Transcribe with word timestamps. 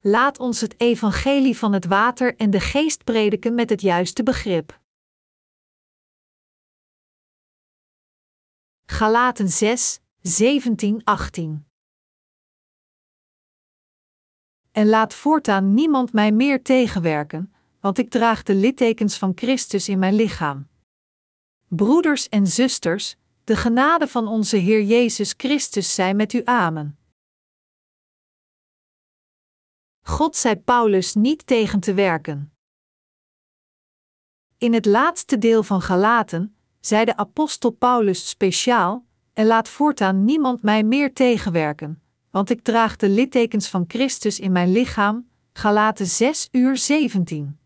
laat 0.00 0.38
ons 0.38 0.60
het 0.60 0.80
evangelie 0.80 1.56
van 1.56 1.72
het 1.72 1.84
water 1.84 2.36
en 2.36 2.50
de 2.50 2.60
geest 2.60 3.04
prediken 3.04 3.54
met 3.54 3.70
het 3.70 3.80
juiste 3.80 4.22
begrip. 4.22 4.80
Galaten 8.86 9.48
6, 9.48 10.00
17, 10.20 11.04
18 11.04 11.66
En 14.72 14.88
laat 14.88 15.14
voortaan 15.14 15.74
niemand 15.74 16.12
mij 16.12 16.32
meer 16.32 16.62
tegenwerken, 16.62 17.54
want 17.80 17.98
ik 17.98 18.10
draag 18.10 18.42
de 18.42 18.54
littekens 18.54 19.18
van 19.18 19.32
Christus 19.34 19.88
in 19.88 19.98
mijn 19.98 20.14
lichaam. 20.14 20.68
Broeders 21.68 22.28
en 22.28 22.46
zusters, 22.46 23.16
de 23.44 23.56
genade 23.56 24.08
van 24.08 24.28
onze 24.28 24.56
Heer 24.56 24.82
Jezus 24.82 25.34
Christus 25.36 25.94
zij 25.94 26.14
met 26.14 26.32
u 26.32 26.42
amen. 26.44 26.99
God 30.10 30.36
zei 30.36 30.56
Paulus 30.56 31.14
niet 31.14 31.46
tegen 31.46 31.80
te 31.80 31.94
werken. 31.94 32.52
In 34.58 34.72
het 34.72 34.86
laatste 34.86 35.38
deel 35.38 35.62
van 35.62 35.82
Galaten 35.82 36.54
zei 36.80 37.04
de 37.04 37.16
apostel 37.16 37.70
Paulus 37.70 38.28
speciaal: 38.28 39.04
En 39.32 39.46
laat 39.46 39.68
voortaan 39.68 40.24
niemand 40.24 40.62
mij 40.62 40.82
meer 40.82 41.12
tegenwerken, 41.12 42.02
want 42.30 42.50
ik 42.50 42.62
draag 42.62 42.96
de 42.96 43.08
littekens 43.08 43.68
van 43.68 43.84
Christus 43.88 44.40
in 44.40 44.52
mijn 44.52 44.72
lichaam. 44.72 45.28
Galaten 45.52 46.06
6 46.06 46.48
uur 46.50 46.76
17. 46.76 47.58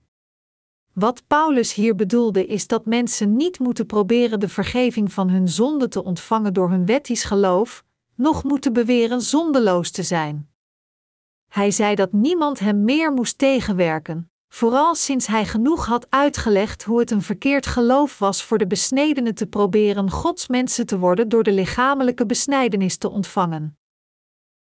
Wat 0.93 1.27
Paulus 1.27 1.75
hier 1.75 1.95
bedoelde 1.95 2.47
is 2.47 2.67
dat 2.67 2.87
mensen 2.87 3.37
niet 3.37 3.59
moeten 3.59 3.87
proberen 3.87 4.41
de 4.41 4.49
vergeving 4.49 5.13
van 5.13 5.29
hun 5.29 5.49
zonde 5.49 5.89
te 5.89 6.05
ontvangen 6.05 6.55
door 6.55 6.71
hun 6.71 6.87
wettisch 6.87 7.25
geloof, 7.25 7.85
noch 8.15 8.45
moeten 8.45 8.73
beweren 8.73 9.21
zondeloos 9.21 9.91
te 9.91 10.03
zijn. 10.03 10.54
Hij 11.55 11.71
zei 11.71 11.95
dat 11.95 12.13
niemand 12.13 12.59
hem 12.59 12.85
meer 12.85 13.13
moest 13.13 13.39
tegenwerken, 13.39 14.31
vooral 14.49 14.95
sinds 14.95 15.27
hij 15.27 15.47
genoeg 15.47 15.87
had 15.87 16.07
uitgelegd 16.11 16.85
hoe 16.85 16.99
het 16.99 17.11
een 17.11 17.23
verkeerd 17.23 17.67
geloof 17.67 18.19
was 18.19 18.43
voor 18.43 18.59
de 18.59 18.67
besnedenen 18.67 19.35
te 19.35 19.47
proberen 19.47 20.11
Gods 20.11 20.49
mensen 20.49 20.87
te 20.87 20.99
worden 20.99 21.29
door 21.29 21.43
de 21.43 21.53
lichamelijke 21.53 22.27
besnijdenis 22.27 22.97
te 22.97 23.11
ontvangen. 23.11 23.79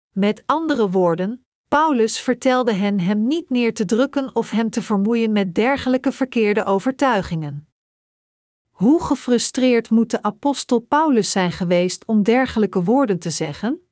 Met 0.09 0.44
andere 0.45 0.89
woorden, 0.89 1.45
Paulus 1.67 2.20
vertelde 2.20 2.73
hen 2.73 3.00
hem 3.00 3.28
niet 3.28 3.50
neer 3.50 3.73
te 3.73 3.86
drukken 3.86 4.36
of 4.36 4.50
hem 4.50 4.70
te 4.70 4.81
vermoeien 4.81 5.31
met 5.31 5.55
dergelijke 5.55 6.11
verkeerde 6.11 6.64
overtuigingen. 6.64 7.67
Hoe 8.70 9.03
gefrustreerd 9.03 9.89
moet 9.89 10.11
de 10.11 10.22
apostel 10.22 10.80
Paulus 10.80 11.31
zijn 11.31 11.52
geweest 11.52 12.05
om 12.05 12.23
dergelijke 12.23 12.83
woorden 12.83 13.20
te 13.20 13.30
zeggen? 13.30 13.91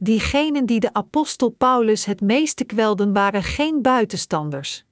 Diegenen 0.00 0.66
die 0.66 0.80
de 0.80 0.92
apostel 0.92 1.48
Paulus 1.48 2.04
het 2.04 2.20
meeste 2.20 2.64
kwelden 2.64 3.12
waren 3.12 3.42
geen 3.42 3.82
buitenstanders. 3.82 4.84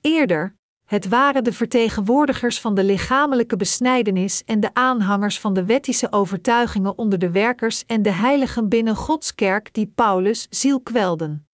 Eerder, 0.00 0.56
het 0.84 1.08
waren 1.08 1.44
de 1.44 1.52
vertegenwoordigers 1.52 2.60
van 2.60 2.74
de 2.74 2.84
lichamelijke 2.84 3.56
besnijdenis 3.56 4.44
en 4.44 4.60
de 4.60 4.74
aanhangers 4.74 5.40
van 5.40 5.54
de 5.54 5.64
wettische 5.64 6.12
overtuigingen 6.12 6.98
onder 6.98 7.18
de 7.18 7.30
werkers 7.30 7.84
en 7.86 8.02
de 8.02 8.10
heiligen 8.10 8.68
binnen 8.68 8.96
Gods 8.96 9.34
kerk 9.34 9.74
die 9.74 9.92
Paulus 9.94 10.46
ziel 10.50 10.80
kwelden. 10.80 11.48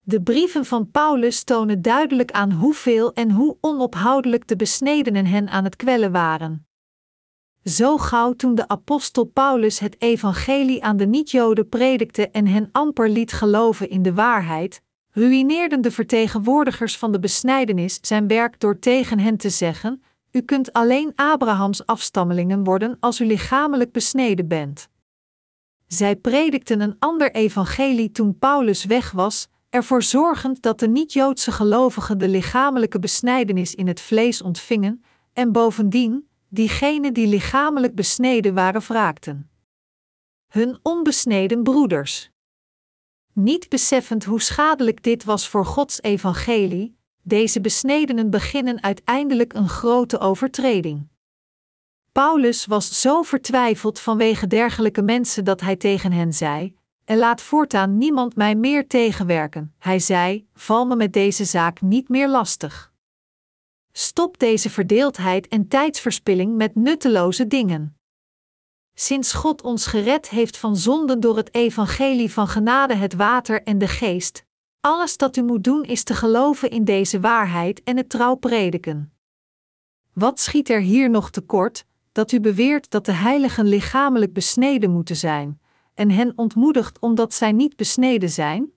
De 0.00 0.22
brieven 0.22 0.64
van 0.64 0.90
Paulus 0.90 1.44
tonen 1.44 1.82
duidelijk 1.82 2.30
aan 2.30 2.52
hoeveel 2.52 3.12
en 3.12 3.30
hoe 3.30 3.56
onophoudelijk 3.60 4.48
de 4.48 4.56
besnedenen 4.56 5.26
hen 5.26 5.48
aan 5.48 5.64
het 5.64 5.76
kwellen 5.76 6.12
waren. 6.12 6.65
Zo 7.68 7.96
gauw 7.96 8.32
toen 8.32 8.54
de 8.54 8.68
apostel 8.68 9.24
Paulus 9.24 9.78
het 9.78 9.96
evangelie 9.98 10.84
aan 10.84 10.96
de 10.96 11.06
niet-Joden 11.06 11.68
predikte 11.68 12.30
en 12.30 12.46
hen 12.46 12.68
amper 12.72 13.10
liet 13.10 13.32
geloven 13.32 13.90
in 13.90 14.02
de 14.02 14.14
waarheid, 14.14 14.82
ruïneerden 15.10 15.80
de 15.80 15.90
vertegenwoordigers 15.90 16.98
van 16.98 17.12
de 17.12 17.18
besnijdenis 17.18 17.98
zijn 18.02 18.26
werk 18.26 18.60
door 18.60 18.78
tegen 18.78 19.18
hen 19.18 19.36
te 19.36 19.50
zeggen: 19.50 20.02
U 20.30 20.40
kunt 20.40 20.72
alleen 20.72 21.12
Abrahams 21.14 21.86
afstammelingen 21.86 22.64
worden 22.64 22.96
als 23.00 23.20
u 23.20 23.26
lichamelijk 23.26 23.92
besneden 23.92 24.48
bent. 24.48 24.88
Zij 25.86 26.16
predikten 26.16 26.80
een 26.80 26.96
ander 26.98 27.34
evangelie 27.34 28.10
toen 28.10 28.38
Paulus 28.38 28.84
weg 28.84 29.10
was, 29.10 29.48
ervoor 29.70 30.02
zorgend 30.02 30.62
dat 30.62 30.78
de 30.78 30.88
niet-Joodse 30.88 31.52
gelovigen 31.52 32.18
de 32.18 32.28
lichamelijke 32.28 32.98
besnijdenis 32.98 33.74
in 33.74 33.86
het 33.86 34.00
vlees 34.00 34.42
ontvingen, 34.42 35.02
en 35.32 35.52
bovendien, 35.52 36.28
diegenen 36.56 37.14
die 37.14 37.26
lichamelijk 37.26 37.94
besneden 37.94 38.54
waren, 38.54 38.80
wraakten. 38.80 39.50
Hun 40.46 40.78
onbesneden 40.82 41.62
broeders 41.62 42.30
niet 43.36 43.68
beseffend 43.68 44.24
hoe 44.24 44.40
schadelijk 44.40 45.02
dit 45.02 45.24
was 45.24 45.48
voor 45.48 45.64
Gods 45.64 46.02
evangelie, 46.02 46.96
deze 47.22 47.60
besnedenen 47.60 48.30
beginnen 48.30 48.82
uiteindelijk 48.82 49.52
een 49.52 49.68
grote 49.68 50.18
overtreding. 50.18 51.08
Paulus 52.12 52.66
was 52.66 53.00
zo 53.00 53.22
vertwijfeld 53.22 54.00
vanwege 54.00 54.46
dergelijke 54.46 55.02
mensen 55.02 55.44
dat 55.44 55.60
hij 55.60 55.76
tegen 55.76 56.12
hen 56.12 56.32
zei: 56.32 56.76
En 57.04 57.18
laat 57.18 57.40
voortaan 57.40 57.98
niemand 57.98 58.36
mij 58.36 58.54
meer 58.54 58.86
tegenwerken. 58.86 59.74
Hij 59.78 59.98
zei: 59.98 60.46
Val 60.54 60.86
me 60.86 60.96
met 60.96 61.12
deze 61.12 61.44
zaak 61.44 61.80
niet 61.80 62.08
meer 62.08 62.28
lastig. 62.28 62.92
Stop 63.98 64.38
deze 64.38 64.70
verdeeldheid 64.70 65.48
en 65.48 65.68
tijdsverspilling 65.68 66.56
met 66.56 66.74
nutteloze 66.74 67.46
dingen. 67.46 67.96
Sinds 68.94 69.32
God 69.32 69.62
ons 69.62 69.86
gered 69.86 70.28
heeft 70.28 70.56
van 70.56 70.76
zonden 70.76 71.20
door 71.20 71.36
het 71.36 71.54
evangelie 71.54 72.32
van 72.32 72.48
genade, 72.48 72.94
het 72.94 73.14
water 73.14 73.62
en 73.62 73.78
de 73.78 73.88
geest, 73.88 74.44
alles 74.80 75.16
dat 75.16 75.36
u 75.36 75.42
moet 75.42 75.64
doen 75.64 75.84
is 75.84 76.02
te 76.02 76.14
geloven 76.14 76.70
in 76.70 76.84
deze 76.84 77.20
waarheid 77.20 77.82
en 77.82 77.96
het 77.96 78.08
trouw 78.08 78.34
prediken. 78.34 79.12
Wat 80.12 80.40
schiet 80.40 80.68
er 80.68 80.80
hier 80.80 81.10
nog 81.10 81.30
tekort, 81.30 81.84
dat 82.12 82.32
u 82.32 82.40
beweert 82.40 82.90
dat 82.90 83.04
de 83.04 83.12
heiligen 83.12 83.66
lichamelijk 83.66 84.32
besneden 84.32 84.90
moeten 84.90 85.16
zijn, 85.16 85.60
en 85.94 86.10
hen 86.10 86.32
ontmoedigt 86.36 86.98
omdat 86.98 87.34
zij 87.34 87.52
niet 87.52 87.76
besneden 87.76 88.30
zijn? 88.30 88.72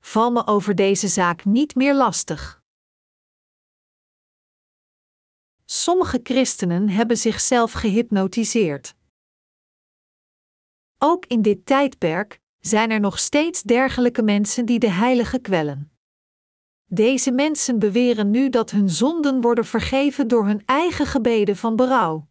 Val 0.00 0.32
me 0.32 0.46
over 0.46 0.74
deze 0.74 1.08
zaak 1.08 1.44
niet 1.44 1.74
meer 1.74 1.94
lastig. 1.94 2.62
Sommige 5.64 6.20
christenen 6.22 6.88
hebben 6.88 7.16
zichzelf 7.16 7.72
gehypnotiseerd. 7.72 8.94
Ook 10.98 11.26
in 11.26 11.42
dit 11.42 11.66
tijdperk 11.66 12.40
zijn 12.58 12.90
er 12.90 13.00
nog 13.00 13.18
steeds 13.18 13.62
dergelijke 13.62 14.22
mensen 14.22 14.66
die 14.66 14.78
de 14.78 14.90
heilige 14.90 15.38
kwellen. 15.38 15.92
Deze 16.84 17.32
mensen 17.32 17.78
beweren 17.78 18.30
nu 18.30 18.50
dat 18.50 18.70
hun 18.70 18.90
zonden 18.90 19.40
worden 19.40 19.64
vergeven 19.64 20.28
door 20.28 20.46
hun 20.46 20.62
eigen 20.64 21.06
gebeden 21.06 21.56
van 21.56 21.76
berouw. 21.76 22.28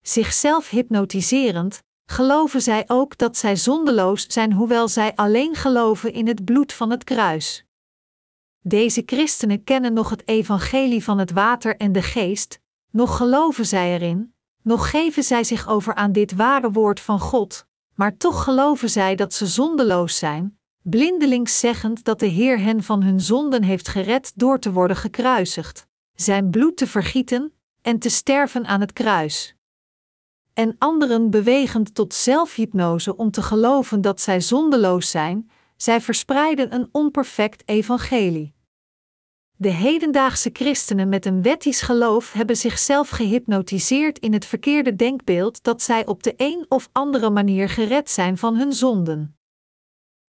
Zichzelf 0.00 0.70
hypnotiserend, 0.70 1.82
geloven 2.10 2.62
zij 2.62 2.84
ook 2.86 3.18
dat 3.18 3.36
zij 3.36 3.56
zondeloos 3.56 4.26
zijn, 4.26 4.52
hoewel 4.52 4.88
zij 4.88 5.14
alleen 5.14 5.54
geloven 5.54 6.12
in 6.12 6.26
het 6.26 6.44
bloed 6.44 6.72
van 6.72 6.90
het 6.90 7.04
kruis. 7.04 7.64
Deze 8.62 9.02
christenen 9.06 9.64
kennen 9.64 9.92
nog 9.92 10.10
het 10.10 10.28
evangelie 10.28 11.04
van 11.04 11.18
het 11.18 11.30
water 11.30 11.76
en 11.76 11.92
de 11.92 12.02
geest, 12.02 12.60
nog 12.90 13.16
geloven 13.16 13.66
zij 13.66 13.94
erin, 13.94 14.34
nog 14.62 14.90
geven 14.90 15.22
zij 15.22 15.44
zich 15.44 15.68
over 15.68 15.94
aan 15.94 16.12
dit 16.12 16.34
ware 16.34 16.70
woord 16.70 17.00
van 17.00 17.20
God, 17.20 17.66
maar 17.94 18.16
toch 18.16 18.44
geloven 18.44 18.90
zij 18.90 19.14
dat 19.16 19.34
ze 19.34 19.46
zondeloos 19.46 20.18
zijn, 20.18 20.58
blindelings 20.82 21.58
zeggend 21.58 22.04
dat 22.04 22.18
de 22.18 22.26
Heer 22.26 22.58
hen 22.58 22.82
van 22.82 23.02
hun 23.02 23.20
zonden 23.20 23.62
heeft 23.62 23.88
gered 23.88 24.32
door 24.34 24.58
te 24.58 24.72
worden 24.72 24.96
gekruisigd, 24.96 25.86
zijn 26.14 26.50
bloed 26.50 26.76
te 26.76 26.86
vergieten 26.86 27.52
en 27.82 27.98
te 27.98 28.08
sterven 28.08 28.66
aan 28.66 28.80
het 28.80 28.92
kruis. 28.92 29.54
En 30.52 30.74
anderen 30.78 31.30
bewegend 31.30 31.94
tot 31.94 32.14
zelfhypnose 32.14 33.16
om 33.16 33.30
te 33.30 33.42
geloven 33.42 34.00
dat 34.00 34.20
zij 34.20 34.40
zondeloos 34.40 35.10
zijn, 35.10 35.50
zij 35.82 36.00
verspreiden 36.00 36.74
een 36.74 36.88
onperfect 36.92 37.62
evangelie. 37.68 38.54
De 39.56 39.68
hedendaagse 39.68 40.50
christenen 40.52 41.08
met 41.08 41.26
een 41.26 41.42
wettisch 41.42 41.80
geloof 41.80 42.32
hebben 42.32 42.56
zichzelf 42.56 43.08
gehypnotiseerd 43.08 44.18
in 44.18 44.32
het 44.32 44.44
verkeerde 44.44 44.96
denkbeeld 44.96 45.62
dat 45.62 45.82
zij 45.82 46.06
op 46.06 46.22
de 46.22 46.34
een 46.36 46.66
of 46.68 46.88
andere 46.92 47.30
manier 47.30 47.68
gered 47.68 48.10
zijn 48.10 48.38
van 48.38 48.56
hun 48.56 48.72
zonden. 48.72 49.38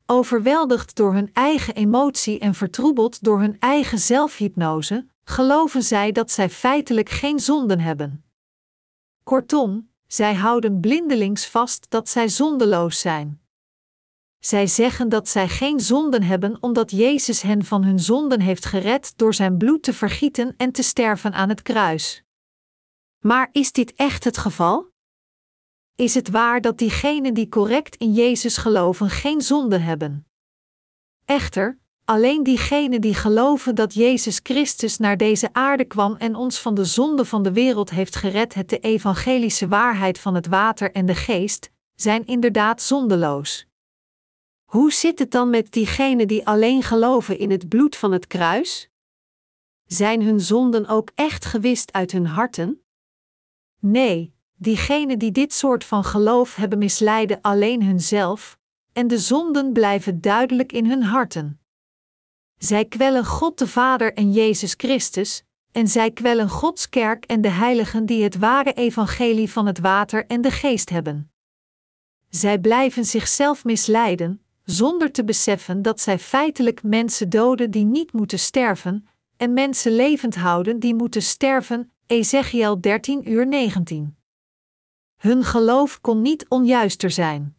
Overweldigd 0.05 0.95
door 0.95 1.13
hun 1.13 1.29
eigen 1.33 1.75
emotie 1.75 2.39
en 2.39 2.53
vertroebeld 2.53 3.23
door 3.23 3.39
hun 3.39 3.59
eigen 3.59 3.99
zelfhypnose, 3.99 5.07
geloven 5.23 5.83
zij 5.83 6.11
dat 6.11 6.31
zij 6.31 6.49
feitelijk 6.49 7.09
geen 7.09 7.39
zonden 7.39 7.79
hebben. 7.79 8.23
Kortom, 9.23 9.89
zij 10.07 10.33
houden 10.33 10.79
blindelings 10.79 11.47
vast 11.47 11.85
dat 11.89 12.09
zij 12.09 12.29
zondeloos 12.29 12.99
zijn. 12.99 13.40
Zij 14.41 14.67
zeggen 14.67 15.09
dat 15.09 15.29
zij 15.29 15.47
geen 15.47 15.79
zonden 15.79 16.23
hebben 16.23 16.57
omdat 16.59 16.91
Jezus 16.91 17.41
hen 17.41 17.65
van 17.65 17.83
hun 17.83 17.99
zonden 17.99 18.39
heeft 18.39 18.65
gered 18.65 19.13
door 19.17 19.33
zijn 19.33 19.57
bloed 19.57 19.83
te 19.83 19.93
vergieten 19.93 20.53
en 20.57 20.71
te 20.71 20.81
sterven 20.83 21.33
aan 21.33 21.49
het 21.49 21.61
kruis. 21.61 22.23
Maar 23.19 23.49
is 23.51 23.71
dit 23.71 23.93
echt 23.95 24.23
het 24.23 24.37
geval? 24.37 24.91
Is 25.95 26.13
het 26.13 26.29
waar 26.29 26.61
dat 26.61 26.77
diegenen 26.77 27.33
die 27.33 27.49
correct 27.49 27.95
in 27.95 28.13
Jezus 28.13 28.57
geloven 28.57 29.09
geen 29.09 29.41
zonde 29.41 29.77
hebben? 29.77 30.25
Echter, 31.25 31.79
alleen 32.05 32.43
diegenen 32.43 33.01
die 33.01 33.15
geloven 33.15 33.75
dat 33.75 33.93
Jezus 33.93 34.39
Christus 34.43 34.97
naar 34.97 35.17
deze 35.17 35.49
aarde 35.53 35.85
kwam 35.85 36.15
en 36.15 36.35
ons 36.35 36.59
van 36.59 36.75
de 36.75 36.85
zonde 36.85 37.25
van 37.25 37.43
de 37.43 37.51
wereld 37.51 37.89
heeft 37.89 38.15
gered, 38.15 38.53
het 38.53 38.69
de 38.69 38.79
evangelische 38.79 39.67
waarheid 39.67 40.19
van 40.19 40.35
het 40.35 40.47
water 40.47 40.91
en 40.91 41.05
de 41.05 41.15
geest, 41.15 41.71
zijn 41.95 42.25
inderdaad 42.25 42.81
zondeloos. 42.81 43.69
Hoe 44.71 44.91
zit 44.91 45.19
het 45.19 45.31
dan 45.31 45.49
met 45.49 45.71
diegenen 45.71 46.27
die 46.27 46.47
alleen 46.47 46.83
geloven 46.83 47.37
in 47.37 47.51
het 47.51 47.69
bloed 47.69 47.95
van 47.95 48.11
het 48.11 48.27
kruis? 48.27 48.89
Zijn 49.85 50.21
hun 50.21 50.39
zonden 50.39 50.87
ook 50.87 51.11
echt 51.15 51.45
gewist 51.45 51.93
uit 51.93 52.11
hun 52.11 52.25
harten? 52.25 52.81
Nee, 53.79 54.33
diegenen 54.55 55.19
die 55.19 55.31
dit 55.31 55.53
soort 55.53 55.83
van 55.83 56.03
geloof 56.03 56.55
hebben 56.55 56.77
misleiden 56.77 57.41
alleen 57.41 57.83
hunzelf, 57.83 58.57
en 58.93 59.07
de 59.07 59.17
zonden 59.17 59.73
blijven 59.73 60.21
duidelijk 60.21 60.71
in 60.71 60.85
hun 60.85 61.03
harten. 61.03 61.59
Zij 62.57 62.85
kwellen 62.85 63.25
God 63.25 63.57
de 63.57 63.67
Vader 63.67 64.13
en 64.13 64.31
Jezus 64.31 64.73
Christus, 64.77 65.43
en 65.71 65.87
zij 65.87 66.11
kwellen 66.11 66.49
Gods 66.49 66.89
kerk 66.89 67.25
en 67.25 67.41
de 67.41 67.49
heiligen 67.49 68.05
die 68.05 68.23
het 68.23 68.37
ware 68.37 68.73
evangelie 68.73 69.51
van 69.51 69.65
het 69.65 69.79
water 69.79 70.25
en 70.25 70.41
de 70.41 70.51
geest 70.51 70.89
hebben. 70.89 71.31
Zij 72.29 72.59
blijven 72.59 73.05
zichzelf 73.05 73.63
misleiden, 73.63 74.40
zonder 74.63 75.11
te 75.11 75.23
beseffen 75.23 75.81
dat 75.81 76.01
zij 76.01 76.19
feitelijk 76.19 76.83
mensen 76.83 77.29
doden 77.29 77.71
die 77.71 77.85
niet 77.85 78.13
moeten 78.13 78.39
sterven, 78.39 79.07
en 79.37 79.53
mensen 79.53 79.91
levend 79.91 80.35
houden 80.35 80.79
die 80.79 80.95
moeten 80.95 81.21
sterven, 81.21 81.91
Ezekiel 82.05 82.81
13 82.81 83.29
uur 83.31 83.47
19. 83.47 84.17
Hun 85.17 85.43
geloof 85.43 86.01
kon 86.01 86.21
niet 86.21 86.45
onjuister 86.49 87.11
zijn. 87.11 87.55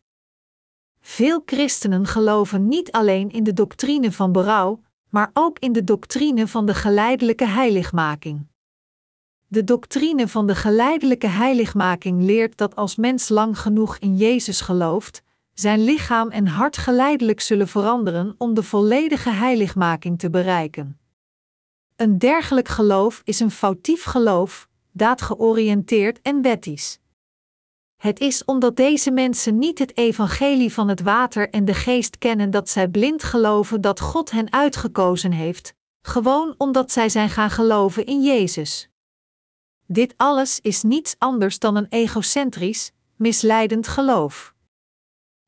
Veel 1.00 1.42
christenen 1.46 2.06
geloven 2.06 2.68
niet 2.68 2.92
alleen 2.92 3.30
in 3.30 3.44
de 3.44 3.52
doctrine 3.52 4.12
van 4.12 4.32
berouw, 4.32 4.82
maar 5.08 5.30
ook 5.32 5.58
in 5.58 5.72
de 5.72 5.84
doctrine 5.84 6.48
van 6.48 6.66
de 6.66 6.74
geleidelijke 6.74 7.46
heiligmaking. 7.46 8.46
De 9.46 9.64
doctrine 9.64 10.28
van 10.28 10.46
de 10.46 10.54
geleidelijke 10.54 11.26
heiligmaking 11.26 12.22
leert 12.22 12.56
dat 12.56 12.76
als 12.76 12.96
mens 12.96 13.28
lang 13.28 13.58
genoeg 13.58 13.98
in 13.98 14.16
Jezus 14.16 14.60
gelooft, 14.60 15.22
zijn 15.62 15.84
lichaam 15.84 16.30
en 16.30 16.46
hart 16.46 16.76
geleidelijk 16.76 17.40
zullen 17.40 17.68
veranderen 17.68 18.34
om 18.38 18.54
de 18.54 18.62
volledige 18.62 19.30
heiligmaking 19.30 20.18
te 20.18 20.30
bereiken. 20.30 20.98
Een 21.96 22.18
dergelijk 22.18 22.68
geloof 22.68 23.22
is 23.24 23.40
een 23.40 23.50
foutief 23.50 24.02
geloof, 24.04 24.68
daadgeoriënteerd 24.92 26.20
en 26.22 26.42
wettisch. 26.42 26.98
Het 27.96 28.20
is 28.20 28.44
omdat 28.44 28.76
deze 28.76 29.10
mensen 29.10 29.58
niet 29.58 29.78
het 29.78 29.96
evangelie 29.96 30.72
van 30.72 30.88
het 30.88 31.02
water 31.02 31.50
en 31.50 31.64
de 31.64 31.74
geest 31.74 32.18
kennen 32.18 32.50
dat 32.50 32.68
zij 32.68 32.88
blind 32.88 33.22
geloven 33.22 33.80
dat 33.80 34.00
God 34.00 34.30
hen 34.30 34.52
uitgekozen 34.52 35.32
heeft, 35.32 35.74
gewoon 36.00 36.54
omdat 36.58 36.92
zij 36.92 37.08
zijn 37.08 37.30
gaan 37.30 37.50
geloven 37.50 38.06
in 38.06 38.22
Jezus. 38.22 38.88
Dit 39.86 40.14
alles 40.16 40.60
is 40.60 40.82
niets 40.82 41.14
anders 41.18 41.58
dan 41.58 41.76
een 41.76 41.86
egocentrisch, 41.88 42.92
misleidend 43.16 43.88
geloof. 43.88 44.51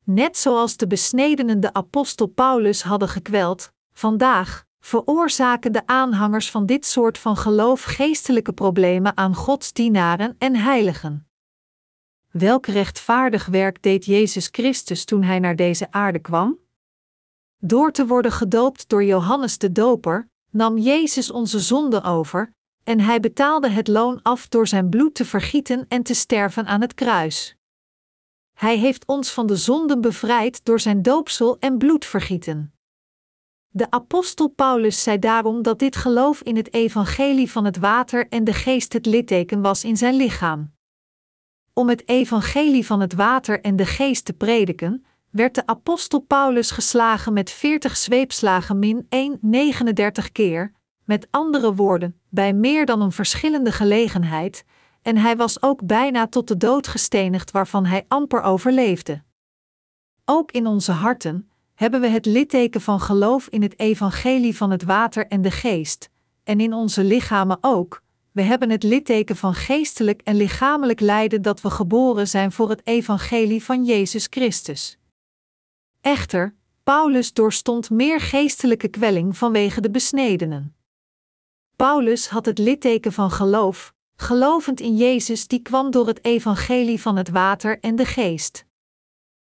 Net 0.05 0.37
zoals 0.37 0.77
de 0.77 0.87
besnedenen 0.87 1.59
de 1.59 1.73
apostel 1.73 2.27
Paulus 2.27 2.83
hadden 2.83 3.09
gekweld, 3.09 3.71
vandaag 3.93 4.65
veroorzaken 4.79 5.71
de 5.71 5.87
aanhangers 5.87 6.51
van 6.51 6.65
dit 6.65 6.85
soort 6.85 7.17
van 7.17 7.37
geloof 7.37 7.83
geestelijke 7.83 8.53
problemen 8.53 9.17
aan 9.17 9.35
Gods 9.35 9.73
dienaren 9.73 10.35
en 10.37 10.55
heiligen. 10.55 11.27
Welk 12.31 12.65
rechtvaardig 12.65 13.45
werk 13.45 13.81
deed 13.81 14.05
Jezus 14.05 14.47
Christus 14.51 15.05
toen 15.05 15.23
hij 15.23 15.39
naar 15.39 15.55
deze 15.55 15.91
aarde 15.91 16.19
kwam? 16.19 16.59
Door 17.57 17.91
te 17.91 18.07
worden 18.07 18.31
gedoopt 18.31 18.89
door 18.89 19.03
Johannes 19.03 19.57
de 19.57 19.71
Doper, 19.71 20.29
nam 20.51 20.77
Jezus 20.77 21.31
onze 21.31 21.59
zonde 21.59 22.03
over, 22.03 22.53
en 22.83 22.99
hij 22.99 23.19
betaalde 23.19 23.69
het 23.69 23.87
loon 23.87 24.21
af 24.21 24.47
door 24.47 24.67
zijn 24.67 24.89
bloed 24.89 25.15
te 25.15 25.25
vergieten 25.25 25.85
en 25.87 26.03
te 26.03 26.13
sterven 26.13 26.65
aan 26.65 26.81
het 26.81 26.93
kruis. 26.93 27.55
Hij 28.55 28.77
heeft 28.77 29.05
ons 29.05 29.31
van 29.31 29.47
de 29.47 29.55
zonden 29.55 30.01
bevrijd 30.01 30.65
door 30.65 30.79
zijn 30.79 31.01
doopsel 31.01 31.57
en 31.59 31.77
bloedvergieten. 31.77 32.73
De 33.67 33.91
apostel 33.91 34.47
Paulus 34.47 35.03
zei 35.03 35.19
daarom 35.19 35.61
dat 35.61 35.79
dit 35.79 35.95
geloof 35.95 36.41
in 36.41 36.55
het 36.55 36.73
evangelie 36.73 37.51
van 37.51 37.65
het 37.65 37.77
water 37.77 38.27
en 38.27 38.43
de 38.43 38.53
geest 38.53 38.93
het 38.93 39.05
litteken 39.05 39.61
was 39.61 39.83
in 39.83 39.97
zijn 39.97 40.15
lichaam. 40.15 40.73
Om 41.73 41.89
het 41.89 42.07
evangelie 42.07 42.85
van 42.85 42.99
het 42.99 43.13
water 43.13 43.61
en 43.61 43.75
de 43.75 43.85
geest 43.85 44.25
te 44.25 44.33
prediken, 44.33 45.05
werd 45.29 45.55
de 45.55 45.65
apostel 45.65 46.19
Paulus 46.19 46.71
geslagen 46.71 47.33
met 47.33 47.51
40 47.51 47.97
zweepslagen 47.97 48.79
min 48.79 49.05
1 49.09 49.37
39 49.41 50.31
keer, 50.31 50.73
met 51.03 51.27
andere 51.31 51.73
woorden, 51.73 52.19
bij 52.29 52.53
meer 52.53 52.85
dan 52.85 53.01
een 53.01 53.11
verschillende 53.11 53.71
gelegenheid, 53.71 54.65
en 55.05 55.17
hij 55.17 55.35
was 55.35 55.61
ook 55.61 55.85
bijna 55.85 56.27
tot 56.27 56.47
de 56.47 56.57
dood 56.57 56.87
gestenigd 56.87 57.51
waarvan 57.51 57.85
hij 57.85 58.05
amper 58.07 58.41
overleefde. 58.41 59.23
Ook 60.25 60.51
in 60.51 60.67
onze 60.67 60.91
harten 60.91 61.49
hebben 61.75 62.01
we 62.01 62.07
het 62.07 62.25
litteken 62.25 62.81
van 62.81 62.99
geloof 62.99 63.47
in 63.47 63.61
het 63.61 63.79
evangelie 63.79 64.57
van 64.57 64.71
het 64.71 64.83
water 64.83 65.27
en 65.27 65.41
de 65.41 65.51
geest, 65.51 66.09
en 66.43 66.59
in 66.59 66.73
onze 66.73 67.03
lichamen 67.03 67.57
ook. 67.61 68.01
We 68.31 68.41
hebben 68.41 68.69
het 68.69 68.83
litteken 68.83 69.35
van 69.35 69.53
geestelijk 69.53 70.21
en 70.21 70.35
lichamelijk 70.35 70.99
lijden 70.99 71.41
dat 71.41 71.61
we 71.61 71.69
geboren 71.69 72.27
zijn 72.27 72.51
voor 72.51 72.69
het 72.69 72.81
evangelie 72.87 73.63
van 73.63 73.85
Jezus 73.85 74.27
Christus. 74.29 74.97
Echter, 76.01 76.55
Paulus 76.83 77.33
doorstond 77.33 77.89
meer 77.89 78.19
geestelijke 78.19 78.87
kwelling 78.87 79.37
vanwege 79.37 79.81
de 79.81 79.91
besnedenen. 79.91 80.75
Paulus 81.75 82.27
had 82.27 82.45
het 82.45 82.57
litteken 82.57 83.13
van 83.13 83.31
geloof, 83.31 83.94
gelovend 84.15 84.79
in 84.79 84.95
Jezus 84.95 85.47
die 85.47 85.61
kwam 85.61 85.91
door 85.91 86.07
het 86.07 86.25
evangelie 86.25 87.01
van 87.01 87.15
het 87.15 87.29
water 87.29 87.79
en 87.79 87.95
de 87.95 88.05
geest. 88.05 88.65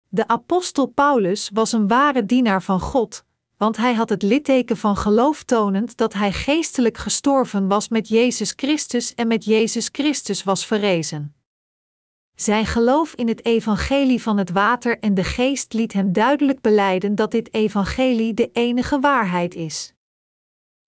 De 0.07 0.27
apostel 0.27 0.85
Paulus 0.85 1.49
was 1.53 1.71
een 1.71 1.87
ware 1.87 2.25
dienaar 2.25 2.63
van 2.63 2.79
God, 2.79 3.23
want 3.57 3.77
hij 3.77 3.93
had 3.93 4.09
het 4.09 4.21
litteken 4.21 4.77
van 4.77 4.97
geloof 4.97 5.43
tonend 5.43 5.97
dat 5.97 6.13
hij 6.13 6.31
geestelijk 6.31 6.97
gestorven 6.97 7.67
was 7.67 7.89
met 7.89 8.07
Jezus 8.07 8.53
Christus 8.55 9.15
en 9.15 9.27
met 9.27 9.45
Jezus 9.45 9.89
Christus 9.91 10.43
was 10.43 10.65
verrezen. 10.65 11.35
Zijn 12.35 12.65
geloof 12.65 13.13
in 13.13 13.27
het 13.27 13.45
evangelie 13.45 14.21
van 14.21 14.37
het 14.37 14.51
water 14.51 14.99
en 14.99 15.13
de 15.13 15.23
geest 15.23 15.73
liet 15.73 15.93
hem 15.93 16.13
duidelijk 16.13 16.61
beleiden 16.61 17.15
dat 17.15 17.31
dit 17.31 17.53
evangelie 17.53 18.33
de 18.33 18.49
enige 18.53 18.99
waarheid 18.99 19.56
is. 19.56 19.94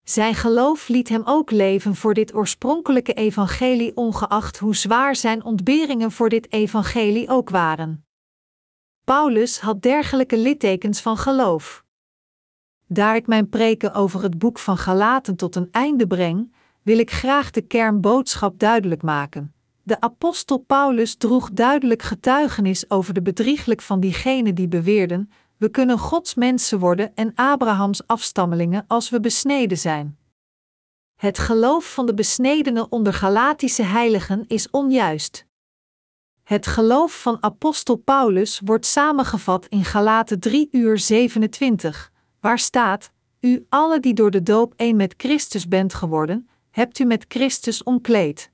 Zijn 0.04 0.36
geloof 0.36 0.88
liet 0.88 1.10
hem 1.10 1.22
ook 1.26 1.52
leven 1.52 1.96
voor 1.96 2.14
dit 2.14 2.36
oorspronkelijke 2.36 3.14
evangelie, 3.14 3.96
ongeacht 3.96 4.58
hoe 4.58 4.76
zwaar 4.76 5.16
zijn 5.16 5.44
ontberingen 5.44 6.12
voor 6.12 6.30
dit 6.30 6.52
evangelie 6.52 7.30
ook 7.30 7.50
waren. 7.50 8.06
Paulus 9.04 9.60
had 9.60 9.82
dergelijke 9.82 10.38
littekens 10.38 11.02
van 11.02 11.18
geloof. 11.18 11.84
Daar 12.88 13.16
ik 13.16 13.28
mijn 13.28 13.50
preken 13.50 13.94
over 13.94 14.24
het 14.24 14.38
boek 14.38 14.60
van 14.60 14.78
Galaten 14.78 15.36
tot 15.36 15.56
een 15.56 15.68
einde 15.72 16.08
breng, 16.08 16.54
wil 16.82 16.98
ik 16.98 17.12
graag 17.12 17.52
de 17.52 17.62
kernboodschap 17.62 18.60
duidelijk 18.60 19.02
maken. 19.02 19.54
De 19.84 20.02
apostel 20.02 20.58
Paulus 20.58 21.16
droeg 21.16 21.52
duidelijk 21.52 22.02
getuigenis 22.02 22.90
over 22.90 23.14
de 23.14 23.22
bedrieglijk 23.22 23.82
van 23.82 24.00
diegenen 24.00 24.56
die 24.56 24.68
beweerden: 24.68 25.30
we 25.64 25.70
kunnen 25.70 26.00
Gods 26.00 26.36
mensen 26.36 26.80
worden 26.80 27.16
en 27.16 27.32
Abrahams 27.36 28.08
afstammelingen 28.08 28.86
als 28.88 29.10
we 29.10 29.20
besneden 29.20 29.78
zijn. 29.78 30.18
Het 31.16 31.40
geloof 31.40 31.94
van 31.94 32.06
de 32.06 32.14
besnedenen 32.14 32.92
onder 32.92 33.14
Galatische 33.14 33.84
heiligen 33.84 34.44
is 34.48 34.70
onjuist. 34.70 35.46
Het 36.44 36.68
geloof 36.68 37.22
van 37.22 37.38
apostel 37.40 37.96
Paulus 37.96 38.62
wordt 38.66 38.86
samengevat 38.86 39.66
in 39.66 39.86
Galaten 39.86 40.40
3 40.40 40.68
uur 40.72 40.98
27, 40.98 42.12
waar 42.40 42.60
staat: 42.60 43.12
U 43.40 43.66
alle 43.70 44.00
die 44.00 44.14
door 44.14 44.32
de 44.32 44.44
doop 44.44 44.74
één 44.76 44.96
met 44.96 45.14
Christus 45.18 45.68
bent 45.68 45.94
geworden, 45.94 46.50
hebt 46.72 47.00
u 47.00 47.04
met 47.04 47.26
Christus 47.28 47.84
omkleed. 47.84 48.52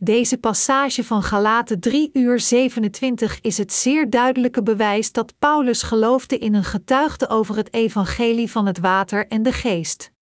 Deze 0.00 0.38
passage 0.38 1.04
van 1.04 1.22
Galaten 1.22 1.80
3 1.80 2.10
uur 2.12 2.40
27 2.40 3.40
is 3.40 3.58
het 3.58 3.72
zeer 3.72 4.10
duidelijke 4.10 4.62
bewijs 4.62 5.12
dat 5.12 5.38
Paulus 5.38 5.82
geloofde 5.82 6.38
in 6.38 6.54
een 6.54 6.64
getuigde 6.64 7.28
over 7.28 7.56
het 7.56 7.74
evangelie 7.74 8.50
van 8.50 8.66
het 8.66 8.78
water 8.78 9.26
en 9.26 9.42
de 9.42 9.52
geest. 9.52 10.12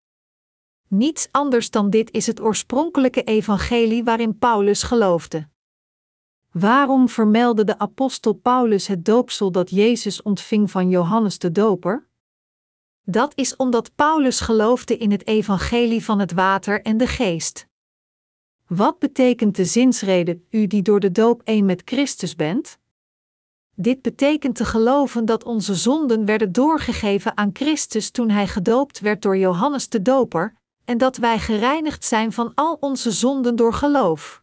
Niets 0.89 1.29
anders 1.31 1.71
dan 1.71 1.91
dit 1.91 2.11
is 2.13 2.27
het 2.27 2.41
oorspronkelijke 2.41 3.23
evangelie 3.23 4.05
waarin 4.05 4.39
Paulus 4.39 4.83
geloofde. 4.83 5.49
Waarom 6.51 7.09
vermeldde 7.09 7.65
de 7.65 7.79
apostel 7.79 8.33
Paulus 8.33 8.87
het 8.87 9.05
doopsel 9.05 9.53
dat 9.53 9.71
Jezus 9.71 10.23
ontving 10.23 10.71
van 10.71 10.91
Johannes 10.91 11.39
de 11.39 11.53
Doper? 11.53 12.07
Dat 13.03 13.33
is 13.35 13.57
omdat 13.57 13.95
Paulus 13.95 14.41
geloofde 14.41 14.97
in 14.97 15.11
het 15.11 15.27
evangelie 15.27 16.05
van 16.05 16.19
het 16.19 16.33
water 16.33 16.83
en 16.83 16.97
de 16.97 17.07
geest. 17.07 17.69
Wat 18.67 18.99
betekent 18.99 19.57
de 19.57 19.65
zinsrede, 19.65 20.41
u 20.51 20.67
die 20.67 20.83
door 20.83 21.01
de 21.01 21.13
doop 21.13 21.43
één 21.45 21.65
met 21.65 21.83
Christus 21.85 22.37
bent? 22.37 22.79
Dit 23.75 24.03
betekent 24.03 24.57
te 24.57 24.65
geloven 24.65 25.25
dat 25.25 25.45
onze 25.45 25.75
zonden 25.75 26.25
werden 26.25 26.53
doorgegeven 26.53 27.37
aan 27.37 27.51
Christus 27.53 28.11
toen 28.11 28.31
hij 28.31 28.47
gedoopt 28.47 29.01
werd 29.01 29.23
door 29.23 29.37
Johannes 29.37 29.89
de 29.89 30.03
Doper, 30.03 30.55
en 30.85 30.99
dat 30.99 31.17
wij 31.17 31.39
gereinigd 31.39 32.05
zijn 32.05 32.33
van 32.33 32.53
al 32.55 32.77
onze 32.81 33.11
zonden 33.11 33.57
door 33.57 33.73
geloof. 33.73 34.43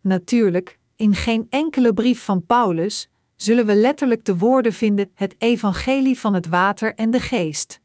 Natuurlijk, 0.00 0.78
in 0.96 1.14
geen 1.14 1.46
enkele 1.50 1.94
brief 1.94 2.24
van 2.24 2.46
Paulus 2.46 3.10
zullen 3.36 3.66
we 3.66 3.74
letterlijk 3.74 4.24
de 4.24 4.36
woorden 4.36 4.72
vinden: 4.72 5.10
het 5.14 5.34
evangelie 5.38 6.18
van 6.18 6.34
het 6.34 6.46
water 6.46 6.94
en 6.94 7.10
de 7.10 7.20
geest. 7.20 7.81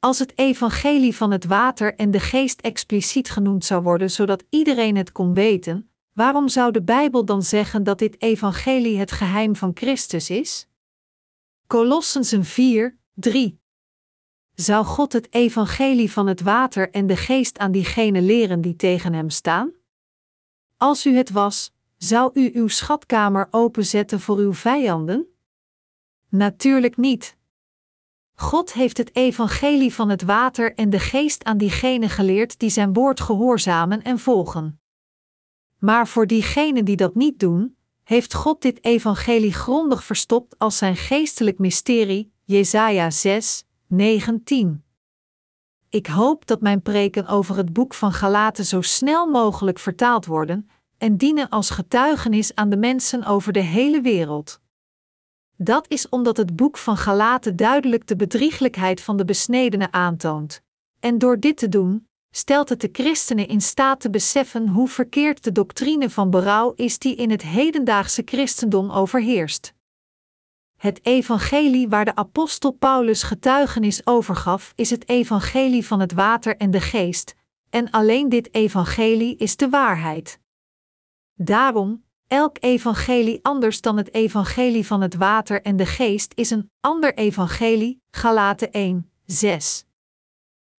Als 0.00 0.18
het 0.18 0.38
evangelie 0.38 1.16
van 1.16 1.30
het 1.30 1.44
water 1.44 1.94
en 1.94 2.10
de 2.10 2.20
geest 2.20 2.60
expliciet 2.60 3.30
genoemd 3.30 3.64
zou 3.64 3.82
worden 3.82 4.10
zodat 4.10 4.44
iedereen 4.48 4.96
het 4.96 5.12
kon 5.12 5.34
weten, 5.34 5.90
waarom 6.12 6.48
zou 6.48 6.72
de 6.72 6.82
Bijbel 6.82 7.24
dan 7.24 7.42
zeggen 7.42 7.82
dat 7.82 7.98
dit 7.98 8.22
evangelie 8.22 8.98
het 8.98 9.12
geheim 9.12 9.56
van 9.56 9.70
Christus 9.74 10.30
is? 10.30 10.68
Colossensen 11.66 12.44
4, 12.44 12.98
3. 13.14 13.60
Zou 14.54 14.84
God 14.84 15.12
het 15.12 15.32
evangelie 15.34 16.12
van 16.12 16.26
het 16.26 16.40
water 16.40 16.90
en 16.90 17.06
de 17.06 17.16
geest 17.16 17.58
aan 17.58 17.72
diegenen 17.72 18.24
leren 18.24 18.60
die 18.60 18.76
tegen 18.76 19.12
hem 19.12 19.30
staan? 19.30 19.72
Als 20.76 21.06
u 21.06 21.16
het 21.16 21.30
was, 21.30 21.72
zou 21.96 22.30
u 22.34 22.50
uw 22.54 22.68
schatkamer 22.68 23.48
openzetten 23.50 24.20
voor 24.20 24.36
uw 24.36 24.52
vijanden? 24.52 25.26
Natuurlijk 26.28 26.96
niet. 26.96 27.38
God 28.40 28.72
heeft 28.72 28.96
het 28.96 29.16
evangelie 29.16 29.94
van 29.94 30.08
het 30.08 30.22
water 30.22 30.74
en 30.74 30.90
de 30.90 30.98
geest 30.98 31.44
aan 31.44 31.58
diegenen 31.58 32.10
geleerd 32.10 32.58
die 32.58 32.70
zijn 32.70 32.92
woord 32.92 33.20
gehoorzamen 33.20 34.02
en 34.02 34.18
volgen. 34.18 34.80
Maar 35.78 36.08
voor 36.08 36.26
diegenen 36.26 36.84
die 36.84 36.96
dat 36.96 37.14
niet 37.14 37.38
doen, 37.38 37.76
heeft 38.04 38.34
God 38.34 38.62
dit 38.62 38.84
evangelie 38.84 39.52
grondig 39.52 40.04
verstopt 40.04 40.58
als 40.58 40.78
zijn 40.78 40.96
geestelijk 40.96 41.58
mysterie, 41.58 42.32
Jesaja 42.44 43.10
6, 43.10 43.64
19. 43.86 44.84
Ik 45.88 46.06
hoop 46.06 46.46
dat 46.46 46.60
mijn 46.60 46.82
preken 46.82 47.26
over 47.26 47.56
het 47.56 47.72
boek 47.72 47.94
van 47.94 48.12
Galaten 48.12 48.64
zo 48.64 48.80
snel 48.80 49.26
mogelijk 49.26 49.78
vertaald 49.78 50.26
worden 50.26 50.70
en 50.98 51.16
dienen 51.16 51.48
als 51.48 51.70
getuigenis 51.70 52.54
aan 52.54 52.70
de 52.70 52.76
mensen 52.76 53.24
over 53.24 53.52
de 53.52 53.60
hele 53.60 54.00
wereld. 54.00 54.60
Dat 55.62 55.88
is 55.88 56.08
omdat 56.08 56.36
het 56.36 56.56
boek 56.56 56.76
van 56.76 56.96
Galaten 56.96 57.56
duidelijk 57.56 58.06
de 58.06 58.16
bedrieglijkheid 58.16 59.00
van 59.00 59.16
de 59.16 59.24
besnedenen 59.24 59.92
aantoont. 59.92 60.62
En 61.00 61.18
door 61.18 61.40
dit 61.40 61.56
te 61.56 61.68
doen, 61.68 62.08
stelt 62.30 62.68
het 62.68 62.80
de 62.80 62.88
christenen 62.92 63.48
in 63.48 63.60
staat 63.60 64.00
te 64.00 64.10
beseffen 64.10 64.68
hoe 64.68 64.88
verkeerd 64.88 65.44
de 65.44 65.52
doctrine 65.52 66.10
van 66.10 66.30
berouw 66.30 66.72
is 66.76 66.98
die 66.98 67.14
in 67.14 67.30
het 67.30 67.42
hedendaagse 67.42 68.22
christendom 68.24 68.90
overheerst. 68.90 69.74
Het 70.76 71.06
evangelie 71.06 71.88
waar 71.88 72.04
de 72.04 72.14
apostel 72.14 72.70
Paulus 72.70 73.22
getuigenis 73.22 74.06
over 74.06 74.36
gaf, 74.36 74.72
is 74.76 74.90
het 74.90 75.08
evangelie 75.08 75.86
van 75.86 76.00
het 76.00 76.12
water 76.12 76.56
en 76.56 76.70
de 76.70 76.80
geest, 76.80 77.34
en 77.70 77.90
alleen 77.90 78.28
dit 78.28 78.54
evangelie 78.54 79.36
is 79.36 79.56
de 79.56 79.68
waarheid. 79.68 80.40
Daarom, 81.34 82.04
elk 82.30 82.56
evangelie 82.60 83.38
anders 83.42 83.80
dan 83.80 83.96
het 83.96 84.14
evangelie 84.14 84.86
van 84.86 85.00
het 85.00 85.14
water 85.14 85.62
en 85.62 85.76
de 85.76 85.86
geest 85.86 86.32
is 86.34 86.50
een 86.50 86.70
ander 86.80 87.14
evangelie, 87.14 88.02
Galaten 88.10 88.70
1, 88.70 89.10
6. 89.26 89.84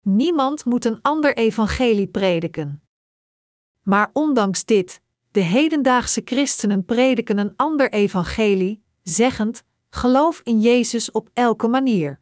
Niemand 0.01 0.65
moet 0.65 0.85
een 0.85 0.99
ander 1.01 1.37
evangelie 1.37 2.07
prediken. 2.07 2.81
Maar 3.83 4.09
ondanks 4.13 4.65
dit, 4.65 5.01
de 5.31 5.39
hedendaagse 5.39 6.21
christenen 6.25 6.85
prediken 6.85 7.37
een 7.37 7.53
ander 7.55 7.91
evangelie, 7.91 8.83
zeggend: 9.03 9.63
geloof 9.89 10.41
in 10.43 10.61
Jezus 10.61 11.11
op 11.11 11.29
elke 11.33 11.67
manier. 11.67 12.19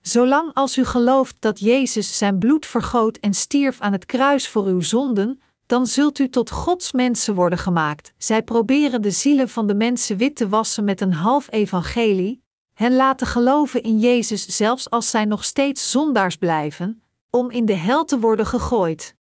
Zolang 0.00 0.54
als 0.54 0.78
u 0.78 0.84
gelooft 0.84 1.36
dat 1.38 1.60
Jezus 1.60 2.18
zijn 2.18 2.38
bloed 2.38 2.66
vergoot 2.66 3.16
en 3.16 3.34
stierf 3.34 3.80
aan 3.80 3.92
het 3.92 4.06
kruis 4.06 4.48
voor 4.48 4.64
uw 4.64 4.80
zonden, 4.80 5.40
dan 5.66 5.86
zult 5.86 6.18
u 6.18 6.28
tot 6.28 6.50
Gods 6.50 6.92
mensen 6.92 7.34
worden 7.34 7.58
gemaakt. 7.58 8.12
Zij 8.18 8.42
proberen 8.42 9.02
de 9.02 9.10
zielen 9.10 9.48
van 9.48 9.66
de 9.66 9.74
mensen 9.74 10.16
wit 10.16 10.36
te 10.36 10.48
wassen 10.48 10.84
met 10.84 11.00
een 11.00 11.12
half 11.12 11.52
evangelie, 11.52 12.42
hen 12.74 12.96
laten 12.96 13.26
geloven 13.26 13.82
in 13.82 13.98
Jezus 13.98 14.46
zelfs 14.46 14.90
als 14.90 15.10
zij 15.10 15.24
nog 15.24 15.44
steeds 15.44 15.90
zondaars 15.90 16.36
blijven, 16.36 17.02
om 17.30 17.50
in 17.50 17.64
de 17.64 17.74
hel 17.74 18.04
te 18.04 18.18
worden 18.18 18.46
gegooid. 18.46 19.16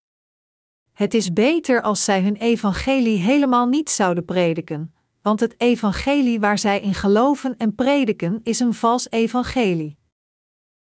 Het 0.93 1.13
is 1.13 1.33
beter 1.33 1.81
als 1.81 2.03
zij 2.03 2.21
hun 2.21 2.35
evangelie 2.35 3.17
helemaal 3.17 3.67
niet 3.67 3.89
zouden 3.89 4.25
prediken, 4.25 4.93
want 5.21 5.39
het 5.39 5.55
evangelie 5.57 6.39
waar 6.39 6.57
zij 6.57 6.81
in 6.81 6.93
geloven 6.93 7.57
en 7.57 7.75
prediken 7.75 8.39
is 8.43 8.59
een 8.59 8.73
vals 8.73 9.09
evangelie. 9.09 9.97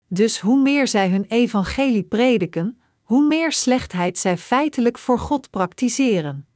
Dus 0.08 0.40
hoe 0.40 0.62
meer 0.62 0.88
zij 0.88 1.08
hun 1.08 1.24
evangelie 1.24 2.04
prediken, 2.04 2.80
hoe 3.06 3.26
meer 3.26 3.52
slechtheid 3.52 4.18
zij 4.18 4.38
feitelijk 4.38 4.98
voor 4.98 5.18
God 5.18 5.50
praktiseren. 5.50 6.46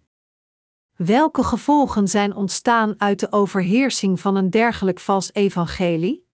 Welke 0.96 1.42
gevolgen 1.42 2.08
zijn 2.08 2.34
ontstaan 2.34 2.94
uit 2.98 3.20
de 3.20 3.32
overheersing 3.32 4.20
van 4.20 4.36
een 4.36 4.50
dergelijk 4.50 5.00
vals 5.00 5.30
evangelie? 5.32 6.26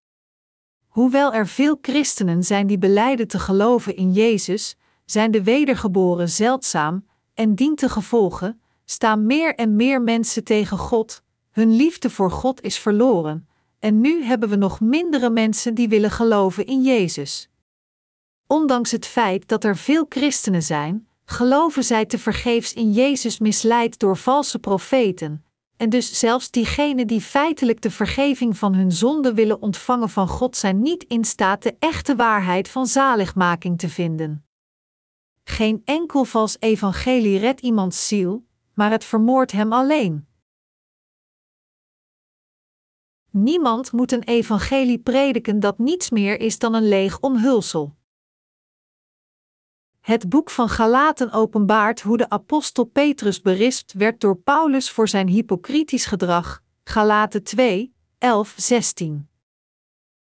Hoewel 0.87 1.33
er 1.33 1.47
veel 1.47 1.79
christenen 1.81 2.43
zijn 2.43 2.67
die 2.67 2.79
beleiden 2.79 3.29
te 3.29 3.39
geloven 3.39 3.97
in 3.97 4.13
Jezus, 4.13 4.77
zijn 5.05 5.31
de 5.31 5.43
wedergeboren 5.43 6.29
zeldzaam 6.29 7.07
en 7.35 7.55
dient 7.55 7.79
te 7.79 7.89
gevolgen, 7.89 8.61
staan 8.85 9.27
meer 9.27 9.55
en 9.55 9.77
meer 9.77 10.03
mensen 10.03 10.45
tegen 10.45 10.79
God, 10.79 11.23
hun 11.51 11.77
liefde 11.77 12.11
voor 12.11 12.31
God 12.31 12.63
is 12.63 12.79
verloren, 12.79 13.49
en 13.79 14.01
nu 14.01 14.25
hebben 14.25 14.49
we 14.49 14.57
nog 14.57 14.81
mindere 14.81 15.31
mensen 15.31 15.75
die 15.75 15.89
willen 15.89 16.11
geloven 16.11 16.67
in 16.67 16.83
Jezus. 16.83 17.51
Ondanks 18.47 18.91
het 18.91 19.07
feit 19.07 19.49
dat 19.49 19.65
er 19.65 19.77
veel 19.77 20.07
christenen 20.09 20.63
zijn, 20.63 21.09
geloven 21.25 21.85
zij 21.85 22.07
te 22.07 22.19
vergeefs 22.19 22.73
in 22.73 22.93
Jezus 22.93 23.39
misleid 23.39 23.99
door 23.99 24.17
valse 24.17 24.59
profeten, 24.59 25.45
en 25.77 25.91
dus 25.91 26.19
zelfs 26.19 26.51
diegenen 26.51 27.07
die 27.07 27.21
feitelijk 27.21 27.81
de 27.81 27.91
vergeving 27.91 28.59
van 28.59 28.75
hun 28.75 28.93
zonde 28.93 29.35
willen 29.35 29.63
ontvangen 29.63 30.09
van 30.09 30.29
God 30.29 30.57
zijn 30.57 30.83
niet 30.83 31.05
in 31.05 31.25
staat 31.25 31.63
de 31.63 31.77
echte 31.79 32.17
waarheid 32.17 32.69
van 32.69 32.87
zaligmaking 32.87 33.79
te 33.79 33.89
vinden. 33.89 34.47
Geen 35.45 35.83
enkel 35.85 36.25
vals 36.25 36.57
evangelie 36.59 37.39
redt 37.39 37.61
iemands 37.61 38.09
ziel, 38.09 38.47
maar 38.75 38.91
het 38.91 39.05
vermoordt 39.05 39.53
hem 39.53 39.73
alleen. 39.73 40.27
Niemand 43.31 43.93
moet 43.93 44.13
een 44.13 44.23
evangelie 44.23 44.99
prediken 44.99 45.61
dat 45.61 45.79
niets 45.79 46.11
meer 46.11 46.41
is 46.41 46.59
dan 46.59 46.75
een 46.75 46.89
leeg 46.89 47.21
omhulsel. 47.21 47.95
Het 50.07 50.29
boek 50.29 50.51
van 50.51 50.69
Galaten 50.69 51.33
openbaart 51.33 52.01
hoe 52.01 52.17
de 52.17 52.29
apostel 52.29 52.85
Petrus 52.85 53.41
berispt 53.41 53.93
werd 53.93 54.21
door 54.21 54.37
Paulus 54.37 54.91
voor 54.91 55.09
zijn 55.09 55.29
hypocrietisch 55.29 56.07
gedrag. 56.07 56.63
Galaten 56.85 57.43
2, 57.43 57.95
11, 58.19 58.55
16. 58.57 59.29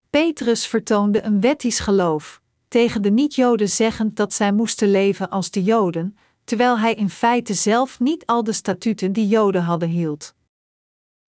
Petrus 0.09 0.67
vertoonde 0.67 1.21
een 1.23 1.41
wettisch 1.41 1.79
geloof, 1.79 2.41
tegen 2.67 3.01
de 3.01 3.09
niet-Joden 3.09 3.69
zeggend 3.69 4.15
dat 4.15 4.33
zij 4.33 4.51
moesten 4.51 4.91
leven 4.91 5.29
als 5.29 5.51
de 5.51 5.63
Joden, 5.63 6.17
terwijl 6.43 6.79
hij 6.79 6.93
in 6.93 7.09
feite 7.09 7.53
zelf 7.53 7.99
niet 7.99 8.25
al 8.25 8.43
de 8.43 8.53
statuten 8.53 9.13
die 9.13 9.27
Joden 9.27 9.63
hadden 9.63 9.89
hield. 9.89 10.35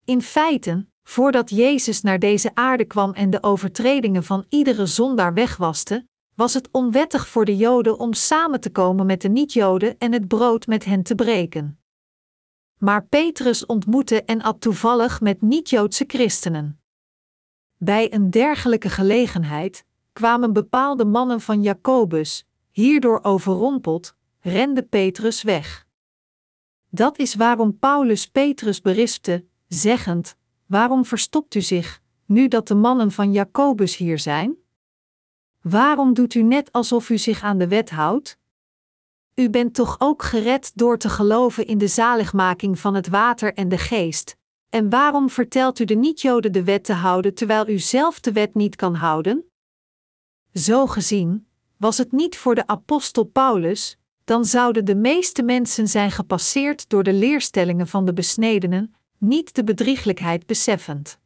In 0.04 0.22
feite, 0.22 0.86
voordat 1.02 1.50
Jezus 1.50 2.02
naar 2.02 2.18
deze 2.18 2.50
aarde 2.54 2.84
kwam 2.84 3.12
en 3.12 3.30
de 3.30 3.42
overtredingen 3.42 4.24
van 4.24 4.44
iedere 4.48 4.86
zondaar 4.86 5.34
wegwaste, 5.34 6.06
was 6.36 6.54
het 6.54 6.68
onwettig 6.70 7.28
voor 7.28 7.44
de 7.44 7.56
Joden 7.56 7.98
om 7.98 8.12
samen 8.12 8.60
te 8.60 8.70
komen 8.70 9.06
met 9.06 9.20
de 9.20 9.28
niet-Joden 9.28 9.98
en 9.98 10.12
het 10.12 10.28
brood 10.28 10.66
met 10.66 10.84
hen 10.84 11.02
te 11.02 11.14
breken. 11.14 11.78
Maar 12.78 13.06
Petrus 13.06 13.66
ontmoette 13.66 14.24
en 14.24 14.42
at 14.42 14.60
toevallig 14.60 15.20
met 15.20 15.42
niet-Joodse 15.42 16.04
christenen. 16.06 16.80
Bij 17.76 18.12
een 18.12 18.30
dergelijke 18.30 18.88
gelegenheid 18.88 19.84
kwamen 20.12 20.52
bepaalde 20.52 21.04
mannen 21.04 21.40
van 21.40 21.62
Jacobus, 21.62 22.46
hierdoor 22.70 23.18
overrompeld, 23.22 24.14
rende 24.40 24.82
Petrus 24.82 25.42
weg. 25.42 25.86
Dat 26.90 27.18
is 27.18 27.34
waarom 27.34 27.78
Paulus 27.78 28.26
Petrus 28.26 28.80
berispte, 28.80 29.44
zeggend: 29.68 30.36
Waarom 30.66 31.04
verstopt 31.04 31.54
u 31.54 31.60
zich, 31.60 32.00
nu 32.24 32.48
dat 32.48 32.68
de 32.68 32.74
mannen 32.74 33.12
van 33.12 33.32
Jacobus 33.32 33.96
hier 33.96 34.18
zijn? 34.18 34.56
Waarom 35.68 36.14
doet 36.14 36.34
u 36.34 36.42
net 36.42 36.72
alsof 36.72 37.10
u 37.10 37.18
zich 37.18 37.42
aan 37.42 37.58
de 37.58 37.68
wet 37.68 37.90
houdt? 37.90 38.38
U 39.34 39.50
bent 39.50 39.74
toch 39.74 39.96
ook 39.98 40.22
gered 40.22 40.72
door 40.74 40.98
te 40.98 41.08
geloven 41.08 41.66
in 41.66 41.78
de 41.78 41.86
zaligmaking 41.86 42.78
van 42.78 42.94
het 42.94 43.08
water 43.08 43.54
en 43.54 43.68
de 43.68 43.78
geest. 43.78 44.36
En 44.68 44.90
waarom 44.90 45.30
vertelt 45.30 45.78
u 45.78 45.84
de 45.84 45.94
niet-Joden 45.94 46.52
de 46.52 46.64
wet 46.64 46.84
te 46.84 46.92
houden 46.92 47.34
terwijl 47.34 47.68
u 47.68 47.78
zelf 47.78 48.20
de 48.20 48.32
wet 48.32 48.54
niet 48.54 48.76
kan 48.76 48.94
houden? 48.94 49.44
Zo 50.52 50.86
gezien, 50.86 51.48
was 51.76 51.98
het 51.98 52.12
niet 52.12 52.36
voor 52.36 52.54
de 52.54 52.66
apostel 52.66 53.24
Paulus, 53.24 53.98
dan 54.24 54.44
zouden 54.44 54.84
de 54.84 54.96
meeste 54.96 55.42
mensen 55.42 55.88
zijn 55.88 56.10
gepasseerd 56.10 56.88
door 56.88 57.02
de 57.02 57.12
leerstellingen 57.12 57.86
van 57.86 58.04
de 58.04 58.12
besnedenen, 58.12 58.94
niet 59.18 59.54
de 59.54 59.64
bedrieglijkheid 59.64 60.46
beseffend. 60.46 61.18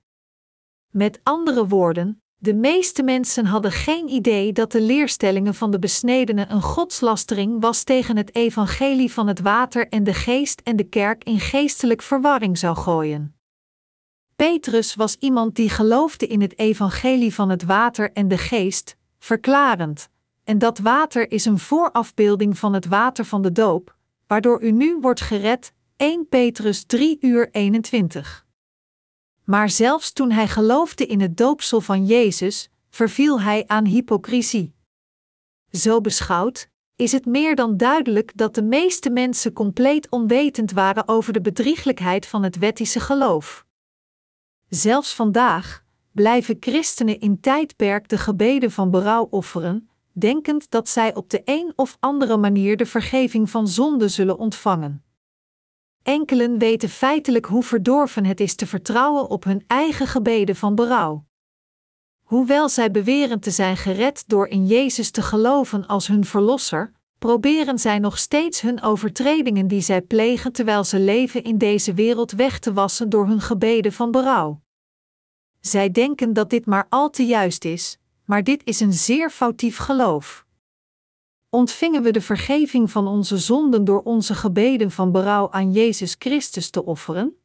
Met 0.90 1.20
andere 1.22 1.66
woorden, 1.66 2.19
de 2.42 2.54
meeste 2.54 3.02
mensen 3.02 3.46
hadden 3.46 3.72
geen 3.72 4.08
idee 4.08 4.52
dat 4.52 4.72
de 4.72 4.80
leerstellingen 4.80 5.54
van 5.54 5.70
de 5.70 5.78
besnedenen 5.78 6.52
een 6.52 6.62
godslastering 6.62 7.60
was 7.60 7.82
tegen 7.82 8.16
het 8.16 8.34
evangelie 8.34 9.12
van 9.12 9.26
het 9.26 9.40
water 9.40 9.88
en 9.88 10.04
de 10.04 10.14
geest 10.14 10.60
en 10.60 10.76
de 10.76 10.84
kerk 10.84 11.24
in 11.24 11.40
geestelijk 11.40 12.02
verwarring 12.02 12.58
zou 12.58 12.76
gooien. 12.76 13.34
Petrus 14.36 14.94
was 14.94 15.16
iemand 15.16 15.54
die 15.54 15.68
geloofde 15.68 16.26
in 16.26 16.40
het 16.40 16.58
evangelie 16.58 17.34
van 17.34 17.48
het 17.48 17.62
water 17.62 18.12
en 18.12 18.28
de 18.28 18.38
geest, 18.38 18.96
verklarend: 19.18 20.08
En 20.44 20.58
dat 20.58 20.78
water 20.78 21.30
is 21.30 21.44
een 21.44 21.58
voorafbeelding 21.58 22.58
van 22.58 22.72
het 22.72 22.86
water 22.86 23.24
van 23.24 23.42
de 23.42 23.52
doop, 23.52 23.96
waardoor 24.26 24.62
u 24.62 24.70
nu 24.70 24.98
wordt 25.00 25.20
gered. 25.20 25.72
1 25.96 26.28
Petrus 26.28 26.84
3 26.84 27.16
uur 27.20 27.48
21. 27.52 28.48
Maar 29.50 29.70
zelfs 29.70 30.12
toen 30.12 30.30
hij 30.30 30.48
geloofde 30.48 31.06
in 31.06 31.20
het 31.20 31.36
doopsel 31.36 31.80
van 31.80 32.06
Jezus, 32.06 32.70
verviel 32.90 33.40
hij 33.40 33.64
aan 33.66 33.84
hypocrisie. 33.84 34.74
Zo 35.70 36.00
beschouwd, 36.00 36.68
is 36.96 37.12
het 37.12 37.26
meer 37.26 37.54
dan 37.54 37.76
duidelijk 37.76 38.36
dat 38.36 38.54
de 38.54 38.62
meeste 38.62 39.10
mensen 39.10 39.52
compleet 39.52 40.10
onwetend 40.10 40.72
waren 40.72 41.08
over 41.08 41.32
de 41.32 41.40
bedrieglijkheid 41.40 42.26
van 42.26 42.42
het 42.42 42.58
wettische 42.58 43.00
geloof. 43.00 43.66
Zelfs 44.68 45.14
vandaag 45.14 45.84
blijven 46.12 46.56
christenen 46.60 47.20
in 47.20 47.40
tijdperk 47.40 48.08
de 48.08 48.18
gebeden 48.18 48.70
van 48.70 48.90
berouw 48.90 49.26
offeren, 49.30 49.88
denkend 50.12 50.70
dat 50.70 50.88
zij 50.88 51.14
op 51.14 51.30
de 51.30 51.42
een 51.44 51.72
of 51.76 51.96
andere 52.00 52.36
manier 52.36 52.76
de 52.76 52.86
vergeving 52.86 53.50
van 53.50 53.68
zonde 53.68 54.08
zullen 54.08 54.38
ontvangen. 54.38 55.04
Enkelen 56.02 56.58
weten 56.58 56.88
feitelijk 56.88 57.46
hoe 57.46 57.62
verdorven 57.62 58.24
het 58.24 58.40
is 58.40 58.54
te 58.54 58.66
vertrouwen 58.66 59.30
op 59.30 59.44
hun 59.44 59.64
eigen 59.66 60.06
gebeden 60.06 60.56
van 60.56 60.74
berouw. 60.74 61.24
Hoewel 62.22 62.68
zij 62.68 62.90
beweren 62.90 63.40
te 63.40 63.50
zijn 63.50 63.76
gered 63.76 64.24
door 64.26 64.46
in 64.46 64.66
Jezus 64.66 65.10
te 65.10 65.22
geloven 65.22 65.86
als 65.86 66.06
hun 66.06 66.24
verlosser, 66.24 66.92
proberen 67.18 67.78
zij 67.78 67.98
nog 67.98 68.18
steeds 68.18 68.60
hun 68.60 68.82
overtredingen 68.82 69.68
die 69.68 69.80
zij 69.80 70.02
plegen 70.02 70.52
terwijl 70.52 70.84
ze 70.84 70.98
leven 70.98 71.42
in 71.44 71.58
deze 71.58 71.94
wereld 71.94 72.32
weg 72.32 72.58
te 72.58 72.72
wassen 72.72 73.08
door 73.08 73.26
hun 73.26 73.40
gebeden 73.40 73.92
van 73.92 74.10
berouw. 74.10 74.60
Zij 75.60 75.90
denken 75.90 76.32
dat 76.32 76.50
dit 76.50 76.66
maar 76.66 76.86
al 76.88 77.10
te 77.10 77.26
juist 77.26 77.64
is, 77.64 77.98
maar 78.24 78.44
dit 78.44 78.64
is 78.64 78.80
een 78.80 78.92
zeer 78.92 79.30
foutief 79.30 79.76
geloof. 79.76 80.46
Ontvingen 81.50 82.02
we 82.02 82.10
de 82.10 82.20
vergeving 82.20 82.90
van 82.90 83.06
onze 83.06 83.38
zonden 83.38 83.84
door 83.84 84.02
onze 84.02 84.34
gebeden 84.34 84.90
van 84.90 85.12
berouw 85.12 85.50
aan 85.50 85.72
Jezus 85.72 86.16
Christus 86.18 86.70
te 86.70 86.84
offeren? 86.84 87.36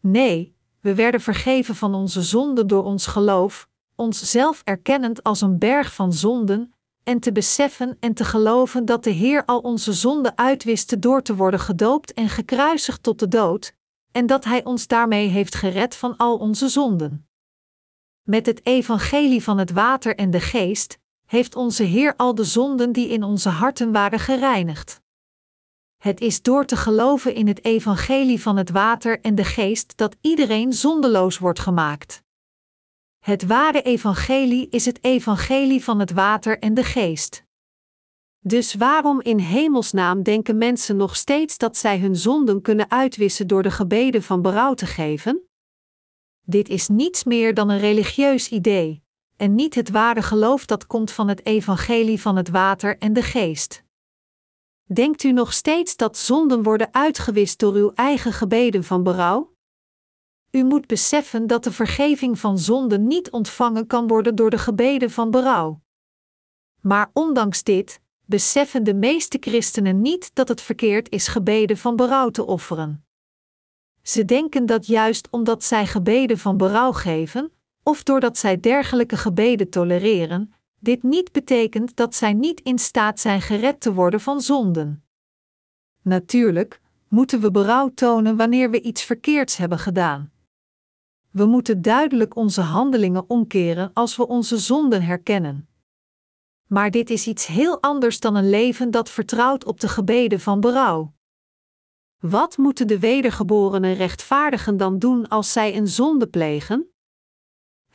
Nee, 0.00 0.56
we 0.80 0.94
werden 0.94 1.20
vergeven 1.20 1.74
van 1.74 1.94
onze 1.94 2.22
zonden 2.22 2.66
door 2.66 2.84
ons 2.84 3.06
geloof, 3.06 3.68
onszelf 3.94 4.60
erkennend 4.64 5.22
als 5.22 5.40
een 5.40 5.58
berg 5.58 5.94
van 5.94 6.12
zonden, 6.12 6.74
en 7.02 7.20
te 7.20 7.32
beseffen 7.32 7.96
en 8.00 8.14
te 8.14 8.24
geloven 8.24 8.84
dat 8.84 9.04
de 9.04 9.10
Heer 9.10 9.44
al 9.44 9.58
onze 9.58 9.92
zonden 9.92 10.38
uitwiste 10.38 10.98
door 10.98 11.22
te 11.22 11.36
worden 11.36 11.60
gedoopt 11.60 12.12
en 12.12 12.28
gekruisigd 12.28 13.02
tot 13.02 13.18
de 13.18 13.28
dood, 13.28 13.74
en 14.12 14.26
dat 14.26 14.44
Hij 14.44 14.64
ons 14.64 14.86
daarmee 14.86 15.28
heeft 15.28 15.54
gered 15.54 15.96
van 15.96 16.16
al 16.16 16.36
onze 16.36 16.68
zonden. 16.68 17.28
Met 18.22 18.46
het 18.46 18.66
evangelie 18.66 19.42
van 19.42 19.58
het 19.58 19.70
water 19.70 20.16
en 20.16 20.30
de 20.30 20.40
geest 20.40 20.98
heeft 21.26 21.54
onze 21.54 21.82
Heer 21.82 22.16
al 22.16 22.34
de 22.34 22.44
zonden 22.44 22.92
die 22.92 23.08
in 23.08 23.22
onze 23.22 23.48
harten 23.48 23.92
waren 23.92 24.18
gereinigd. 24.18 25.00
Het 25.96 26.20
is 26.20 26.42
door 26.42 26.64
te 26.64 26.76
geloven 26.76 27.34
in 27.34 27.46
het 27.46 27.64
evangelie 27.64 28.42
van 28.42 28.56
het 28.56 28.70
water 28.70 29.20
en 29.20 29.34
de 29.34 29.44
geest 29.44 29.96
dat 29.96 30.16
iedereen 30.20 30.72
zondeloos 30.72 31.38
wordt 31.38 31.58
gemaakt. 31.58 32.22
Het 33.18 33.46
ware 33.46 33.82
evangelie 33.82 34.68
is 34.68 34.84
het 34.84 35.04
evangelie 35.04 35.84
van 35.84 35.98
het 36.00 36.10
water 36.10 36.58
en 36.58 36.74
de 36.74 36.84
geest. 36.84 37.44
Dus 38.38 38.74
waarom 38.74 39.20
in 39.20 39.38
hemelsnaam 39.38 40.22
denken 40.22 40.58
mensen 40.58 40.96
nog 40.96 41.16
steeds 41.16 41.58
dat 41.58 41.76
zij 41.76 41.98
hun 41.98 42.16
zonden 42.16 42.62
kunnen 42.62 42.90
uitwissen 42.90 43.46
door 43.46 43.62
de 43.62 43.70
gebeden 43.70 44.22
van 44.22 44.42
berouw 44.42 44.74
te 44.74 44.86
geven? 44.86 45.48
Dit 46.40 46.68
is 46.68 46.88
niets 46.88 47.24
meer 47.24 47.54
dan 47.54 47.68
een 47.68 47.78
religieus 47.78 48.48
idee, 48.48 49.02
en 49.36 49.54
niet 49.54 49.74
het 49.74 49.90
ware 49.90 50.22
geloof 50.22 50.66
dat 50.66 50.86
komt 50.86 51.10
van 51.10 51.28
het 51.28 51.46
evangelie 51.46 52.20
van 52.20 52.36
het 52.36 52.48
water 52.48 52.98
en 52.98 53.12
de 53.12 53.22
geest. 53.22 53.84
Denkt 54.92 55.22
u 55.22 55.32
nog 55.32 55.52
steeds 55.52 55.96
dat 55.96 56.16
zonden 56.16 56.62
worden 56.62 56.94
uitgewist 56.94 57.58
door 57.58 57.74
uw 57.74 57.92
eigen 57.94 58.32
gebeden 58.32 58.84
van 58.84 59.02
berouw? 59.02 59.54
U 60.50 60.64
moet 60.64 60.86
beseffen 60.86 61.46
dat 61.46 61.64
de 61.64 61.72
vergeving 61.72 62.38
van 62.38 62.58
zonden 62.58 63.06
niet 63.06 63.30
ontvangen 63.30 63.86
kan 63.86 64.06
worden 64.06 64.34
door 64.34 64.50
de 64.50 64.58
gebeden 64.58 65.10
van 65.10 65.30
berouw. 65.30 65.80
Maar 66.80 67.10
ondanks 67.12 67.62
dit, 67.62 68.00
beseffen 68.24 68.84
de 68.84 68.94
meeste 68.94 69.36
christenen 69.40 70.00
niet 70.00 70.34
dat 70.34 70.48
het 70.48 70.60
verkeerd 70.60 71.10
is 71.10 71.28
gebeden 71.28 71.76
van 71.76 71.96
berouw 71.96 72.30
te 72.30 72.46
offeren. 72.46 73.06
Ze 74.02 74.24
denken 74.24 74.66
dat 74.66 74.86
juist 74.86 75.28
omdat 75.30 75.64
zij 75.64 75.86
gebeden 75.86 76.38
van 76.38 76.56
berouw 76.56 76.92
geven, 76.92 77.52
of 77.88 78.02
doordat 78.02 78.38
zij 78.38 78.60
dergelijke 78.60 79.16
gebeden 79.16 79.70
tolereren, 79.70 80.52
dit 80.78 81.02
niet 81.02 81.32
betekent 81.32 81.96
dat 81.96 82.14
zij 82.14 82.32
niet 82.32 82.60
in 82.60 82.78
staat 82.78 83.20
zijn 83.20 83.40
gered 83.40 83.80
te 83.80 83.92
worden 83.92 84.20
van 84.20 84.40
zonden. 84.40 85.04
Natuurlijk 86.02 86.80
moeten 87.08 87.40
we 87.40 87.50
berouw 87.50 87.88
tonen 87.88 88.36
wanneer 88.36 88.70
we 88.70 88.80
iets 88.80 89.02
verkeerds 89.02 89.56
hebben 89.56 89.78
gedaan. 89.78 90.32
We 91.30 91.44
moeten 91.44 91.82
duidelijk 91.82 92.36
onze 92.36 92.60
handelingen 92.60 93.30
omkeren 93.30 93.90
als 93.92 94.16
we 94.16 94.26
onze 94.26 94.58
zonden 94.58 95.02
herkennen. 95.02 95.68
Maar 96.66 96.90
dit 96.90 97.10
is 97.10 97.26
iets 97.26 97.46
heel 97.46 97.82
anders 97.82 98.20
dan 98.20 98.34
een 98.34 98.50
leven 98.50 98.90
dat 98.90 99.10
vertrouwt 99.10 99.64
op 99.64 99.80
de 99.80 99.88
gebeden 99.88 100.40
van 100.40 100.60
berouw. 100.60 101.14
Wat 102.18 102.56
moeten 102.56 102.86
de 102.86 102.98
wedergeborenen 102.98 103.94
rechtvaardigen 103.94 104.76
dan 104.76 104.98
doen 104.98 105.28
als 105.28 105.52
zij 105.52 105.76
een 105.76 105.88
zonde 105.88 106.26
plegen? 106.26 106.90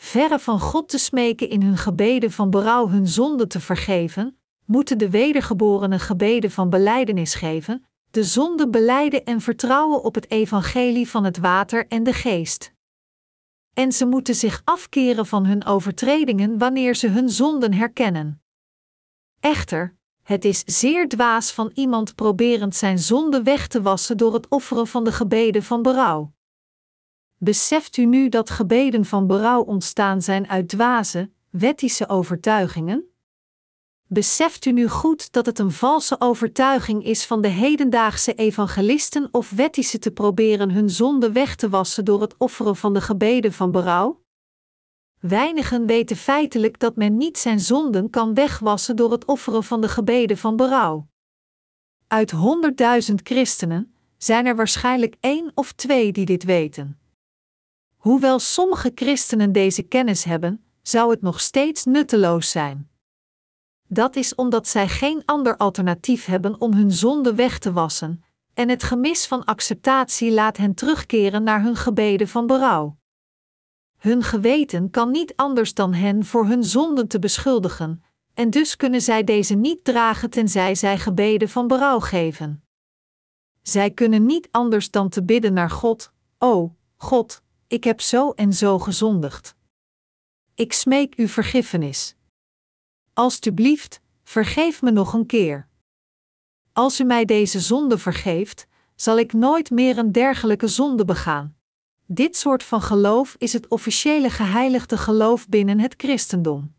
Verre 0.03 0.39
van 0.39 0.59
God 0.59 0.89
te 0.89 0.97
smeken 0.97 1.49
in 1.49 1.61
hun 1.61 1.77
gebeden 1.77 2.31
van 2.31 2.49
berouw 2.49 2.89
hun 2.89 3.07
zonde 3.07 3.47
te 3.47 3.59
vergeven, 3.59 4.37
moeten 4.65 4.97
de 4.97 5.09
wedergeborenen 5.09 5.99
gebeden 5.99 6.51
van 6.51 6.69
belijdenis 6.69 7.35
geven, 7.35 7.85
de 8.11 8.23
zonde 8.23 8.69
beleiden 8.69 9.25
en 9.25 9.41
vertrouwen 9.41 10.03
op 10.03 10.15
het 10.15 10.31
evangelie 10.31 11.09
van 11.09 11.23
het 11.23 11.37
water 11.37 11.87
en 11.87 12.03
de 12.03 12.13
geest. 12.13 12.73
En 13.73 13.91
ze 13.91 14.05
moeten 14.05 14.35
zich 14.35 14.61
afkeren 14.63 15.25
van 15.25 15.45
hun 15.45 15.65
overtredingen 15.65 16.57
wanneer 16.57 16.95
ze 16.95 17.07
hun 17.07 17.29
zonden 17.29 17.73
herkennen. 17.73 18.41
Echter, 19.39 19.95
het 20.23 20.45
is 20.45 20.63
zeer 20.65 21.07
dwaas 21.07 21.51
van 21.51 21.71
iemand 21.73 22.15
proberend 22.15 22.75
zijn 22.75 22.99
zonde 22.99 23.43
weg 23.43 23.67
te 23.67 23.81
wassen 23.81 24.17
door 24.17 24.33
het 24.33 24.47
offeren 24.47 24.87
van 24.87 25.03
de 25.03 25.11
gebeden 25.11 25.63
van 25.63 25.81
berouw. 25.81 26.33
Beseft 27.43 27.97
u 27.97 28.05
nu 28.05 28.29
dat 28.29 28.49
gebeden 28.49 29.05
van 29.05 29.27
berouw 29.27 29.61
ontstaan 29.61 30.21
zijn 30.21 30.49
uit 30.49 30.67
dwaze, 30.67 31.31
wettische 31.49 32.09
overtuigingen? 32.09 33.05
Beseft 34.07 34.65
u 34.65 34.71
nu 34.71 34.87
goed 34.87 35.31
dat 35.31 35.45
het 35.45 35.59
een 35.59 35.71
valse 35.71 36.15
overtuiging 36.19 37.03
is 37.03 37.25
van 37.25 37.41
de 37.41 37.47
hedendaagse 37.47 38.33
evangelisten 38.33 39.29
of 39.31 39.49
wettische 39.49 39.99
te 39.99 40.11
proberen 40.11 40.71
hun 40.71 40.89
zonde 40.89 41.31
weg 41.31 41.55
te 41.55 41.69
wassen 41.69 42.05
door 42.05 42.21
het 42.21 42.35
offeren 42.37 42.75
van 42.75 42.93
de 42.93 43.01
gebeden 43.01 43.53
van 43.53 43.71
berouw? 43.71 44.23
Weinigen 45.19 45.85
weten 45.85 46.15
feitelijk 46.15 46.79
dat 46.79 46.95
men 46.95 47.17
niet 47.17 47.37
zijn 47.37 47.59
zonden 47.59 48.09
kan 48.09 48.33
wegwassen 48.33 48.95
door 48.95 49.11
het 49.11 49.25
offeren 49.25 49.63
van 49.63 49.81
de 49.81 49.89
gebeden 49.89 50.37
van 50.37 50.55
berouw. 50.55 51.07
Uit 52.07 52.31
honderdduizend 52.31 53.21
christenen 53.23 53.95
zijn 54.17 54.45
er 54.45 54.55
waarschijnlijk 54.55 55.15
één 55.19 55.51
of 55.53 55.71
twee 55.71 56.11
die 56.11 56.25
dit 56.25 56.43
weten. 56.43 57.00
Hoewel 58.01 58.39
sommige 58.39 58.91
christenen 58.95 59.51
deze 59.51 59.83
kennis 59.83 60.23
hebben, 60.23 60.63
zou 60.81 61.11
het 61.11 61.21
nog 61.21 61.39
steeds 61.39 61.85
nutteloos 61.85 62.51
zijn. 62.51 62.89
Dat 63.87 64.15
is 64.15 64.35
omdat 64.35 64.67
zij 64.67 64.87
geen 64.87 65.21
ander 65.25 65.57
alternatief 65.57 66.25
hebben 66.25 66.61
om 66.61 66.73
hun 66.73 66.91
zonde 66.91 67.35
weg 67.35 67.59
te 67.59 67.71
wassen, 67.71 68.23
en 68.53 68.69
het 68.69 68.83
gemis 68.83 69.25
van 69.25 69.45
acceptatie 69.45 70.31
laat 70.31 70.57
hen 70.57 70.73
terugkeren 70.73 71.43
naar 71.43 71.61
hun 71.63 71.75
gebeden 71.75 72.27
van 72.27 72.47
berouw. 72.47 72.97
Hun 73.97 74.23
geweten 74.23 74.89
kan 74.89 75.11
niet 75.11 75.35
anders 75.35 75.73
dan 75.73 75.93
hen 75.93 76.25
voor 76.25 76.45
hun 76.45 76.63
zonden 76.63 77.07
te 77.07 77.19
beschuldigen, 77.19 78.03
en 78.33 78.49
dus 78.49 78.75
kunnen 78.75 79.01
zij 79.01 79.23
deze 79.23 79.55
niet 79.55 79.83
dragen 79.83 80.29
tenzij 80.29 80.75
zij 80.75 80.97
gebeden 80.97 81.49
van 81.49 81.67
berouw 81.67 81.99
geven. 81.99 82.63
Zij 83.61 83.91
kunnen 83.91 84.25
niet 84.25 84.47
anders 84.51 84.91
dan 84.91 85.09
te 85.09 85.23
bidden 85.23 85.53
naar 85.53 85.69
God: 85.69 86.11
O, 86.37 86.75
God, 86.97 87.43
ik 87.71 87.83
heb 87.83 88.01
zo 88.01 88.31
en 88.31 88.53
zo 88.53 88.79
gezondigd. 88.79 89.55
Ik 90.55 90.73
smeek 90.73 91.17
u 91.17 91.27
vergiffenis. 91.27 92.15
Alsjeblieft, 93.13 94.01
vergeef 94.23 94.81
me 94.81 94.91
nog 94.91 95.13
een 95.13 95.25
keer. 95.25 95.67
Als 96.73 96.99
u 96.99 97.03
mij 97.03 97.25
deze 97.25 97.59
zonde 97.59 97.97
vergeeft, 97.97 98.67
zal 98.95 99.17
ik 99.19 99.33
nooit 99.33 99.69
meer 99.69 99.97
een 99.97 100.11
dergelijke 100.11 100.67
zonde 100.67 101.05
begaan. 101.05 101.55
Dit 102.05 102.37
soort 102.37 102.63
van 102.63 102.81
geloof 102.81 103.35
is 103.37 103.53
het 103.53 103.67
officiële 103.67 104.29
geheiligde 104.29 104.97
geloof 104.97 105.47
binnen 105.47 105.79
het 105.79 105.93
christendom. 105.97 106.73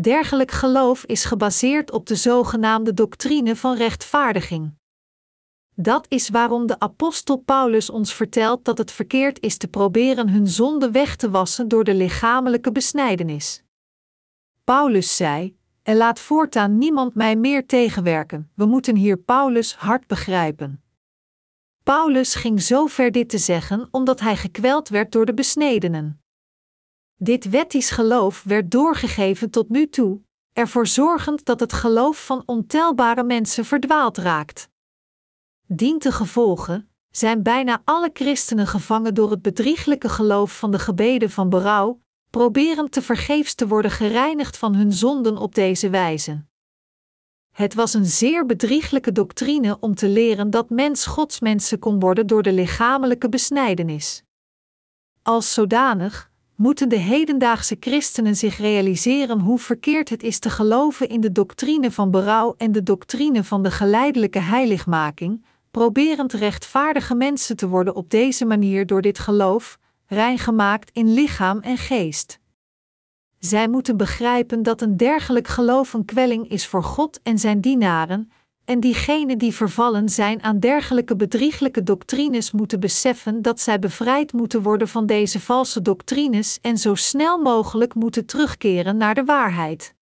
Dergelijk 0.00 0.50
geloof 0.50 1.04
is 1.04 1.24
gebaseerd 1.24 1.90
op 1.90 2.06
de 2.06 2.16
zogenaamde 2.16 2.94
doctrine 2.94 3.56
van 3.56 3.76
rechtvaardiging. 3.76 4.74
Dat 5.74 6.06
is 6.08 6.28
waarom 6.28 6.66
de 6.66 6.78
apostel 6.78 7.36
Paulus 7.36 7.90
ons 7.90 8.14
vertelt 8.14 8.64
dat 8.64 8.78
het 8.78 8.90
verkeerd 8.90 9.40
is 9.40 9.56
te 9.56 9.68
proberen 9.68 10.28
hun 10.28 10.48
zonde 10.48 10.90
weg 10.90 11.16
te 11.16 11.30
wassen 11.30 11.68
door 11.68 11.84
de 11.84 11.94
lichamelijke 11.94 12.72
besnijdenis. 12.72 13.62
Paulus 14.64 15.16
zei: 15.16 15.56
En 15.82 15.96
laat 15.96 16.20
voortaan 16.20 16.78
niemand 16.78 17.14
mij 17.14 17.36
meer 17.36 17.66
tegenwerken. 17.66 18.50
We 18.54 18.66
moeten 18.66 18.96
hier 18.96 19.16
Paulus 19.16 19.74
hard 19.74 20.06
begrijpen. 20.06 20.82
Paulus 21.82 22.34
ging 22.34 22.62
zo 22.62 22.86
ver 22.86 23.10
dit 23.10 23.28
te 23.28 23.38
zeggen 23.38 23.88
omdat 23.90 24.20
hij 24.20 24.36
gekweld 24.36 24.88
werd 24.88 25.12
door 25.12 25.26
de 25.26 25.34
besnedenen. 25.34 26.22
Dit 27.16 27.50
wettisch 27.50 27.90
geloof 27.90 28.42
werd 28.42 28.70
doorgegeven 28.70 29.50
tot 29.50 29.68
nu 29.68 29.88
toe, 29.88 30.20
ervoor 30.52 30.86
zorgend 30.86 31.44
dat 31.44 31.60
het 31.60 31.72
geloof 31.72 32.26
van 32.26 32.42
ontelbare 32.46 33.24
mensen 33.24 33.64
verdwaald 33.64 34.18
raakt. 34.18 34.70
Dient 35.74 36.00
te 36.00 36.12
gevolgen 36.12 36.88
zijn 37.10 37.42
bijna 37.42 37.82
alle 37.84 38.10
christenen 38.12 38.66
gevangen 38.66 39.14
door 39.14 39.30
het 39.30 39.42
bedrieglijke 39.42 40.08
geloof 40.08 40.58
van 40.58 40.70
de 40.70 40.78
gebeden 40.78 41.30
van 41.30 41.48
berouw, 41.48 42.00
proberend 42.30 42.92
te 42.92 43.02
vergeefs 43.02 43.54
te 43.54 43.68
worden 43.68 43.90
gereinigd 43.90 44.56
van 44.56 44.74
hun 44.74 44.92
zonden 44.92 45.36
op 45.36 45.54
deze 45.54 45.90
wijze. 45.90 46.44
Het 47.50 47.74
was 47.74 47.94
een 47.94 48.06
zeer 48.06 48.46
bedrieglijke 48.46 49.12
doctrine 49.12 49.76
om 49.80 49.94
te 49.94 50.08
leren 50.08 50.50
dat 50.50 50.70
mens 50.70 51.06
godsmensen 51.06 51.78
kon 51.78 52.00
worden 52.00 52.26
door 52.26 52.42
de 52.42 52.52
lichamelijke 52.52 53.28
besnijdenis. 53.28 54.22
Als 55.22 55.54
zodanig 55.54 56.30
moeten 56.56 56.88
de 56.88 56.96
hedendaagse 56.96 57.76
christenen 57.80 58.36
zich 58.36 58.58
realiseren 58.58 59.40
hoe 59.40 59.58
verkeerd 59.58 60.08
het 60.08 60.22
is 60.22 60.38
te 60.38 60.50
geloven 60.50 61.08
in 61.08 61.20
de 61.20 61.32
doctrine 61.32 61.90
van 61.90 62.10
berouw 62.10 62.54
en 62.56 62.72
de 62.72 62.82
doctrine 62.82 63.44
van 63.44 63.62
de 63.62 63.70
geleidelijke 63.70 64.38
heiligmaking, 64.38 65.44
proberend 65.72 66.32
rechtvaardige 66.32 67.14
mensen 67.14 67.56
te 67.56 67.68
worden 67.68 67.94
op 67.94 68.10
deze 68.10 68.44
manier 68.44 68.86
door 68.86 69.02
dit 69.02 69.18
geloof, 69.18 69.78
reingemaakt 70.06 70.90
in 70.92 71.12
lichaam 71.12 71.60
en 71.60 71.76
geest. 71.76 72.38
Zij 73.38 73.68
moeten 73.68 73.96
begrijpen 73.96 74.62
dat 74.62 74.80
een 74.80 74.96
dergelijk 74.96 75.48
geloof 75.48 75.92
een 75.92 76.04
kwelling 76.04 76.48
is 76.48 76.66
voor 76.66 76.84
God 76.84 77.20
en 77.22 77.38
zijn 77.38 77.60
dienaren, 77.60 78.30
en 78.64 78.80
diegenen 78.80 79.38
die 79.38 79.54
vervallen 79.54 80.08
zijn 80.08 80.42
aan 80.42 80.58
dergelijke 80.58 81.16
bedrieglijke 81.16 81.82
doctrines 81.82 82.50
moeten 82.50 82.80
beseffen 82.80 83.42
dat 83.42 83.60
zij 83.60 83.78
bevrijd 83.78 84.32
moeten 84.32 84.62
worden 84.62 84.88
van 84.88 85.06
deze 85.06 85.40
valse 85.40 85.82
doctrines 85.82 86.58
en 86.60 86.78
zo 86.78 86.94
snel 86.94 87.38
mogelijk 87.38 87.94
moeten 87.94 88.26
terugkeren 88.26 88.96
naar 88.96 89.14
de 89.14 89.24
waarheid. 89.24 89.94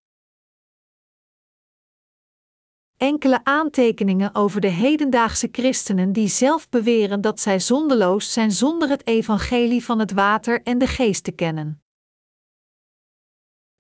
Enkele 3.01 3.45
aantekeningen 3.45 4.35
over 4.35 4.61
de 4.61 4.69
hedendaagse 4.69 5.49
christenen 5.53 6.13
die 6.13 6.29
zelf 6.29 6.69
beweren 6.69 7.21
dat 7.21 7.41
zij 7.41 7.61
zondeloos 7.61 8.33
zijn 8.33 8.51
zonder 8.51 8.89
het 8.89 9.07
evangelie 9.07 9.85
van 9.85 9.99
het 9.99 10.13
water 10.13 10.63
en 10.63 10.79
de 10.79 10.87
geest 10.87 11.25
te 11.25 11.33
kennen. 11.33 11.83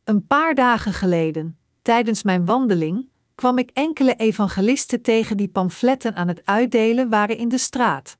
Een 0.04 0.26
paar 0.26 0.54
dagen 0.54 0.92
geleden, 0.92 1.58
tijdens 1.82 2.22
mijn 2.22 2.44
wandeling, 2.44 3.10
kwam 3.34 3.58
ik 3.58 3.70
enkele 3.70 4.14
evangelisten 4.14 5.02
tegen 5.02 5.36
die 5.36 5.48
pamfletten 5.48 6.14
aan 6.14 6.28
het 6.28 6.46
uitdelen 6.46 7.08
waren 7.08 7.36
in 7.36 7.48
de 7.48 7.58
straat. 7.58 8.18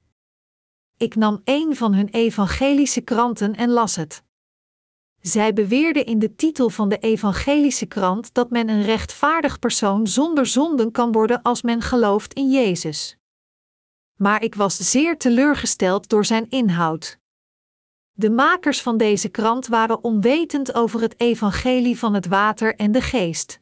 Ik 0.96 1.14
nam 1.14 1.40
een 1.44 1.76
van 1.76 1.94
hun 1.94 2.08
evangelische 2.08 3.00
kranten 3.00 3.54
en 3.54 3.70
las 3.70 3.96
het. 3.96 4.24
Zij 5.20 5.52
beweerden 5.52 6.06
in 6.06 6.18
de 6.18 6.35
titel 6.35 6.68
van 6.68 6.88
de 6.88 6.98
evangelische 6.98 7.87
krant 7.87 8.35
dat 8.35 8.50
men 8.50 8.68
een 8.68 8.83
rechtvaardig 8.83 9.59
persoon 9.59 10.06
zonder 10.06 10.46
zonden 10.46 10.90
kan 10.90 11.12
worden 11.12 11.42
als 11.42 11.62
men 11.62 11.83
gelooft 11.83 12.35
in 12.35 12.50
Jezus. 12.50 13.16
Maar 14.14 14.42
ik 14.42 14.54
was 14.54 14.76
zeer 14.76 15.18
teleurgesteld 15.18 16.09
door 16.09 16.24
zijn 16.24 16.48
inhoud. 16.48 17.18
De 18.12 18.30
makers 18.30 18.83
van 18.83 18.96
deze 18.96 19.28
krant 19.28 19.66
waren 19.66 20.04
onwetend 20.04 20.74
over 20.74 21.00
het 21.00 21.20
evangelie 21.20 21.98
van 21.98 22.14
het 22.14 22.26
water 22.26 22.74
en 22.74 22.92
de 22.92 23.00
geest. 23.00 23.61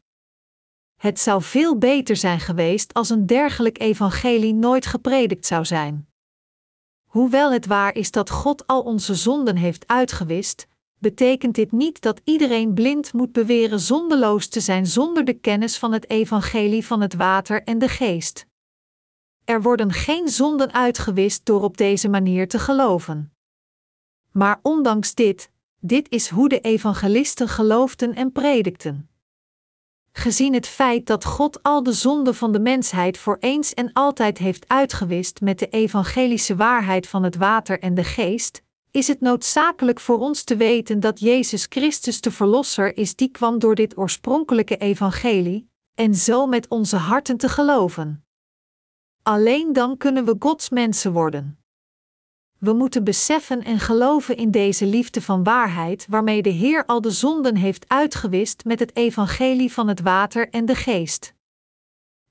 Het 0.97 1.18
zou 1.21 1.42
veel 1.42 1.79
beter 1.79 2.16
zijn 2.16 2.40
geweest 2.40 2.94
als 2.94 3.11
een 3.11 3.27
dergelijk 3.27 3.81
evangelie 3.81 4.55
nooit 4.55 4.87
gepredikt 4.87 5.47
zou 5.47 5.64
zijn. 5.64 6.09
Hoewel 7.05 7.53
het 7.53 7.66
waar 7.66 7.94
is 7.94 8.11
dat 8.11 8.31
God 8.31 8.66
al 8.66 8.83
onze 8.83 9.14
zonden 9.14 9.57
heeft 9.57 9.87
uitgewist, 9.87 10.66
betekent 10.98 11.54
dit 11.54 11.72
niet 11.72 12.00
dat 12.00 12.20
iedereen 12.24 12.74
blind 12.74 13.12
moet 13.12 13.32
beweren 13.32 13.80
zondeloos 13.80 14.48
te 14.48 14.61
zijn 14.61 14.87
zonder 14.87 15.24
de 15.24 15.32
kennis 15.32 15.78
van 15.78 15.92
het 15.92 16.11
evangelie 16.11 16.87
van 16.87 17.00
het 17.00 17.14
water 17.14 17.62
en 17.62 17.78
de 17.78 17.88
geest. 17.88 18.46
Er 19.44 19.62
worden 19.62 19.92
geen 19.92 20.28
zonden 20.28 20.72
uitgewist 20.72 21.46
door 21.46 21.62
op 21.62 21.76
deze 21.76 22.08
manier 22.08 22.48
te 22.48 22.58
geloven. 22.58 23.32
Maar 24.32 24.58
ondanks 24.62 25.14
dit, 25.14 25.50
dit 25.80 26.11
is 26.11 26.28
hoe 26.28 26.48
de 26.48 26.61
evangelisten 26.61 27.48
geloofden 27.48 28.14
en 28.14 28.32
predikten. 28.32 29.08
Gezien 30.12 30.54
het 30.54 30.66
feit 30.66 31.06
dat 31.06 31.24
God 31.24 31.62
al 31.62 31.82
de 31.82 31.92
zonden 31.92 32.34
van 32.34 32.52
de 32.52 32.61
mensheid 32.61 33.18
voor 33.18 33.37
eens 33.40 33.74
en 33.74 33.92
altijd 33.92 34.38
heeft 34.38 34.68
uitgewist 34.68 35.40
met 35.40 35.58
de 35.58 35.68
evangelische 35.68 36.56
waarheid 36.56 37.06
van 37.08 37.22
het 37.22 37.37
water 37.37 37.80
en 37.80 37.94
de 37.94 38.04
geest, 38.04 38.62
is 38.90 39.09
het 39.09 39.20
noodzakelijk 39.20 40.01
voor 40.01 40.18
ons 40.18 40.42
te 40.44 40.57
weten 40.57 41.01
dat 41.01 41.20
Jezus 41.20 41.66
Christus 41.68 42.20
de 42.20 42.31
Verlosser 42.31 42.96
is 42.96 43.16
die 43.16 43.29
kwam 43.29 43.59
door 43.59 43.74
dit 43.74 43.98
oorspronkelijke 43.98 44.77
evangelie, 44.77 45.70
en 45.94 46.14
zo 46.14 46.46
met 46.46 46.68
onze 46.68 46.96
harten 46.96 47.37
te 47.37 47.48
geloven. 47.48 48.24
Alleen 49.22 49.72
dan 49.72 49.96
kunnen 49.96 50.24
we 50.24 50.37
Gods 50.38 50.68
mensen 50.68 51.12
worden. 51.12 51.59
We 52.59 52.72
moeten 52.72 53.05
beseffen 53.05 53.64
en 53.64 53.79
geloven 53.79 54.37
in 54.37 54.51
deze 54.51 54.87
liefde 54.87 55.22
van 55.22 55.44
waarheid 55.44 56.07
waarmee 56.09 56.42
de 56.42 56.51
Heer 56.51 56.87
al 56.87 57.01
de 57.01 57.11
zonden 57.11 57.57
heeft 57.57 57.88
uitgewist 57.88 58.64
met 58.64 58.79
het 58.79 58.96
evangelie 58.96 59.72
van 59.72 59.88
het 59.88 60.01
water 60.01 60.48
en 60.48 60.66
de 60.66 60.74
geest. 60.74 61.35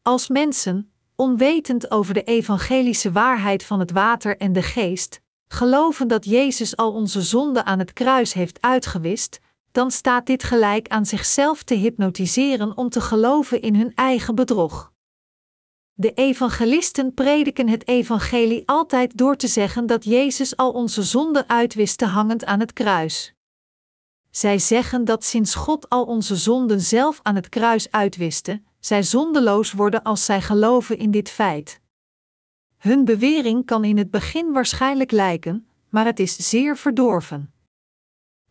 Als 0.02 0.28
mensen, 0.28 0.92
onwetend 1.16 1.92
over 1.92 2.14
de 2.14 2.24
evangelische 2.24 3.12
waarheid 3.12 3.64
van 3.64 3.80
het 3.80 3.92
water 3.92 4.38
en 4.38 4.54
de 4.54 4.64
geest, 4.64 5.22
geloven 5.48 6.08
dat 6.08 6.26
Jezus 6.26 6.76
al 6.76 6.94
onze 6.94 7.22
zonden 7.22 7.66
aan 7.66 7.80
het 7.80 7.94
kruis 7.94 8.34
heeft 8.34 8.62
uitgewist, 8.62 9.40
dan 9.72 9.92
staat 9.92 10.26
dit 10.26 10.44
gelijk 10.44 10.88
aan 10.88 11.06
zichzelf 11.06 11.64
te 11.64 11.74
hypnotiseren 11.74 12.78
om 12.78 12.90
te 12.90 13.02
geloven 13.02 13.62
in 13.62 13.76
hun 13.76 13.92
eigen 13.96 14.36
bedrog. 14.36 14.92
De 15.94 16.14
evangelisten 16.14 17.14
prediken 17.14 17.68
het 17.70 17.88
evangelie 17.88 18.64
altijd 18.66 19.18
door 19.18 19.36
te 19.36 19.48
zeggen 19.48 19.86
dat 19.86 20.04
Jezus 20.04 20.56
al 20.56 20.72
onze 20.72 21.04
zonden 21.04 21.50
uitwist 21.50 22.02
hangend 22.02 22.46
aan 22.46 22.60
het 22.60 22.74
kruis. 22.74 23.34
Zij 24.32 24.60
zeggen 24.60 25.06
dat 25.06 25.24
sinds 25.24 25.56
God 25.56 25.90
al 25.90 26.04
onze 26.04 26.36
zonden 26.36 26.82
zelf 26.82 27.20
aan 27.24 27.36
het 27.36 27.50
kruis 27.50 27.92
uitwiste, 27.92 28.62
zij 28.80 29.04
zondeloos 29.04 29.72
worden 29.72 30.04
als 30.04 30.26
zij 30.26 30.42
geloven 30.42 30.98
in 30.98 31.12
dit 31.12 31.30
feit. 31.30 31.82
Hun 32.78 33.06
bewering 33.06 33.66
kan 33.66 33.84
in 33.84 33.98
het 33.98 34.12
begin 34.12 34.54
waarschijnlijk 34.54 35.12
lijken, 35.12 35.68
maar 35.90 36.06
het 36.06 36.20
is 36.20 36.50
zeer 36.50 36.78
verdorven. 36.78 37.54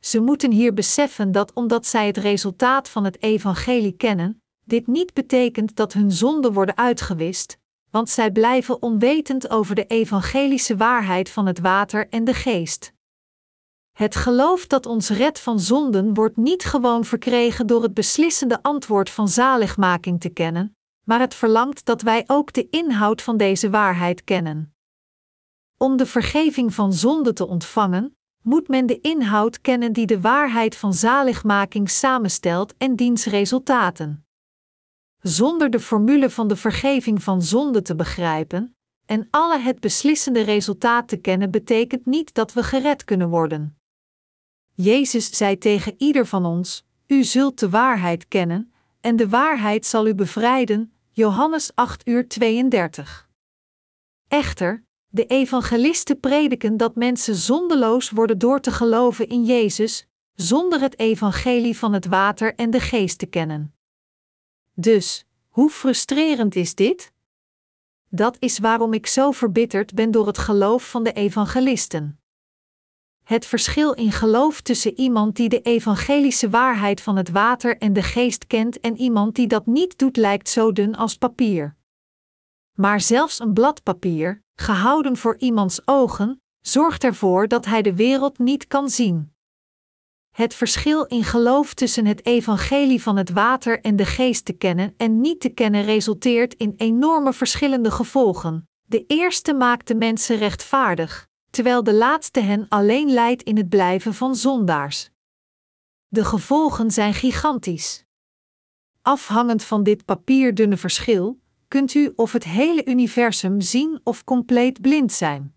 Ze 0.00 0.20
moeten 0.20 0.50
hier 0.50 0.74
beseffen 0.74 1.32
dat 1.32 1.52
omdat 1.52 1.86
zij 1.86 2.06
het 2.06 2.16
resultaat 2.16 2.88
van 2.88 3.04
het 3.04 3.22
evangelie 3.22 3.92
kennen, 3.92 4.42
dit 4.64 4.86
niet 4.86 5.14
betekent 5.14 5.76
dat 5.76 5.92
hun 5.92 6.12
zonden 6.12 6.52
worden 6.52 6.76
uitgewist, 6.76 7.58
want 7.90 8.10
zij 8.10 8.30
blijven 8.30 8.82
onwetend 8.82 9.50
over 9.50 9.74
de 9.74 9.86
evangelische 9.86 10.76
waarheid 10.76 11.30
van 11.30 11.46
het 11.46 11.58
water 11.58 12.08
en 12.08 12.24
de 12.24 12.34
geest. 12.34 12.92
Het 13.92 14.16
geloof 14.16 14.66
dat 14.66 14.86
ons 14.86 15.08
redt 15.08 15.40
van 15.40 15.60
zonden 15.60 16.14
wordt 16.14 16.36
niet 16.36 16.64
gewoon 16.64 17.04
verkregen 17.04 17.66
door 17.66 17.82
het 17.82 17.94
beslissende 17.94 18.62
antwoord 18.62 19.10
van 19.10 19.28
zaligmaking 19.28 20.20
te 20.20 20.28
kennen, 20.28 20.76
maar 21.06 21.20
het 21.20 21.34
verlangt 21.34 21.84
dat 21.84 22.02
wij 22.02 22.24
ook 22.26 22.52
de 22.52 22.68
inhoud 22.70 23.22
van 23.22 23.36
deze 23.36 23.70
waarheid 23.70 24.24
kennen. 24.24 24.74
Om 25.76 25.96
de 25.96 26.06
vergeving 26.06 26.74
van 26.74 26.92
zonde 26.92 27.32
te 27.32 27.46
ontvangen, 27.46 28.16
moet 28.42 28.68
men 28.68 28.86
de 28.86 29.00
inhoud 29.00 29.60
kennen 29.60 29.92
die 29.92 30.06
de 30.06 30.20
waarheid 30.20 30.76
van 30.76 30.94
zaligmaking 30.94 31.90
samenstelt 31.90 32.74
en 32.76 32.96
diens 32.96 33.24
resultaten. 33.24 34.26
Zonder 35.20 35.70
de 35.70 35.80
formule 35.80 36.30
van 36.30 36.48
de 36.48 36.56
vergeving 36.56 37.22
van 37.22 37.42
zonde 37.42 37.82
te 37.82 37.94
begrijpen 37.94 38.76
en 39.06 39.28
alle 39.30 39.58
het 39.58 39.80
beslissende 39.80 40.40
resultaat 40.40 41.08
te 41.08 41.16
kennen, 41.16 41.50
betekent 41.50 42.06
niet 42.06 42.34
dat 42.34 42.52
we 42.52 42.62
gered 42.62 43.04
kunnen 43.04 43.28
worden. 43.28 43.78
Jezus 44.74 45.36
zei 45.36 45.58
tegen 45.58 45.94
ieder 45.98 46.26
van 46.26 46.44
ons: 46.44 46.84
U 47.06 47.24
zult 47.24 47.58
de 47.58 47.70
waarheid 47.70 48.28
kennen, 48.28 48.72
en 49.00 49.16
de 49.16 49.28
waarheid 49.28 49.86
zal 49.86 50.06
u 50.06 50.14
bevrijden, 50.14 50.95
Johannes 51.18 51.70
8 51.74 52.08
uur 52.08 52.28
32. 52.28 53.28
Echter, 54.28 54.84
de 55.08 55.26
evangelisten 55.26 56.20
prediken 56.20 56.76
dat 56.76 56.96
mensen 56.96 57.34
zondeloos 57.34 58.10
worden 58.10 58.38
door 58.38 58.60
te 58.60 58.70
geloven 58.70 59.28
in 59.28 59.44
Jezus, 59.44 60.06
zonder 60.34 60.80
het 60.80 60.98
evangelie 60.98 61.78
van 61.78 61.92
het 61.92 62.06
water 62.06 62.54
en 62.54 62.70
de 62.70 62.80
geest 62.80 63.18
te 63.18 63.26
kennen. 63.26 63.74
Dus, 64.74 65.26
hoe 65.48 65.70
frustrerend 65.70 66.54
is 66.54 66.74
dit? 66.74 67.12
Dat 68.08 68.36
is 68.38 68.58
waarom 68.58 68.92
ik 68.92 69.06
zo 69.06 69.30
verbitterd 69.30 69.94
ben 69.94 70.10
door 70.10 70.26
het 70.26 70.38
geloof 70.38 70.90
van 70.90 71.02
de 71.02 71.12
evangelisten. 71.12 72.20
Het 73.26 73.46
verschil 73.46 73.92
in 73.92 74.12
geloof 74.12 74.60
tussen 74.60 74.98
iemand 74.98 75.36
die 75.36 75.48
de 75.48 75.60
evangelische 75.60 76.50
waarheid 76.50 77.00
van 77.00 77.16
het 77.16 77.30
water 77.30 77.78
en 77.78 77.92
de 77.92 78.02
geest 78.02 78.46
kent 78.46 78.80
en 78.80 78.96
iemand 78.96 79.34
die 79.34 79.46
dat 79.46 79.66
niet 79.66 79.98
doet 79.98 80.16
lijkt 80.16 80.48
zo 80.48 80.72
dun 80.72 80.96
als 80.96 81.16
papier. 81.16 81.76
Maar 82.72 83.00
zelfs 83.00 83.38
een 83.40 83.52
blad 83.52 83.82
papier, 83.82 84.42
gehouden 84.54 85.16
voor 85.16 85.36
iemands 85.38 85.80
ogen, 85.84 86.42
zorgt 86.60 87.04
ervoor 87.04 87.48
dat 87.48 87.64
hij 87.64 87.82
de 87.82 87.94
wereld 87.94 88.38
niet 88.38 88.66
kan 88.66 88.88
zien. 88.88 89.32
Het 90.30 90.54
verschil 90.54 91.04
in 91.04 91.24
geloof 91.24 91.74
tussen 91.74 92.06
het 92.06 92.26
evangelie 92.26 93.02
van 93.02 93.16
het 93.16 93.30
water 93.30 93.80
en 93.80 93.96
de 93.96 94.06
geest 94.06 94.44
te 94.44 94.52
kennen 94.52 94.94
en 94.96 95.20
niet 95.20 95.40
te 95.40 95.48
kennen 95.48 95.84
resulteert 95.84 96.54
in 96.54 96.74
enorme 96.76 97.32
verschillende 97.32 97.90
gevolgen. 97.90 98.68
De 98.82 99.04
eerste 99.06 99.54
maakt 99.54 99.88
de 99.88 99.94
mensen 99.94 100.36
rechtvaardig, 100.36 101.28
terwijl 101.56 101.82
de 101.82 101.94
laatste 101.94 102.40
hen 102.40 102.68
alleen 102.68 103.10
leidt 103.10 103.42
in 103.42 103.56
het 103.56 103.68
blijven 103.68 104.14
van 104.14 104.34
zondaars. 104.34 105.10
De 106.08 106.24
gevolgen 106.24 106.90
zijn 106.90 107.14
gigantisch. 107.14 108.04
Afhangend 109.02 109.64
van 109.64 109.82
dit 109.82 110.04
papierdunne 110.04 110.76
verschil, 110.76 111.40
kunt 111.68 111.94
u 111.94 112.12
of 112.16 112.32
het 112.32 112.44
hele 112.44 112.84
universum 112.84 113.60
zien 113.60 114.00
of 114.04 114.24
compleet 114.24 114.80
blind 114.80 115.12
zijn. 115.12 115.54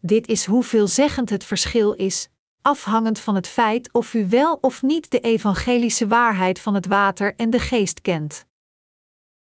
Dit 0.00 0.26
is 0.26 0.44
hoe 0.44 0.62
veelzeggend 0.62 1.30
het 1.30 1.44
verschil 1.44 1.92
is, 1.92 2.28
afhangend 2.62 3.18
van 3.18 3.34
het 3.34 3.46
feit 3.46 3.92
of 3.92 4.14
u 4.14 4.28
wel 4.28 4.58
of 4.60 4.82
niet 4.82 5.10
de 5.10 5.20
evangelische 5.20 6.06
waarheid 6.06 6.60
van 6.60 6.74
het 6.74 6.86
water 6.86 7.34
en 7.36 7.50
de 7.50 7.60
geest 7.60 8.00
kent. 8.00 8.46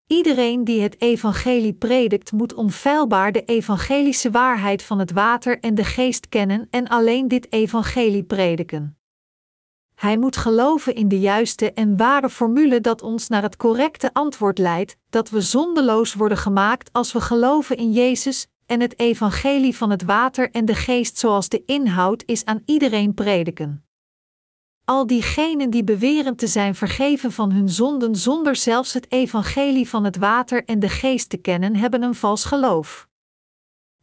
Iedereen 0.07 0.65
die 0.65 0.81
het 0.81 1.01
evangelie 1.01 1.73
predikt 1.73 2.33
moet 2.33 2.55
onfeilbaar 2.55 3.33
de 3.33 3.45
evangelische 3.45 4.31
waarheid 4.31 4.83
van 4.83 4.99
het 4.99 5.13
water 5.13 5.61
en 5.61 5.75
de 5.75 5.85
geest 5.85 6.29
kennen 6.29 6.67
en 6.71 6.89
alleen 6.89 7.29
dit 7.29 7.53
evangelie 7.53 8.25
prediken. 8.25 8.97
Hij 9.95 10.19
moet 10.19 10.37
geloven 10.37 10.95
in 10.95 11.09
de 11.09 11.21
juiste 11.21 11.73
en 11.73 11.97
ware 11.97 12.31
formule 12.31 12.81
dat 12.81 13.03
ons 13.03 13.29
naar 13.29 13.43
het 13.43 13.57
correcte 13.57 14.13
antwoord 14.13 14.59
leidt, 14.59 14.97
dat 15.11 15.31
we 15.31 15.41
zondeloos 15.41 16.15
worden 16.15 16.39
gemaakt 16.39 16.93
als 16.93 17.13
we 17.13 17.21
geloven 17.21 17.77
in 17.77 17.93
Jezus 17.93 18.47
en 18.67 18.81
het 18.81 18.99
evangelie 18.99 19.77
van 19.77 19.91
het 19.91 20.03
water 20.03 20.51
en 20.51 20.65
de 20.65 20.75
geest 20.75 21.19
zoals 21.19 21.49
de 21.49 21.63
inhoud 21.67 22.23
is 22.27 22.45
aan 22.45 22.63
iedereen 22.65 23.15
prediken. 23.15 23.85
Al 24.85 25.07
diegenen 25.07 25.71
die 25.71 25.85
beweren 25.85 26.37
te 26.37 26.47
zijn 26.47 26.75
vergeven 26.75 27.33
van 27.33 27.53
hun 27.53 27.69
zonden 27.69 28.17
zonder 28.17 28.57
zelfs 28.57 28.93
het 28.93 29.13
evangelie 29.13 29.89
van 29.89 30.05
het 30.05 30.17
water 30.17 30.65
en 30.65 30.79
de 30.79 30.89
geest 30.89 31.29
te 31.29 31.37
kennen, 31.37 31.77
hebben 31.77 32.03
een 32.03 32.15
vals 32.15 32.45
geloof. 32.45 33.09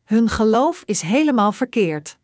Hun 0.04 0.30
geloof 0.30 0.84
is 0.86 1.02
helemaal 1.02 1.52
verkeerd. 1.52 2.18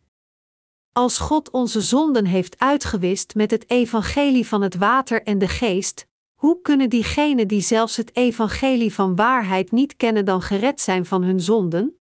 Als 0.91 1.18
God 1.18 1.50
onze 1.50 1.82
zonden 1.82 2.26
heeft 2.26 2.60
uitgewist 2.60 3.36
met 3.36 3.52
het 3.52 3.70
evangelie 3.70 4.48
van 4.48 4.62
het 4.62 4.76
water 4.76 5.24
en 5.24 5.38
de 5.38 5.48
geest, 5.48 6.08
hoe 6.36 6.62
kunnen 6.62 6.89
diegenen 6.89 7.48
die 7.48 7.62
zelfs 7.62 7.96
het 7.96 8.15
evangelie 8.15 8.94
van 8.94 9.15
waarheid 9.15 9.72
niet 9.72 9.96
kennen 9.96 10.26
dan 10.26 10.41
gered 10.41 10.82
zijn 10.82 11.06
van 11.06 11.24
hun 11.24 11.39
zonden? 11.39 12.00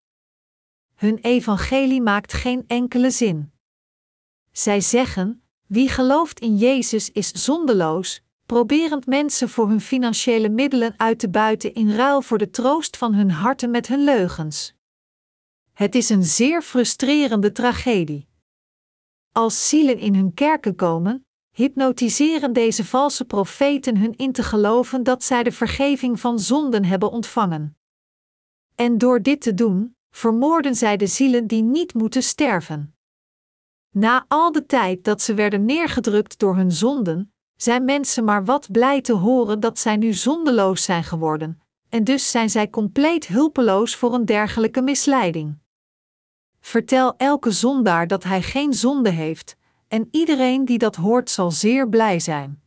Hun 0.94 1.18
evangelie 1.18 2.02
maakt 2.02 2.32
geen 2.32 2.64
enkele 2.66 3.10
zin. 3.10 3.52
Zij 4.52 4.80
zeggen: 4.80 5.43
wie 5.66 5.88
gelooft 5.88 6.40
in 6.40 6.56
Jezus 6.56 7.10
is 7.10 7.32
zondeloos, 7.32 8.22
proberend 8.46 9.06
mensen 9.06 9.48
voor 9.48 9.68
hun 9.68 9.80
financiële 9.80 10.48
middelen 10.48 10.94
uit 10.96 11.18
te 11.18 11.28
buiten 11.28 11.74
in 11.74 11.90
ruil 11.90 12.22
voor 12.22 12.38
de 12.38 12.50
troost 12.50 12.96
van 12.96 13.14
hun 13.14 13.30
harten 13.30 13.70
met 13.70 13.86
hun 13.86 14.04
leugens. 14.04 14.74
Het 15.72 15.94
is 15.94 16.08
een 16.08 16.24
zeer 16.24 16.62
frustrerende 16.62 17.52
tragedie. 17.52 18.28
Als 19.32 19.68
zielen 19.68 19.98
in 19.98 20.14
hun 20.14 20.34
kerken 20.34 20.74
komen, 20.74 21.26
hypnotiseren 21.50 22.52
deze 22.52 22.84
valse 22.84 23.24
profeten 23.24 23.96
hun 23.96 24.16
in 24.16 24.32
te 24.32 24.42
geloven 24.42 25.02
dat 25.02 25.24
zij 25.24 25.42
de 25.42 25.52
vergeving 25.52 26.20
van 26.20 26.38
zonden 26.38 26.84
hebben 26.84 27.10
ontvangen. 27.10 27.76
En 28.74 28.98
door 28.98 29.22
dit 29.22 29.40
te 29.40 29.54
doen, 29.54 29.96
vermoorden 30.10 30.74
zij 30.74 30.96
de 30.96 31.06
zielen 31.06 31.46
die 31.46 31.62
niet 31.62 31.94
moeten 31.94 32.22
sterven. 32.22 32.93
Na 33.96 34.24
al 34.28 34.52
de 34.52 34.66
tijd 34.66 35.04
dat 35.04 35.22
ze 35.22 35.34
werden 35.34 35.64
neergedrukt 35.64 36.38
door 36.38 36.56
hun 36.56 36.72
zonden, 36.72 37.32
zijn 37.56 37.84
mensen 37.84 38.24
maar 38.24 38.44
wat 38.44 38.70
blij 38.70 39.00
te 39.00 39.12
horen 39.12 39.60
dat 39.60 39.78
zij 39.78 39.96
nu 39.96 40.12
zondeloos 40.12 40.82
zijn 40.82 41.04
geworden, 41.04 41.60
en 41.88 42.04
dus 42.04 42.30
zijn 42.30 42.50
zij 42.50 42.70
compleet 42.70 43.26
hulpeloos 43.26 43.96
voor 43.96 44.14
een 44.14 44.24
dergelijke 44.24 44.82
misleiding. 44.82 45.58
Vertel 46.60 47.14
elke 47.16 47.50
zondaar 47.50 48.06
dat 48.06 48.24
hij 48.24 48.42
geen 48.42 48.72
zonde 48.72 49.10
heeft, 49.10 49.56
en 49.88 50.08
iedereen 50.10 50.64
die 50.64 50.78
dat 50.78 50.96
hoort 50.96 51.30
zal 51.30 51.50
zeer 51.50 51.88
blij 51.88 52.20
zijn. 52.20 52.62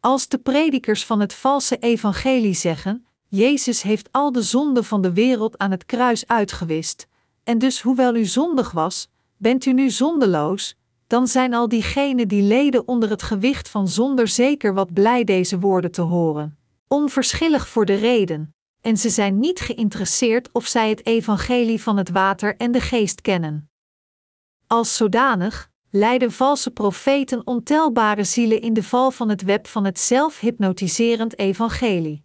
Als 0.00 0.28
de 0.28 0.38
predikers 0.38 1.06
van 1.06 1.20
het 1.20 1.34
valse 1.34 1.76
evangelie 1.76 2.54
zeggen: 2.54 3.06
Jezus 3.28 3.82
heeft 3.82 4.08
al 4.12 4.32
de 4.32 4.42
zonden 4.42 4.84
van 4.84 5.02
de 5.02 5.12
wereld 5.12 5.58
aan 5.58 5.70
het 5.70 5.84
kruis 5.84 6.26
uitgewist, 6.26 7.06
en 7.44 7.58
dus 7.58 7.80
hoewel 7.80 8.16
u 8.16 8.24
zondig 8.24 8.70
was, 8.70 9.08
bent 9.36 9.64
u 9.64 9.72
nu 9.72 9.90
zondeloos, 9.90 10.76
dan 11.06 11.26
zijn 11.26 11.54
al 11.54 11.68
diegenen 11.68 12.28
die 12.28 12.42
leden 12.42 12.88
onder 12.88 13.10
het 13.10 13.22
gewicht 13.22 13.68
van 13.68 13.88
zonder 13.88 14.28
zeker 14.28 14.74
wat 14.74 14.92
blij 14.92 15.24
deze 15.24 15.58
woorden 15.58 15.90
te 15.90 16.02
horen. 16.02 16.58
Onverschillig 16.88 17.68
voor 17.68 17.84
de 17.84 17.94
reden, 17.94 18.54
en 18.80 18.96
ze 18.96 19.10
zijn 19.10 19.38
niet 19.38 19.60
geïnteresseerd 19.60 20.52
of 20.52 20.66
zij 20.66 20.88
het 20.88 21.06
evangelie 21.06 21.82
van 21.82 21.96
het 21.96 22.10
water 22.10 22.56
en 22.56 22.72
de 22.72 22.80
geest 22.80 23.20
kennen. 23.20 23.70
Als 24.66 24.96
zodanig 24.96 25.70
leiden 25.90 26.32
valse 26.32 26.70
profeten 26.70 27.46
ontelbare 27.46 28.24
zielen 28.24 28.60
in 28.60 28.72
de 28.72 28.82
val 28.82 29.10
van 29.10 29.28
het 29.28 29.42
web 29.42 29.66
van 29.66 29.84
het 29.84 29.98
zelfhypnotiserend 29.98 31.38
evangelie. 31.38 32.24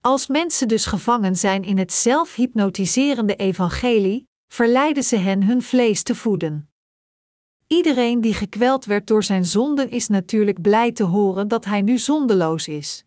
Als 0.00 0.26
mensen 0.26 0.68
dus 0.68 0.86
gevangen 0.86 1.36
zijn 1.36 1.62
in 1.62 1.78
het 1.78 1.92
zelfhypnotiserende 1.92 3.36
evangelie, 3.36 4.28
verleiden 4.48 5.02
ze 5.02 5.16
hen 5.16 5.42
hun 5.42 5.62
vlees 5.62 6.02
te 6.02 6.14
voeden. 6.14 6.70
Iedereen 7.66 8.20
die 8.20 8.34
gekweld 8.34 8.84
werd 8.84 9.06
door 9.06 9.22
zijn 9.22 9.44
zonden 9.44 9.90
is 9.90 10.08
natuurlijk 10.08 10.60
blij 10.60 10.92
te 10.92 11.02
horen 11.02 11.48
dat 11.48 11.64
hij 11.64 11.82
nu 11.82 11.98
zondeloos 11.98 12.68
is. 12.68 13.04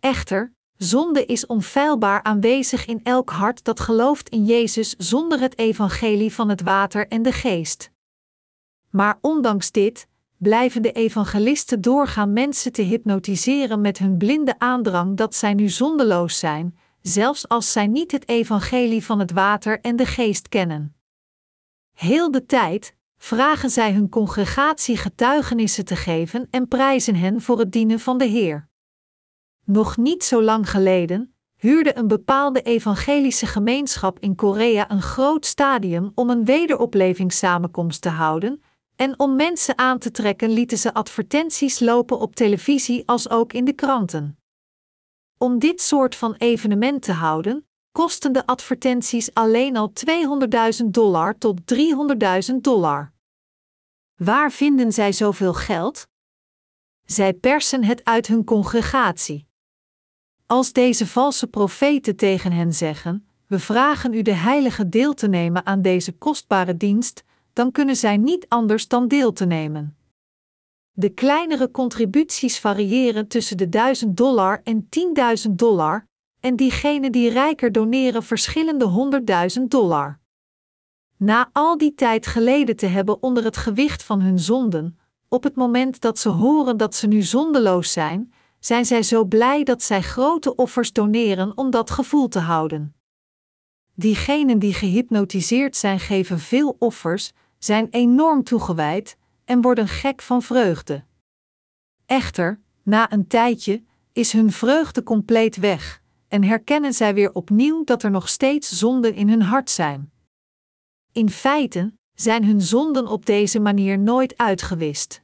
Echter, 0.00 0.54
zonde 0.76 1.26
is 1.26 1.46
onfeilbaar 1.46 2.22
aanwezig 2.22 2.86
in 2.86 3.00
elk 3.02 3.30
hart 3.30 3.64
dat 3.64 3.80
gelooft 3.80 4.28
in 4.28 4.44
Jezus 4.44 4.94
zonder 4.98 5.40
het 5.40 5.58
evangelie 5.58 6.32
van 6.32 6.48
het 6.48 6.62
water 6.62 7.08
en 7.08 7.22
de 7.22 7.32
geest. 7.32 7.90
Maar 8.90 9.18
ondanks 9.20 9.70
dit, 9.70 10.06
blijven 10.36 10.82
de 10.82 10.92
evangelisten 10.92 11.80
doorgaan 11.80 12.32
mensen 12.32 12.72
te 12.72 12.82
hypnotiseren 12.82 13.80
met 13.80 13.98
hun 13.98 14.16
blinde 14.16 14.58
aandrang 14.58 15.16
dat 15.16 15.34
zij 15.34 15.54
nu 15.54 15.68
zondeloos 15.68 16.38
zijn, 16.38 16.78
zelfs 17.02 17.48
als 17.48 17.72
zij 17.72 17.86
niet 17.86 18.12
het 18.12 18.28
evangelie 18.28 19.04
van 19.04 19.18
het 19.18 19.32
water 19.32 19.80
en 19.80 19.96
de 19.96 20.06
geest 20.06 20.48
kennen. 20.48 20.96
Heel 21.92 22.30
de 22.30 22.46
tijd 22.46 22.94
vragen 23.16 23.70
zij 23.70 23.92
hun 23.92 24.08
congregatie 24.08 24.96
getuigenissen 24.96 25.84
te 25.84 25.96
geven 25.96 26.48
en 26.50 26.68
prijzen 26.68 27.14
hen 27.14 27.40
voor 27.40 27.58
het 27.58 27.72
dienen 27.72 28.00
van 28.00 28.18
de 28.18 28.24
Heer. 28.24 28.68
Nog 29.64 29.96
niet 29.96 30.24
zo 30.24 30.42
lang 30.42 30.70
geleden 30.70 31.34
huurde 31.56 31.96
een 31.96 32.08
bepaalde 32.08 32.62
evangelische 32.62 33.46
gemeenschap 33.46 34.18
in 34.18 34.34
Korea 34.34 34.90
een 34.90 35.02
groot 35.02 35.46
stadium 35.46 36.12
om 36.14 36.30
een 36.30 36.44
wederoplevingssamenkomst 36.44 38.02
te 38.02 38.08
houden, 38.08 38.62
en 38.96 39.18
om 39.18 39.36
mensen 39.36 39.78
aan 39.78 39.98
te 39.98 40.10
trekken 40.10 40.50
lieten 40.50 40.78
ze 40.78 40.94
advertenties 40.94 41.80
lopen 41.80 42.18
op 42.18 42.34
televisie 42.34 43.02
als 43.06 43.30
ook 43.30 43.52
in 43.52 43.64
de 43.64 43.72
kranten. 43.72 44.41
Om 45.42 45.58
dit 45.58 45.80
soort 45.80 46.14
van 46.14 46.34
evenement 46.38 47.02
te 47.02 47.12
houden, 47.12 47.66
kosten 47.92 48.32
de 48.32 48.46
advertenties 48.46 49.34
alleen 49.34 49.76
al 49.76 49.92
200.000 50.82 50.86
dollar 50.86 51.38
tot 51.38 51.60
300.000 52.50 52.54
dollar. 52.60 53.12
Waar 54.16 54.52
vinden 54.52 54.92
zij 54.92 55.12
zoveel 55.12 55.54
geld? 55.54 56.08
Zij 57.04 57.32
persen 57.32 57.84
het 57.84 58.04
uit 58.04 58.26
hun 58.26 58.44
congregatie. 58.44 59.46
Als 60.46 60.72
deze 60.72 61.06
valse 61.06 61.46
profeten 61.46 62.16
tegen 62.16 62.52
hen 62.52 62.72
zeggen: 62.72 63.28
We 63.46 63.58
vragen 63.58 64.14
u 64.14 64.22
de 64.22 64.34
heilige 64.34 64.88
deel 64.88 65.14
te 65.14 65.28
nemen 65.28 65.66
aan 65.66 65.82
deze 65.82 66.12
kostbare 66.12 66.76
dienst, 66.76 67.24
dan 67.52 67.72
kunnen 67.72 67.96
zij 67.96 68.16
niet 68.16 68.48
anders 68.48 68.88
dan 68.88 69.08
deel 69.08 69.32
te 69.32 69.44
nemen. 69.44 69.96
De 70.94 71.08
kleinere 71.08 71.70
contributies 71.70 72.58
variëren 72.58 73.28
tussen 73.28 73.56
de 73.56 73.68
1000 73.68 74.16
dollar 74.16 74.60
en 74.64 74.88
10.000 75.46 75.50
dollar, 75.50 76.06
en 76.40 76.56
diegenen 76.56 77.12
die 77.12 77.30
rijker 77.30 77.72
doneren 77.72 78.22
verschillende 78.22 78.84
honderdduizend 78.84 79.70
dollar. 79.70 80.20
Na 81.16 81.50
al 81.52 81.78
die 81.78 81.94
tijd 81.94 82.26
geleden 82.26 82.76
te 82.76 82.86
hebben 82.86 83.22
onder 83.22 83.44
het 83.44 83.56
gewicht 83.56 84.02
van 84.02 84.20
hun 84.20 84.38
zonden, 84.38 84.98
op 85.28 85.42
het 85.42 85.54
moment 85.54 86.00
dat 86.00 86.18
ze 86.18 86.28
horen 86.28 86.76
dat 86.76 86.94
ze 86.94 87.06
nu 87.06 87.22
zondeloos 87.22 87.92
zijn, 87.92 88.32
zijn 88.58 88.86
zij 88.86 89.02
zo 89.02 89.24
blij 89.24 89.62
dat 89.62 89.82
zij 89.82 90.02
grote 90.02 90.54
offers 90.54 90.92
doneren 90.92 91.56
om 91.56 91.70
dat 91.70 91.90
gevoel 91.90 92.28
te 92.28 92.38
houden. 92.38 92.94
Diegenen 93.94 94.58
die 94.58 94.74
gehypnotiseerd 94.74 95.76
zijn 95.76 96.00
geven 96.00 96.38
veel 96.38 96.76
offers, 96.78 97.32
zijn 97.58 97.88
enorm 97.90 98.42
toegewijd 98.42 99.16
en 99.44 99.60
worden 99.60 99.88
gek 99.88 100.22
van 100.22 100.42
vreugde. 100.42 101.04
Echter, 102.06 102.60
na 102.82 103.12
een 103.12 103.26
tijdje 103.26 103.82
is 104.12 104.32
hun 104.32 104.52
vreugde 104.52 105.02
compleet 105.02 105.56
weg 105.56 106.02
en 106.28 106.44
herkennen 106.44 106.92
zij 106.92 107.14
weer 107.14 107.32
opnieuw 107.32 107.84
dat 107.84 108.02
er 108.02 108.10
nog 108.10 108.28
steeds 108.28 108.78
zonden 108.78 109.14
in 109.14 109.28
hun 109.28 109.42
hart 109.42 109.70
zijn. 109.70 110.12
In 111.12 111.30
feite 111.30 111.92
zijn 112.14 112.44
hun 112.44 112.60
zonden 112.60 113.06
op 113.06 113.26
deze 113.26 113.60
manier 113.60 113.98
nooit 113.98 114.36
uitgewist. 114.36 115.22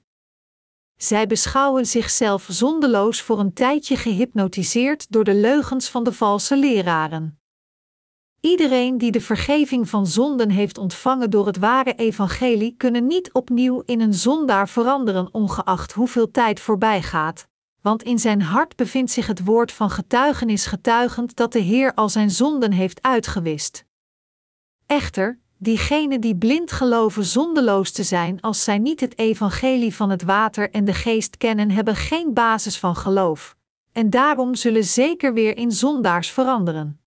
Zij 0.96 1.26
beschouwen 1.26 1.86
zichzelf 1.86 2.46
zondeloos 2.50 3.22
voor 3.22 3.38
een 3.38 3.52
tijdje 3.52 3.96
gehypnotiseerd 3.96 5.12
door 5.12 5.24
de 5.24 5.34
leugens 5.34 5.88
van 5.88 6.04
de 6.04 6.12
valse 6.12 6.56
leraren. 6.56 7.37
Iedereen 8.40 8.98
die 8.98 9.10
de 9.10 9.20
vergeving 9.20 9.88
van 9.88 10.06
zonden 10.06 10.50
heeft 10.50 10.78
ontvangen 10.78 11.30
door 11.30 11.46
het 11.46 11.58
ware 11.58 11.94
evangelie, 11.94 12.74
kunnen 12.76 13.06
niet 13.06 13.32
opnieuw 13.32 13.82
in 13.86 14.00
een 14.00 14.14
zondaar 14.14 14.68
veranderen, 14.68 15.28
ongeacht 15.34 15.92
hoeveel 15.92 16.30
tijd 16.30 16.60
voorbij 16.60 17.02
gaat, 17.02 17.48
want 17.80 18.02
in 18.02 18.18
zijn 18.18 18.42
hart 18.42 18.76
bevindt 18.76 19.10
zich 19.10 19.26
het 19.26 19.44
woord 19.44 19.72
van 19.72 19.90
getuigenis 19.90 20.66
getuigend 20.66 21.36
dat 21.36 21.52
de 21.52 21.58
Heer 21.58 21.94
al 21.94 22.08
zijn 22.08 22.30
zonden 22.30 22.72
heeft 22.72 23.02
uitgewist. 23.02 23.84
Echter, 24.86 25.38
diegenen 25.56 26.20
die 26.20 26.36
blind 26.36 26.72
geloven 26.72 27.24
zondeloos 27.24 27.90
te 27.90 28.02
zijn 28.02 28.40
als 28.40 28.64
zij 28.64 28.78
niet 28.78 29.00
het 29.00 29.18
evangelie 29.18 29.94
van 29.94 30.10
het 30.10 30.22
water 30.22 30.70
en 30.70 30.84
de 30.84 30.94
geest 30.94 31.36
kennen, 31.36 31.70
hebben 31.70 31.96
geen 31.96 32.34
basis 32.34 32.78
van 32.78 32.96
geloof, 32.96 33.56
en 33.92 34.10
daarom 34.10 34.54
zullen 34.54 34.84
zeker 34.84 35.34
weer 35.34 35.56
in 35.56 35.72
zondaars 35.72 36.30
veranderen. 36.30 37.00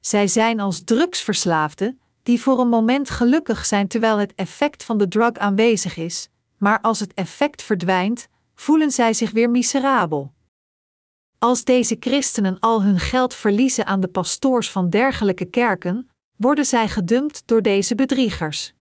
Zij 0.00 0.28
zijn 0.28 0.60
als 0.60 0.84
drugsverslaafden, 0.84 2.00
die 2.22 2.40
voor 2.40 2.60
een 2.60 2.68
moment 2.68 3.10
gelukkig 3.10 3.66
zijn 3.66 3.88
terwijl 3.88 4.18
het 4.18 4.34
effect 4.34 4.84
van 4.84 4.98
de 4.98 5.08
drug 5.08 5.32
aanwezig 5.32 5.96
is, 5.96 6.28
maar 6.58 6.80
als 6.80 7.00
het 7.00 7.14
effect 7.14 7.62
verdwijnt, 7.62 8.28
voelen 8.54 8.90
zij 8.90 9.14
zich 9.14 9.30
weer 9.30 9.50
miserabel. 9.50 10.32
Als 11.38 11.64
deze 11.64 11.96
christenen 12.00 12.58
al 12.58 12.82
hun 12.82 12.98
geld 12.98 13.34
verliezen 13.34 13.86
aan 13.86 14.00
de 14.00 14.08
pastoors 14.08 14.70
van 14.70 14.90
dergelijke 14.90 15.44
kerken, 15.44 16.10
worden 16.36 16.64
zij 16.64 16.88
gedumpt 16.88 17.42
door 17.46 17.62
deze 17.62 17.94
bedriegers. 17.94 18.74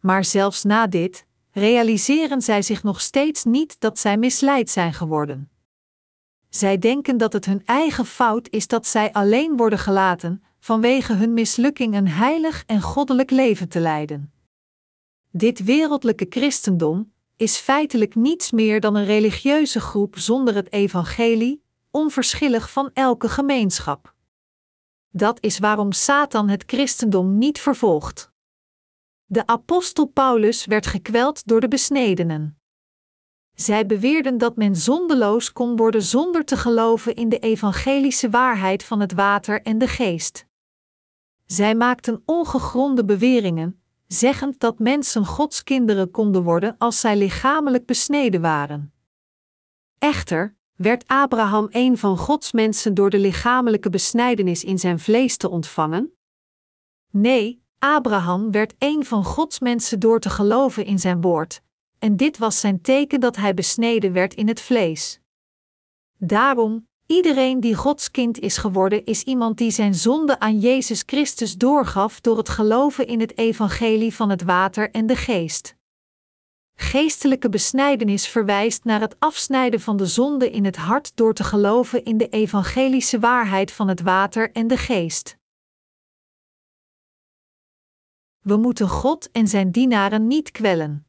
Maar 0.00 0.24
zelfs 0.24 0.62
na 0.62 0.86
dit, 0.86 1.26
realiseren 1.52 2.42
zij 2.42 2.62
zich 2.62 2.82
nog 2.82 3.00
steeds 3.00 3.44
niet 3.44 3.80
dat 3.80 3.98
zij 3.98 4.16
misleid 4.16 4.70
zijn 4.70 4.92
geworden. 4.92 5.50
Zij 6.48 6.78
denken 6.78 7.16
dat 7.16 7.32
het 7.32 7.44
hun 7.44 7.62
eigen 7.64 8.06
fout 8.06 8.48
is 8.50 8.66
dat 8.66 8.86
zij 8.86 9.12
alleen 9.12 9.56
worden 9.56 9.78
gelaten, 9.78 10.42
vanwege 10.58 11.12
hun 11.12 11.34
mislukking 11.34 11.94
een 11.94 12.08
heilig 12.08 12.64
en 12.66 12.80
goddelijk 12.82 13.30
leven 13.30 13.68
te 13.68 13.80
leiden. 13.80 14.32
Dit 15.30 15.64
wereldlijke 15.64 16.26
christendom 16.28 17.12
is 17.36 17.56
feitelijk 17.56 18.14
niets 18.14 18.50
meer 18.50 18.80
dan 18.80 18.94
een 18.94 19.04
religieuze 19.04 19.80
groep 19.80 20.18
zonder 20.18 20.54
het 20.54 20.72
evangelie, 20.72 21.62
onverschillig 21.90 22.70
van 22.70 22.90
elke 22.92 23.28
gemeenschap. 23.28 24.14
Dat 25.10 25.38
is 25.40 25.58
waarom 25.58 25.92
Satan 25.92 26.48
het 26.48 26.62
christendom 26.66 27.38
niet 27.38 27.60
vervolgt. 27.60 28.30
De 29.24 29.46
apostel 29.46 30.06
Paulus 30.06 30.64
werd 30.64 30.86
gekweld 30.86 31.46
door 31.46 31.60
de 31.60 31.68
besnedenen. 31.68 32.58
Zij 33.56 33.86
beweerden 33.86 34.38
dat 34.38 34.56
men 34.56 34.76
zondeloos 34.76 35.52
kon 35.52 35.76
worden 35.76 36.02
zonder 36.02 36.44
te 36.44 36.56
geloven 36.56 37.14
in 37.14 37.28
de 37.28 37.38
evangelische 37.38 38.30
waarheid 38.30 38.84
van 38.84 39.00
het 39.00 39.12
water 39.12 39.62
en 39.62 39.78
de 39.78 39.88
geest. 39.88 40.46
Zij 41.46 41.74
maakten 41.74 42.22
ongegronde 42.24 43.04
beweringen, 43.04 43.80
zeggend 44.06 44.60
dat 44.60 44.78
mensen 44.78 45.26
Gods 45.26 45.62
kinderen 45.62 46.10
konden 46.10 46.42
worden 46.42 46.74
als 46.78 47.00
zij 47.00 47.16
lichamelijk 47.16 47.86
besneden 47.86 48.40
waren. 48.40 48.92
Echter, 49.98 50.56
werd 50.74 51.06
Abraham 51.06 51.68
een 51.70 51.98
van 51.98 52.18
Gods 52.18 52.52
mensen 52.52 52.94
door 52.94 53.10
de 53.10 53.18
lichamelijke 53.18 53.90
besnijdenis 53.90 54.64
in 54.64 54.78
zijn 54.78 54.98
vlees 54.98 55.36
te 55.36 55.48
ontvangen? 55.48 56.12
Nee, 57.10 57.62
Abraham 57.78 58.50
werd 58.50 58.74
een 58.78 59.04
van 59.04 59.24
Gods 59.24 59.58
mensen 59.58 60.00
door 60.00 60.20
te 60.20 60.30
geloven 60.30 60.84
in 60.84 60.98
zijn 60.98 61.20
woord, 61.20 61.62
en 61.98 62.16
dit 62.16 62.38
was 62.38 62.60
zijn 62.60 62.80
teken 62.80 63.20
dat 63.20 63.36
hij 63.36 63.54
besneden 63.54 64.12
werd 64.12 64.34
in 64.34 64.48
het 64.48 64.60
vlees. 64.60 65.20
Daarom, 66.18 66.88
iedereen 67.06 67.60
die 67.60 67.74
Gods 67.74 68.10
kind 68.10 68.38
is 68.38 68.56
geworden, 68.56 69.04
is 69.04 69.22
iemand 69.22 69.58
die 69.58 69.70
zijn 69.70 69.94
zonde 69.94 70.38
aan 70.38 70.58
Jezus 70.58 71.02
Christus 71.06 71.56
doorgaf 71.56 72.20
door 72.20 72.36
het 72.36 72.48
geloven 72.48 73.06
in 73.06 73.20
het 73.20 73.38
evangelie 73.38 74.14
van 74.14 74.30
het 74.30 74.42
water 74.42 74.90
en 74.90 75.06
de 75.06 75.16
geest. 75.16 75.76
Geestelijke 76.78 77.48
besnijdenis 77.48 78.28
verwijst 78.28 78.84
naar 78.84 79.00
het 79.00 79.16
afsnijden 79.18 79.80
van 79.80 79.96
de 79.96 80.06
zonde 80.06 80.50
in 80.50 80.64
het 80.64 80.76
hart 80.76 81.16
door 81.16 81.34
te 81.34 81.44
geloven 81.44 82.04
in 82.04 82.16
de 82.16 82.28
evangelische 82.28 83.18
waarheid 83.18 83.72
van 83.72 83.88
het 83.88 84.00
water 84.00 84.52
en 84.52 84.66
de 84.66 84.76
geest. 84.76 85.36
We 88.38 88.56
moeten 88.56 88.88
God 88.88 89.30
en 89.30 89.48
zijn 89.48 89.70
dienaren 89.70 90.26
niet 90.26 90.50
kwellen. 90.50 91.05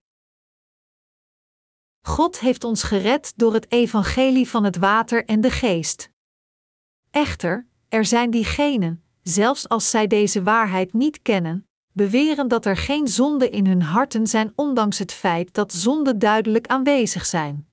God 2.07 2.39
heeft 2.39 2.63
ons 2.63 2.83
gered 2.83 3.33
door 3.35 3.53
het 3.53 3.71
evangelie 3.71 4.49
van 4.49 4.63
het 4.63 4.77
water 4.77 5.25
en 5.25 5.41
de 5.41 5.51
geest. 5.51 6.11
Echter, 7.11 7.67
er 7.89 8.05
zijn 8.05 8.29
diegenen, 8.29 9.03
zelfs 9.21 9.69
als 9.69 9.89
zij 9.89 10.07
deze 10.07 10.43
waarheid 10.43 10.93
niet 10.93 11.21
kennen, 11.21 11.67
beweren 11.93 12.47
dat 12.47 12.65
er 12.65 12.77
geen 12.77 13.07
zonde 13.07 13.49
in 13.49 13.67
hun 13.67 13.81
harten 13.81 14.27
zijn, 14.27 14.51
ondanks 14.55 14.97
het 14.97 15.11
feit 15.11 15.53
dat 15.53 15.73
zonden 15.73 16.19
duidelijk 16.19 16.67
aanwezig 16.67 17.25
zijn. 17.25 17.69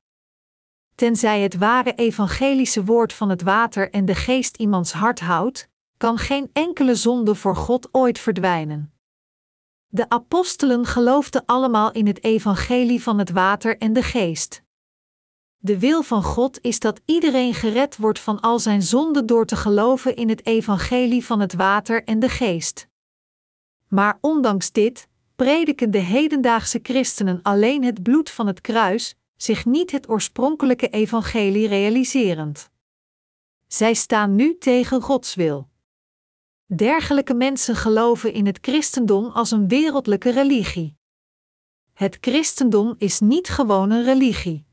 Tenzij 0.95 1.41
het 1.41 1.57
ware 1.57 1.95
evangelische 1.95 2.85
woord 2.85 3.13
van 3.13 3.29
het 3.29 3.43
water 3.43 3.91
en 3.91 4.05
de 4.05 4.15
geest 4.15 4.57
iemands 4.57 4.93
hart 4.93 5.21
houdt, 5.21 5.69
kan 5.97 6.19
geen 6.19 6.51
enkele 6.53 6.95
zonde 6.95 7.35
voor 7.35 7.57
God 7.57 7.89
ooit 7.93 8.19
verdwijnen. 8.19 8.94
De 9.95 10.09
apostelen 10.09 10.87
geloofden 10.87 11.43
allemaal 11.47 11.93
in 11.93 12.07
het 12.07 12.25
evangelie 12.25 13.03
van 13.03 13.19
het 13.19 13.31
water 13.31 13.79
en 13.79 13.93
de 13.93 14.03
geest. 14.03 14.63
De 15.57 15.79
wil 15.79 16.03
van 16.03 16.23
God 16.23 16.59
is 16.61 16.79
dat 16.79 17.01
iedereen 17.05 17.55
gered 17.55 17.97
wordt 17.97 18.19
van 18.19 18.41
al 18.41 18.59
zijn 18.59 18.83
zonden 18.83 19.27
door 19.27 19.47
te 19.47 19.57
geloven 19.57 20.17
in 20.17 20.29
het 20.29 20.47
evangelie 20.47 21.25
van 21.25 21.41
het 21.41 21.55
water 21.55 22.05
en 22.05 22.19
de 22.19 22.29
geest. 22.29 22.89
Maar 23.89 24.19
ondanks 24.21 24.73
dit 24.73 25.09
prediken 25.37 25.91
de 25.91 25.99
hedendaagse 25.99 26.81
christenen 26.83 27.41
alleen 27.43 27.85
het 27.85 28.03
bloed 28.03 28.31
van 28.31 28.47
het 28.47 28.61
kruis, 28.61 29.15
zich 29.37 29.65
niet 29.65 29.91
het 29.91 30.09
oorspronkelijke 30.09 30.89
evangelie 30.89 31.69
realiserend. 31.69 32.71
Zij 33.67 33.95
staan 33.95 34.35
nu 34.35 34.59
tegen 34.59 35.03
Gods 35.03 35.35
wil. 35.35 35.69
Dergelijke 36.77 37.35
mensen 37.35 37.77
geloven 37.77 38.33
in 38.33 38.47
het 38.47 38.59
christendom 38.61 39.27
als 39.27 39.51
een 39.51 39.69
wereldlijke 39.69 40.31
religie. 40.31 40.97
Het 41.93 42.19
christendom 42.21 42.95
is 42.99 43.21
niet 43.21 43.49
gewoon 43.49 43.91
een 43.91 44.05
religie. 44.05 44.67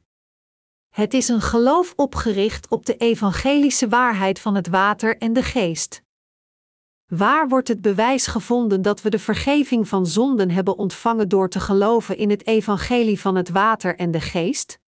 Het 0.89 1.13
is 1.13 1.27
een 1.27 1.41
geloof 1.41 1.93
opgericht 1.95 2.67
op 2.67 2.85
de 2.85 2.97
evangelische 2.97 3.87
waarheid 3.87 4.39
van 4.39 4.55
het 4.55 4.67
water 4.67 5.17
en 5.17 5.33
de 5.33 5.43
geest. 5.43 6.03
Waar 7.07 7.47
wordt 7.47 7.67
het 7.67 7.81
bewijs 7.81 8.27
gevonden 8.27 8.81
dat 8.81 9.01
we 9.01 9.09
de 9.09 9.19
vergeving 9.19 9.87
van 9.87 10.05
zonden 10.05 10.49
hebben 10.49 10.77
ontvangen 10.77 11.29
door 11.29 11.49
te 11.49 11.59
geloven 11.59 12.17
in 12.17 12.29
het 12.29 12.47
evangelie 12.47 13.19
van 13.19 13.35
het 13.35 13.49
water 13.49 13.95
en 13.95 14.11
de 14.11 14.21
geest? 14.21 14.79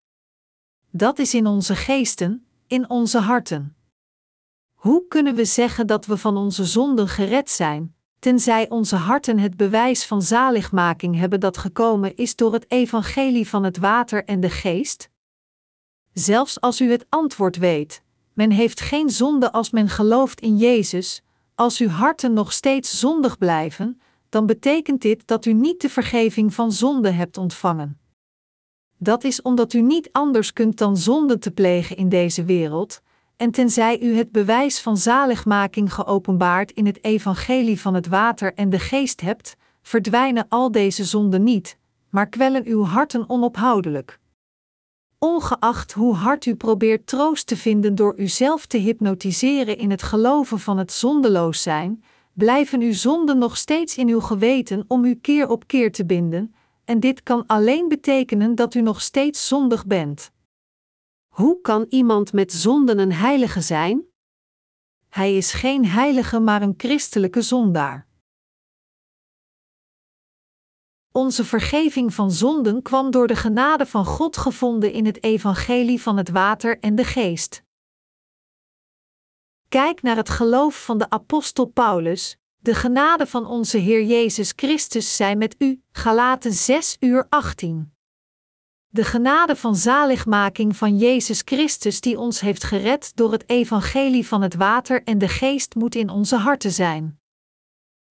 Dat 0.91 1.19
is 1.19 1.35
in 1.35 1.47
onze 1.47 1.77
geesten, 1.77 2.47
in 2.67 2.91
onze 2.91 3.19
harten. 3.19 3.77
Hoe 4.83 5.09
kunnen 5.09 5.35
we 5.35 5.45
zeggen 5.45 5.87
dat 5.87 6.07
we 6.07 6.17
van 6.17 6.37
onze 6.37 6.65
zonden 6.65 7.09
gered 7.09 7.51
zijn, 7.51 7.95
tenzij 8.19 8.71
onze 8.71 8.97
harten 8.97 9.39
het 9.39 9.57
bewijs 9.57 10.07
van 10.07 10.23
zaligmaking 10.23 11.17
hebben 11.17 11.41
dat 11.41 11.57
gekomen 11.57 12.17
is 12.17 12.37
door 12.37 12.53
het 12.53 12.71
evangelie 12.71 13.49
van 13.49 13.65
het 13.65 13.77
water 13.79 14.25
en 14.25 14.41
de 14.41 14.51
geest? 14.51 15.11
Zelfs 16.13 16.61
als 16.61 16.81
u 16.81 16.91
het 16.91 17.07
antwoord 17.09 17.57
weet, 17.57 18.03
men 18.33 18.51
heeft 18.51 18.81
geen 18.81 19.11
zonde 19.11 19.53
als 19.53 19.71
men 19.71 19.89
gelooft 19.89 20.41
in 20.41 20.57
Jezus, 20.57 21.23
als 21.55 21.79
uw 21.79 21.89
harten 21.89 22.33
nog 22.33 22.53
steeds 22.53 22.99
zondig 22.99 23.39
blijven, 23.39 24.01
dan 24.29 24.47
betekent 24.47 25.03
dit 25.03 25.27
dat 25.27 25.45
u 25.45 25.53
niet 25.53 25.81
de 25.81 25.89
vergeving 25.89 26.55
van 26.55 26.73
zonde 26.73 27.11
hebt 27.11 27.39
ontvangen. 27.39 28.01
Dat 28.99 29.25
is 29.25 29.43
omdat 29.43 29.73
u 29.73 29.81
niet 29.81 30.09
anders 30.13 30.53
kunt 30.53 30.79
dan 30.79 30.97
zonde 30.97 31.39
te 31.39 31.51
plegen 31.51 31.97
in 31.97 32.09
deze 32.09 32.45
wereld, 32.45 33.03
en 33.37 33.51
tenzij 33.51 34.01
u 34.01 34.17
het 34.17 34.33
bewijs 34.33 34.81
van 34.81 34.97
zaligmaking 34.97 35.95
geopenbaard 35.95 36.71
in 36.73 36.87
het 36.87 37.05
evangelie 37.05 37.81
van 37.81 37.95
het 37.95 38.07
water 38.07 38.55
en 38.55 38.71
de 38.71 38.79
geest 38.79 39.21
hebt, 39.21 39.57
verdwijnen 39.83 40.47
al 40.49 40.71
deze 40.71 41.05
zonden 41.05 41.43
niet, 41.43 41.79
maar 42.11 42.29
kwellen 42.29 42.67
uw 42.67 42.85
harten 42.85 43.29
onophoudelijk. 43.29 44.21
Ongeacht 45.19 45.93
hoe 45.93 46.15
hard 46.15 46.47
u 46.47 46.55
probeert 46.55 47.07
troost 47.07 47.47
te 47.47 47.57
vinden 47.57 47.95
door 47.95 48.15
uzelf 48.17 48.67
te 48.67 48.79
hypnotiseren 48.79 49.79
in 49.79 49.91
het 49.91 50.03
geloven 50.03 50.59
van 50.59 50.79
het 50.79 50.93
zondeloos 50.93 51.63
zijn, 51.63 52.05
blijven 52.33 52.81
uw 52.81 52.93
zonden 52.93 53.39
nog 53.39 53.57
steeds 53.57 53.97
in 53.97 54.09
uw 54.09 54.21
geweten 54.21 54.85
om 54.89 55.05
u 55.05 55.15
keer 55.15 55.49
op 55.49 55.67
keer 55.67 55.93
te 55.93 56.05
binden, 56.05 56.55
en 56.85 57.01
dit 57.01 57.23
kan 57.23 57.47
alleen 57.47 57.89
betekenen 57.89 58.55
dat 58.55 58.75
u 58.75 58.81
nog 58.81 59.01
steeds 59.01 59.49
zondig 59.49 59.87
bent. 59.87 60.32
Hoe 61.33 61.61
kan 61.61 61.87
iemand 61.89 62.33
met 62.33 62.53
zonden 62.53 62.99
een 62.99 63.13
heilige 63.13 63.61
zijn? 63.61 64.05
Hij 65.09 65.37
is 65.37 65.53
geen 65.53 65.87
heilige, 65.87 66.41
maar 66.41 66.63
een 66.63 66.75
christelijke 66.77 67.43
zondaar. 67.43 68.07
Onze 71.13 71.45
vergeving 71.45 72.15
van 72.15 72.31
zonden 72.31 72.83
kwam 72.83 73.11
door 73.11 73.27
de 73.27 73.37
genade 73.37 73.87
van 73.87 74.05
God 74.05 74.37
gevonden 74.37 74.93
in 74.93 75.07
het 75.07 75.23
evangelie 75.23 76.03
van 76.03 76.17
het 76.17 76.29
water 76.29 76.79
en 76.79 76.95
de 76.95 77.05
geest. 77.05 77.63
Kijk 79.69 80.03
naar 80.03 80.17
het 80.17 80.29
geloof 80.29 80.85
van 80.85 80.99
de 80.99 81.11
apostel 81.11 81.67
Paulus. 81.67 82.37
De 82.57 82.75
genade 82.75 83.27
van 83.27 83.47
onze 83.47 83.79
Heer 83.79 84.05
Jezus 84.05 84.53
Christus 84.57 85.17
zij 85.17 85.37
met 85.37 85.55
u. 85.59 85.83
Galaten 85.93 86.53
6 86.53 86.97
uur 87.01 87.27
18. 87.29 87.92
De 88.95 89.05
genade 89.05 89.57
van 89.57 89.77
zaligmaking 89.77 90.77
van 90.77 90.99
Jezus 90.99 91.43
Christus 91.45 92.01
die 92.01 92.19
ons 92.19 92.41
heeft 92.41 92.65
gered 92.65 93.17
door 93.17 93.33
het 93.33 93.49
evangelie 93.49 94.27
van 94.27 94.43
het 94.43 94.55
water 94.55 95.03
en 95.03 95.19
de 95.19 95.29
geest 95.29 95.75
moet 95.75 95.95
in 95.95 96.11
onze 96.11 96.37
harten 96.37 96.71
zijn. 96.71 97.21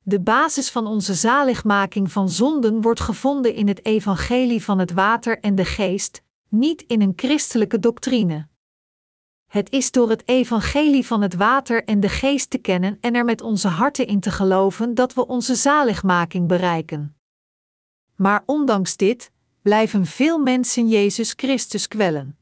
De 0.03 0.20
basis 0.20 0.70
van 0.70 0.87
onze 0.87 1.14
zaligmaking 1.14 2.12
van 2.12 2.28
zonden 2.28 2.81
wordt 2.81 3.01
gevonden 3.01 3.55
in 3.55 3.68
het 3.68 3.85
evangelie 3.85 4.64
van 4.64 4.78
het 4.78 4.93
water 4.93 5.41
en 5.41 5.55
de 5.55 5.64
geest, 5.64 6.22
niet 6.49 6.83
in 6.83 7.01
een 7.01 7.12
christelijke 7.16 7.78
doctrine. 7.78 8.49
Het 9.47 9.70
is 9.70 9.91
door 9.91 10.09
het 10.09 10.28
evangelie 10.28 11.07
van 11.07 11.22
het 11.22 11.35
water 11.35 11.85
en 11.85 12.01
de 12.01 12.09
geest 12.09 12.51
te 12.51 12.59
kennen 12.59 12.99
en 13.01 13.14
er 13.14 13.24
met 13.24 13.43
onze 13.43 13.68
harten 13.68 14.07
in 14.07 14.20
te 14.20 14.31
geloven 14.31 14.95
dat 14.95 15.14
we 15.14 15.26
onze 15.26 15.55
zaligmaking 15.55 16.49
bereiken. 16.49 17.16
Maar 18.16 18.43
ondanks 18.47 18.97
dit 18.97 19.33
blijven 19.62 20.06
veel 20.06 20.38
mensen 20.38 20.88
Jezus 20.88 21.32
Christus 21.36 21.88
kwellen. 21.88 22.38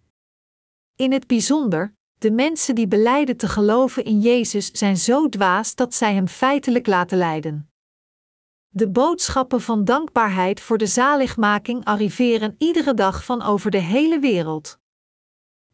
In 0.97 1.13
het 1.13 1.27
bijzonder, 1.27 1.95
de 2.19 2.31
mensen 2.31 2.75
die 2.75 2.89
beleiden 2.89 3.37
te 3.37 3.49
geloven 3.49 4.05
in 4.05 4.21
Jezus 4.21 4.71
zijn 4.71 4.97
zo 4.97 5.29
dwaas 5.29 5.75
dat 5.75 5.95
zij 5.95 6.15
hem 6.15 6.29
feitelijk 6.29 6.87
laten 6.87 7.19
lijden. 7.19 7.71
De 8.69 8.89
boodschappen 8.89 9.61
van 9.61 9.85
dankbaarheid 9.85 10.61
voor 10.61 10.79
de 10.79 10.87
zaligmaking 10.87 11.85
arriveren 11.85 12.55
iedere 12.59 12.95
dag 12.95 13.25
van 13.25 13.43
over 13.43 13.71
de 13.71 13.79
hele 13.79 14.19
wereld. 14.19 14.79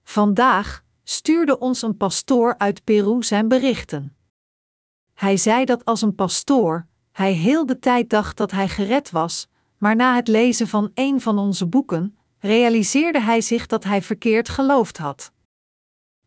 Vandaag 0.03 0.85
stuurde 1.03 1.59
ons 1.59 1.83
een 1.83 1.97
pastoor 1.97 2.55
uit 2.59 2.85
Peru 2.85 3.23
zijn 3.23 3.49
berichten. 3.49 4.17
Hij 5.15 5.37
zei 5.37 5.65
dat 5.65 5.85
als 5.85 6.03
een 6.03 6.15
pastoor 6.15 6.87
hij 7.13 7.33
heel 7.33 7.67
de 7.67 7.79
tijd 7.79 8.11
dacht 8.11 8.37
dat 8.37 8.51
hij 8.51 8.69
gered 8.69 9.11
was, 9.11 9.49
maar 9.85 9.97
na 9.97 10.15
het 10.15 10.29
lezen 10.29 10.69
van 10.69 10.91
een 10.95 11.21
van 11.21 11.39
onze 11.39 11.67
boeken 11.67 12.19
realiseerde 12.39 13.21
hij 13.21 13.41
zich 13.41 13.67
dat 13.67 13.85
hij 13.85 14.03
verkeerd 14.03 14.49
geloofd 14.49 14.99
had. 14.99 15.33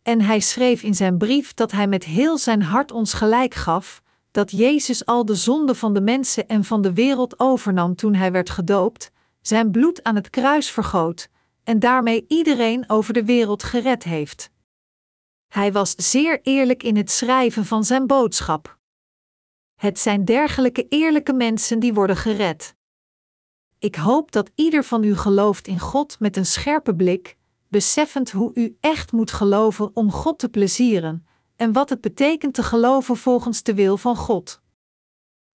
En 0.02 0.22
hij 0.22 0.40
schreef 0.40 0.84
in 0.84 0.96
zijn 0.96 1.18
brief 1.18 1.54
dat 1.54 1.72
hij 1.72 1.88
met 1.88 2.04
heel 2.04 2.38
zijn 2.38 2.62
hart 2.62 2.92
ons 2.92 3.14
gelijk 3.14 3.54
gaf, 3.54 4.02
dat 4.32 4.52
Jezus 4.52 5.06
al 5.06 5.26
de 5.26 5.36
zonde 5.36 5.76
van 5.76 5.94
de 5.94 6.02
mensen 6.02 6.48
en 6.48 6.64
van 6.64 6.82
de 6.82 6.94
wereld 6.94 7.40
overnam 7.40 7.96
toen 7.96 8.14
hij 8.14 8.32
werd 8.32 8.50
gedoopt, 8.50 9.12
zijn 9.42 9.72
bloed 9.72 10.04
aan 10.04 10.16
het 10.16 10.30
kruis 10.30 10.72
vergoot, 10.72 11.30
en 11.64 11.80
daarmee 11.80 12.26
iedereen 12.28 12.90
over 12.90 13.14
de 13.14 13.26
wereld 13.26 13.64
gered 13.64 14.04
heeft. 14.04 14.50
Hij 15.48 15.72
was 15.72 15.96
zeer 15.96 16.40
eerlijk 16.42 16.84
in 16.84 16.98
het 16.98 17.12
schrijven 17.12 17.66
van 17.66 17.84
zijn 17.84 18.08
boodschap. 18.08 18.78
Het 19.76 20.00
zijn 20.00 20.26
dergelijke 20.26 20.86
eerlijke 20.90 21.34
mensen 21.34 21.80
die 21.80 21.94
worden 21.94 22.16
gered. 22.18 22.76
Ik 23.80 23.96
hoop 23.96 24.32
dat 24.32 24.52
ieder 24.56 24.84
van 24.84 25.04
u 25.04 25.16
gelooft 25.16 25.68
in 25.68 25.80
God 25.80 26.20
met 26.20 26.38
een 26.38 26.46
scherpe 26.46 26.96
blik, 26.96 27.38
beseffend 27.68 28.32
hoe 28.32 28.52
u 28.54 28.78
echt 28.80 29.12
moet 29.12 29.32
geloven 29.32 29.92
om 29.94 30.12
God 30.12 30.40
te 30.40 30.50
plezieren 30.50 31.28
en 31.56 31.74
wat 31.74 31.90
het 31.90 32.02
betekent 32.02 32.54
te 32.54 32.64
geloven 32.64 33.18
volgens 33.18 33.64
de 33.64 33.74
wil 33.74 33.98
van 33.98 34.16
God. 34.16 34.62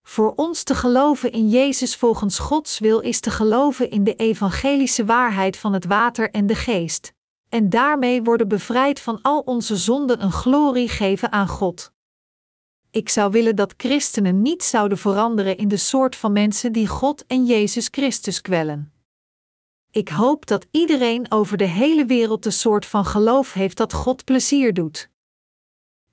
Voor 0.04 0.34
ons 0.36 0.64
te 0.64 0.76
geloven 0.76 1.32
in 1.32 1.50
Jezus 1.50 1.96
volgens 1.96 2.40
Gods 2.40 2.80
wil 2.80 3.00
is 3.00 3.20
te 3.20 3.32
geloven 3.32 3.90
in 3.90 4.04
de 4.04 4.16
evangelische 4.16 5.06
waarheid 5.06 5.58
van 5.58 5.74
het 5.74 5.86
water 5.86 6.32
en 6.32 6.46
de 6.46 6.56
geest, 6.56 7.14
en 7.50 7.70
daarmee 7.70 8.24
worden 8.24 8.48
bevrijd 8.48 9.00
van 9.00 9.22
al 9.22 9.40
onze 9.40 9.76
zonden 9.76 10.24
een 10.24 10.32
glorie 10.32 10.90
geven 10.90 11.32
aan 11.32 11.48
God. 11.48 11.92
Ik 12.92 13.10
zou 13.10 13.32
willen 13.32 13.56
dat 13.56 13.74
christenen 13.78 14.42
niet 14.42 14.64
zouden 14.64 14.98
veranderen 14.98 15.58
in 15.58 15.68
de 15.68 15.78
soort 15.78 16.16
van 16.16 16.32
mensen 16.32 16.72
die 16.72 16.88
God 16.88 17.26
en 17.26 17.46
Jezus 17.46 17.88
Christus 17.92 18.42
kwellen. 18.42 18.94
Ik 19.92 20.10
hoop 20.10 20.46
dat 20.46 20.68
iedereen 20.72 21.32
over 21.32 21.58
de 21.58 21.66
hele 21.66 22.06
wereld 22.06 22.44
de 22.44 22.52
soort 22.52 22.86
van 22.86 23.06
geloof 23.06 23.54
heeft 23.54 23.78
dat 23.78 23.94
God 23.94 24.24
plezier 24.26 24.74
doet. 24.74 25.10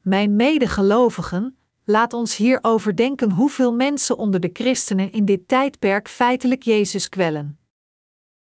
Mijn 0.03 0.37
medegelovigen, 0.37 1.59
laat 1.85 2.13
ons 2.13 2.37
hierover 2.37 2.97
denken 2.97 3.31
hoeveel 3.31 3.75
mensen 3.75 4.17
onder 4.17 4.41
de 4.41 4.51
christenen 4.53 5.13
in 5.13 5.25
dit 5.25 5.49
tijdperk 5.49 6.09
feitelijk 6.09 6.63
Jezus 6.63 7.09
kwellen. 7.09 7.59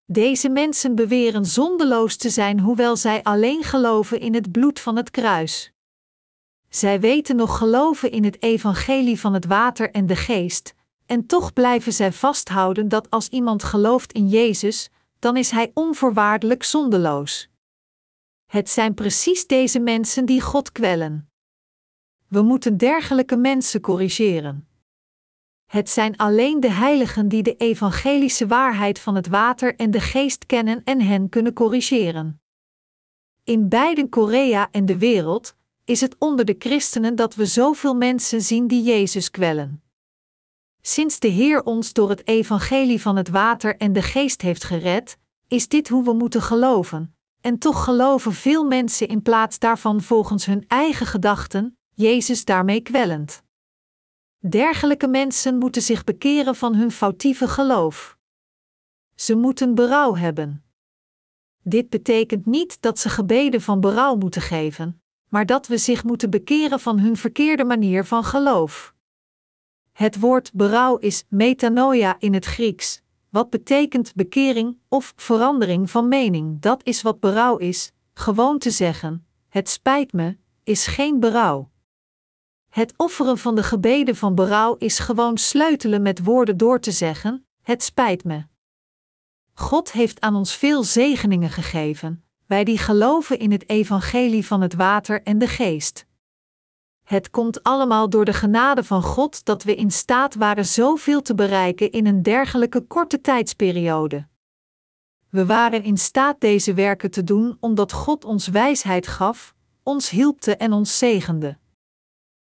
Deze 0.05 0.49
mensen 0.49 0.95
beweren 0.95 1.45
zondeloos 1.45 2.15
te 2.15 2.29
zijn, 2.29 2.59
hoewel 2.59 2.95
zij 2.95 3.23
alleen 3.23 3.63
geloven 3.63 4.19
in 4.19 4.33
het 4.33 4.51
bloed 4.51 4.79
van 4.79 4.95
het 4.95 5.11
kruis. 5.11 5.71
Zij 6.69 6.99
weten 6.99 7.35
nog 7.35 7.57
geloven 7.57 8.11
in 8.11 8.23
het 8.23 8.41
evangelie 8.41 9.19
van 9.19 9.33
het 9.33 9.45
water 9.45 9.91
en 9.91 10.05
de 10.05 10.15
geest, 10.15 10.75
en 11.05 11.25
toch 11.25 11.53
blijven 11.53 11.93
zij 11.93 12.11
vasthouden 12.11 12.87
dat 12.87 13.09
als 13.09 13.29
iemand 13.29 13.63
gelooft 13.63 14.13
in 14.13 14.27
Jezus, 14.27 14.89
dan 15.19 15.37
is 15.37 15.51
hij 15.51 15.71
onvoorwaardelijk 15.73 16.63
zondeloos. 16.63 17.49
Het 18.45 18.69
zijn 18.69 18.93
precies 18.93 19.47
deze 19.47 19.79
mensen 19.79 20.25
die 20.25 20.41
God 20.41 20.71
kwellen. 20.71 21.29
We 22.27 22.41
moeten 22.41 22.77
dergelijke 22.77 23.35
mensen 23.35 23.81
corrigeren. 23.81 24.67
Het 25.65 25.89
zijn 25.89 26.17
alleen 26.17 26.59
de 26.59 26.71
heiligen 26.71 27.27
die 27.27 27.43
de 27.43 27.55
evangelische 27.55 28.47
waarheid 28.47 28.99
van 28.99 29.15
het 29.15 29.27
water 29.27 29.75
en 29.75 29.91
de 29.91 29.99
geest 29.99 30.45
kennen 30.45 30.81
en 30.83 31.01
hen 31.01 31.29
kunnen 31.29 31.53
corrigeren. 31.53 32.41
In 33.43 33.69
beide 33.69 34.09
Korea 34.09 34.67
en 34.71 34.85
de 34.85 34.97
wereld 34.97 35.56
is 35.87 36.01
het 36.01 36.15
onder 36.19 36.45
de 36.45 36.55
christenen 36.59 37.15
dat 37.15 37.35
we 37.35 37.45
zoveel 37.45 37.95
mensen 37.95 38.41
zien 38.41 38.67
die 38.67 38.83
Jezus 38.83 39.31
kwellen. 39.31 39.83
Sinds 40.81 41.19
de 41.19 41.27
Heer 41.27 41.63
ons 41.63 41.93
door 41.93 42.09
het 42.09 42.27
evangelie 42.27 43.01
van 43.01 43.15
het 43.15 43.29
water 43.29 43.77
en 43.77 43.93
de 43.93 44.01
geest 44.01 44.41
heeft 44.41 44.63
gered, 44.63 45.17
is 45.47 45.67
dit 45.67 45.87
hoe 45.87 46.03
we 46.03 46.13
moeten 46.13 46.41
geloven, 46.41 47.15
en 47.41 47.57
toch 47.57 47.83
geloven 47.83 48.33
veel 48.33 48.65
mensen 48.65 49.07
in 49.07 49.21
plaats 49.21 49.59
daarvan 49.59 50.01
volgens 50.01 50.45
hun 50.45 50.65
eigen 50.67 51.05
gedachten, 51.05 51.77
Jezus 51.93 52.45
daarmee 52.45 52.81
kwellend. 52.81 53.43
Dergelijke 54.49 55.07
mensen 55.07 55.57
moeten 55.57 55.81
zich 55.81 56.03
bekeren 56.03 56.55
van 56.55 56.75
hun 56.75 56.91
foutieve 56.91 57.47
geloof. 57.47 58.17
Ze 59.15 59.35
moeten 59.35 59.75
berouw 59.75 60.15
hebben. 60.15 60.63
Dit 61.63 61.89
betekent 61.89 62.45
niet 62.45 62.81
dat 62.81 62.99
ze 62.99 63.09
gebeden 63.09 63.61
van 63.61 63.79
berouw 63.79 64.15
moeten 64.15 64.41
geven, 64.41 65.01
maar 65.29 65.45
dat 65.45 65.67
we 65.67 65.77
zich 65.77 66.03
moeten 66.03 66.29
bekeren 66.29 66.79
van 66.79 66.99
hun 66.99 67.17
verkeerde 67.17 67.63
manier 67.63 68.05
van 68.05 68.23
geloof. 68.23 68.95
Het 69.91 70.19
woord 70.19 70.53
berouw 70.53 70.97
is 70.97 71.23
metanoia 71.29 72.15
in 72.19 72.33
het 72.33 72.45
Grieks, 72.45 73.01
wat 73.29 73.49
betekent 73.49 74.15
bekering 74.15 74.77
of 74.87 75.13
verandering 75.15 75.89
van 75.89 76.07
mening. 76.07 76.61
Dat 76.61 76.83
is 76.83 77.01
wat 77.01 77.19
berouw 77.19 77.57
is, 77.57 77.91
gewoon 78.13 78.57
te 78.57 78.71
zeggen: 78.71 79.27
Het 79.49 79.69
spijt 79.69 80.13
me, 80.13 80.37
is 80.63 80.87
geen 80.87 81.19
berouw. 81.19 81.69
Het 82.69 82.93
offeren 82.97 83.37
van 83.37 83.55
de 83.55 83.63
gebeden 83.63 84.15
van 84.15 84.35
berouw 84.35 84.75
is 84.75 84.99
gewoon 84.99 85.37
sleutelen 85.37 86.01
met 86.01 86.23
woorden 86.23 86.57
door 86.57 86.79
te 86.79 86.91
zeggen: 86.91 87.45
Het 87.61 87.83
spijt 87.83 88.23
me. 88.23 88.45
God 89.53 89.91
heeft 89.91 90.19
aan 90.19 90.35
ons 90.35 90.55
veel 90.55 90.83
zegeningen 90.83 91.49
gegeven, 91.49 92.26
wij 92.47 92.63
die 92.63 92.77
geloven 92.77 93.39
in 93.39 93.51
het 93.51 93.69
evangelie 93.69 94.45
van 94.45 94.61
het 94.61 94.73
water 94.73 95.23
en 95.23 95.37
de 95.37 95.47
geest. 95.47 96.05
Het 97.03 97.29
komt 97.29 97.63
allemaal 97.63 98.09
door 98.09 98.25
de 98.25 98.33
genade 98.33 98.83
van 98.83 99.01
God 99.01 99.45
dat 99.45 99.63
we 99.63 99.75
in 99.75 99.91
staat 99.91 100.35
waren 100.35 100.65
zoveel 100.65 101.21
te 101.21 101.35
bereiken 101.35 101.91
in 101.91 102.05
een 102.05 102.23
dergelijke 102.23 102.81
korte 102.81 103.21
tijdsperiode. 103.21 104.27
We 105.29 105.45
waren 105.45 105.83
in 105.83 105.97
staat 105.97 106.39
deze 106.41 106.73
werken 106.73 107.11
te 107.11 107.23
doen 107.23 107.57
omdat 107.59 107.91
God 107.91 108.25
ons 108.25 108.47
wijsheid 108.47 109.07
gaf, 109.07 109.55
ons 109.83 110.09
hielpte 110.09 110.55
en 110.55 110.73
ons 110.73 110.97
zegende. 110.97 111.57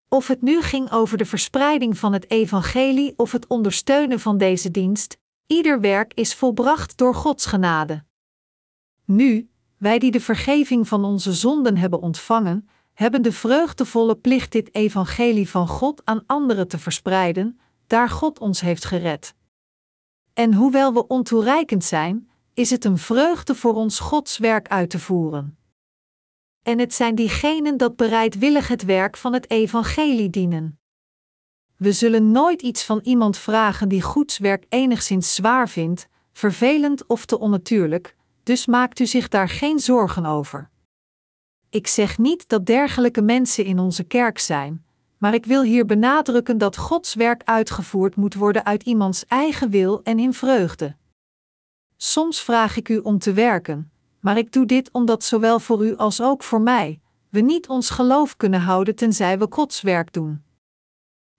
Of 0.08 0.26
het 0.26 0.42
nu 0.42 0.62
ging 0.62 0.90
over 0.90 1.18
de 1.18 1.24
verspreiding 1.24 1.98
van 1.98 2.12
het 2.12 2.30
evangelie 2.30 3.14
of 3.16 3.32
het 3.32 3.46
ondersteunen 3.46 4.20
van 4.20 4.38
deze 4.38 4.70
dienst, 4.70 5.18
ieder 5.46 5.80
werk 5.80 6.14
is 6.14 6.34
volbracht 6.34 6.96
door 6.96 7.14
Gods 7.14 7.46
genade. 7.46 8.04
Nu, 9.04 9.50
wij 9.78 9.98
die 9.98 10.10
de 10.10 10.20
vergeving 10.20 10.88
van 10.88 11.04
onze 11.04 11.32
zonden 11.32 11.76
hebben 11.76 12.00
ontvangen, 12.00 12.68
hebben 12.92 13.22
de 13.22 13.32
vreugdevolle 13.32 14.16
plicht 14.16 14.52
dit 14.52 14.74
evangelie 14.74 15.50
van 15.50 15.68
God 15.68 16.00
aan 16.04 16.22
anderen 16.26 16.68
te 16.68 16.78
verspreiden, 16.78 17.60
daar 17.86 18.08
God 18.08 18.38
ons 18.38 18.60
heeft 18.60 18.84
gered. 18.84 19.34
En 20.32 20.54
hoewel 20.54 20.92
we 20.92 21.06
ontoereikend 21.06 21.84
zijn, 21.84 22.28
is 22.54 22.70
het 22.70 22.84
een 22.84 22.98
vreugde 22.98 23.54
voor 23.54 23.74
ons 23.74 23.98
Gods 23.98 24.38
werk 24.38 24.68
uit 24.68 24.90
te 24.90 24.98
voeren. 24.98 25.58
En 26.62 26.78
het 26.78 26.94
zijn 26.94 27.14
diegenen 27.14 27.76
dat 27.76 27.96
bereidwillig 27.96 28.68
het 28.68 28.84
werk 28.84 29.16
van 29.16 29.32
het 29.32 29.50
evangelie 29.50 30.30
dienen. 30.30 30.78
We 31.76 31.92
zullen 31.92 32.30
nooit 32.30 32.62
iets 32.62 32.84
van 32.84 33.00
iemand 33.02 33.38
vragen 33.38 33.88
die 33.88 34.02
Goeds 34.02 34.38
werk 34.38 34.64
enigszins 34.68 35.34
zwaar 35.34 35.68
vindt, 35.68 36.08
vervelend 36.32 37.06
of 37.06 37.26
te 37.26 37.38
onnatuurlijk, 37.38 38.15
dus 38.46 38.66
maakt 38.66 38.98
u 38.98 39.06
zich 39.06 39.28
daar 39.28 39.48
geen 39.48 39.78
zorgen 39.78 40.26
over. 40.26 40.70
Ik 41.70 41.86
zeg 41.86 42.18
niet 42.18 42.48
dat 42.48 42.66
dergelijke 42.66 43.22
mensen 43.22 43.64
in 43.64 43.78
onze 43.78 44.04
kerk 44.04 44.38
zijn, 44.38 44.84
maar 45.18 45.34
ik 45.34 45.46
wil 45.46 45.62
hier 45.62 45.86
benadrukken 45.86 46.58
dat 46.58 46.76
Gods 46.76 47.14
werk 47.14 47.42
uitgevoerd 47.44 48.16
moet 48.16 48.34
worden 48.34 48.64
uit 48.64 48.82
iemands 48.82 49.26
eigen 49.26 49.70
wil 49.70 50.02
en 50.02 50.18
in 50.18 50.32
vreugde. 50.32 50.96
Soms 51.96 52.40
vraag 52.42 52.76
ik 52.76 52.88
u 52.88 52.98
om 52.98 53.18
te 53.18 53.32
werken, 53.32 53.90
maar 54.20 54.38
ik 54.38 54.52
doe 54.52 54.66
dit 54.66 54.92
omdat 54.92 55.24
zowel 55.24 55.60
voor 55.60 55.86
u 55.86 55.96
als 55.96 56.20
ook 56.20 56.42
voor 56.42 56.60
mij, 56.60 57.00
we 57.30 57.40
niet 57.40 57.68
ons 57.68 57.90
geloof 57.90 58.36
kunnen 58.36 58.60
houden 58.60 58.94
tenzij 58.94 59.38
we 59.38 59.46
Gods 59.50 59.80
werk 59.80 60.12
doen. 60.12 60.44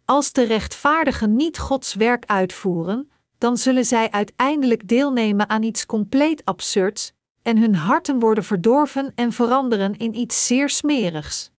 Als 0.05 0.31
de 0.31 0.43
rechtvaardigen 0.43 1.35
niet 1.35 1.57
Gods 1.59 1.93
werk 1.93 2.25
uitvoeren, 2.25 3.11
dan 3.38 3.57
zullen 3.57 3.85
zij 3.85 4.11
uiteindelijk 4.11 4.88
deelnemen 4.88 5.49
aan 5.49 5.63
iets 5.63 5.85
compleet 5.85 6.45
absurds, 6.45 7.13
en 7.41 7.57
hun 7.57 7.75
harten 7.75 8.19
worden 8.19 8.43
verdorven 8.43 9.11
en 9.15 9.31
veranderen 9.31 9.97
in 9.97 10.15
iets 10.15 10.45
zeer 10.45 10.69
smerigs. 10.69 11.51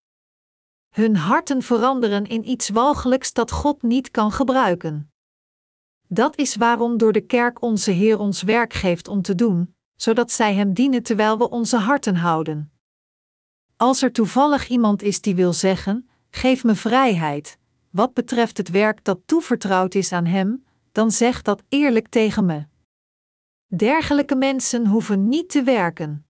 Hun 0.88 1.16
harten 1.16 1.62
veranderen 1.62 2.26
in 2.26 2.48
iets 2.48 2.68
walgelijks 2.68 3.32
dat 3.32 3.50
God 3.50 3.82
niet 3.82 4.10
kan 4.10 4.32
gebruiken. 4.32 5.10
Dat 6.08 6.36
is 6.38 6.56
waarom 6.56 6.98
door 6.98 7.12
de 7.12 7.20
kerk 7.20 7.62
onze 7.62 7.90
Heer 7.90 8.18
ons 8.18 8.42
werk 8.42 8.72
geeft 8.72 9.08
om 9.08 9.22
te 9.22 9.34
doen, 9.34 9.74
zodat 9.96 10.32
zij 10.32 10.54
Hem 10.54 10.72
dienen 10.72 11.02
terwijl 11.02 11.38
we 11.38 11.50
onze 11.50 11.76
harten 11.76 12.16
houden. 12.16 12.72
Als 13.76 14.02
er 14.02 14.12
toevallig 14.12 14.68
iemand 14.68 15.02
is 15.02 15.20
die 15.20 15.34
wil 15.34 15.52
zeggen: 15.52 16.08
geef 16.30 16.64
me 16.64 16.74
vrijheid, 16.74 17.58
wat 17.90 18.14
betreft 18.14 18.56
het 18.56 18.68
werk 18.68 19.04
dat 19.04 19.20
toevertrouwd 19.26 19.94
is 19.94 20.12
aan 20.12 20.26
Hem, 20.26 20.64
dan 20.98 21.10
zeg 21.10 21.42
dat 21.42 21.62
eerlijk 21.68 22.08
tegen 22.08 22.46
me. 22.46 22.66
Dergelijke 23.66 24.34
mensen 24.34 24.86
hoeven 24.86 25.28
niet 25.28 25.48
te 25.48 25.62
werken. 25.62 26.26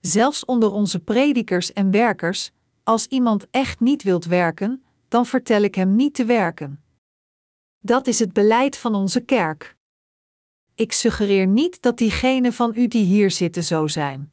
Zelfs 0.00 0.44
onder 0.44 0.72
onze 0.72 1.00
predikers 1.00 1.72
en 1.72 1.90
werkers, 1.90 2.50
als 2.82 3.06
iemand 3.06 3.46
echt 3.50 3.80
niet 3.80 4.02
wilt 4.02 4.24
werken, 4.24 4.84
dan 5.08 5.26
vertel 5.26 5.62
ik 5.62 5.74
hem 5.74 5.96
niet 5.96 6.14
te 6.14 6.24
werken. 6.24 6.84
Dat 7.78 8.06
is 8.06 8.18
het 8.18 8.32
beleid 8.32 8.76
van 8.76 8.94
onze 8.94 9.20
kerk. 9.20 9.76
Ik 10.74 10.92
suggereer 10.92 11.46
niet 11.46 11.82
dat 11.82 11.98
diegenen 11.98 12.52
van 12.52 12.72
u 12.76 12.88
die 12.88 13.04
hier 13.04 13.30
zitten 13.30 13.64
zo 13.64 13.86
zijn. 13.86 14.32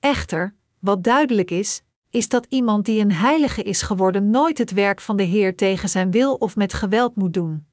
Echter, 0.00 0.54
wat 0.78 1.04
duidelijk 1.04 1.50
is, 1.50 1.82
is 2.10 2.28
dat 2.28 2.46
iemand 2.48 2.84
die 2.84 3.00
een 3.00 3.12
heilige 3.12 3.62
is 3.62 3.82
geworden 3.82 4.30
nooit 4.30 4.58
het 4.58 4.70
werk 4.70 5.00
van 5.00 5.16
de 5.16 5.22
Heer 5.22 5.56
tegen 5.56 5.88
zijn 5.88 6.10
wil 6.10 6.34
of 6.34 6.56
met 6.56 6.72
geweld 6.72 7.16
moet 7.16 7.34
doen. 7.34 7.70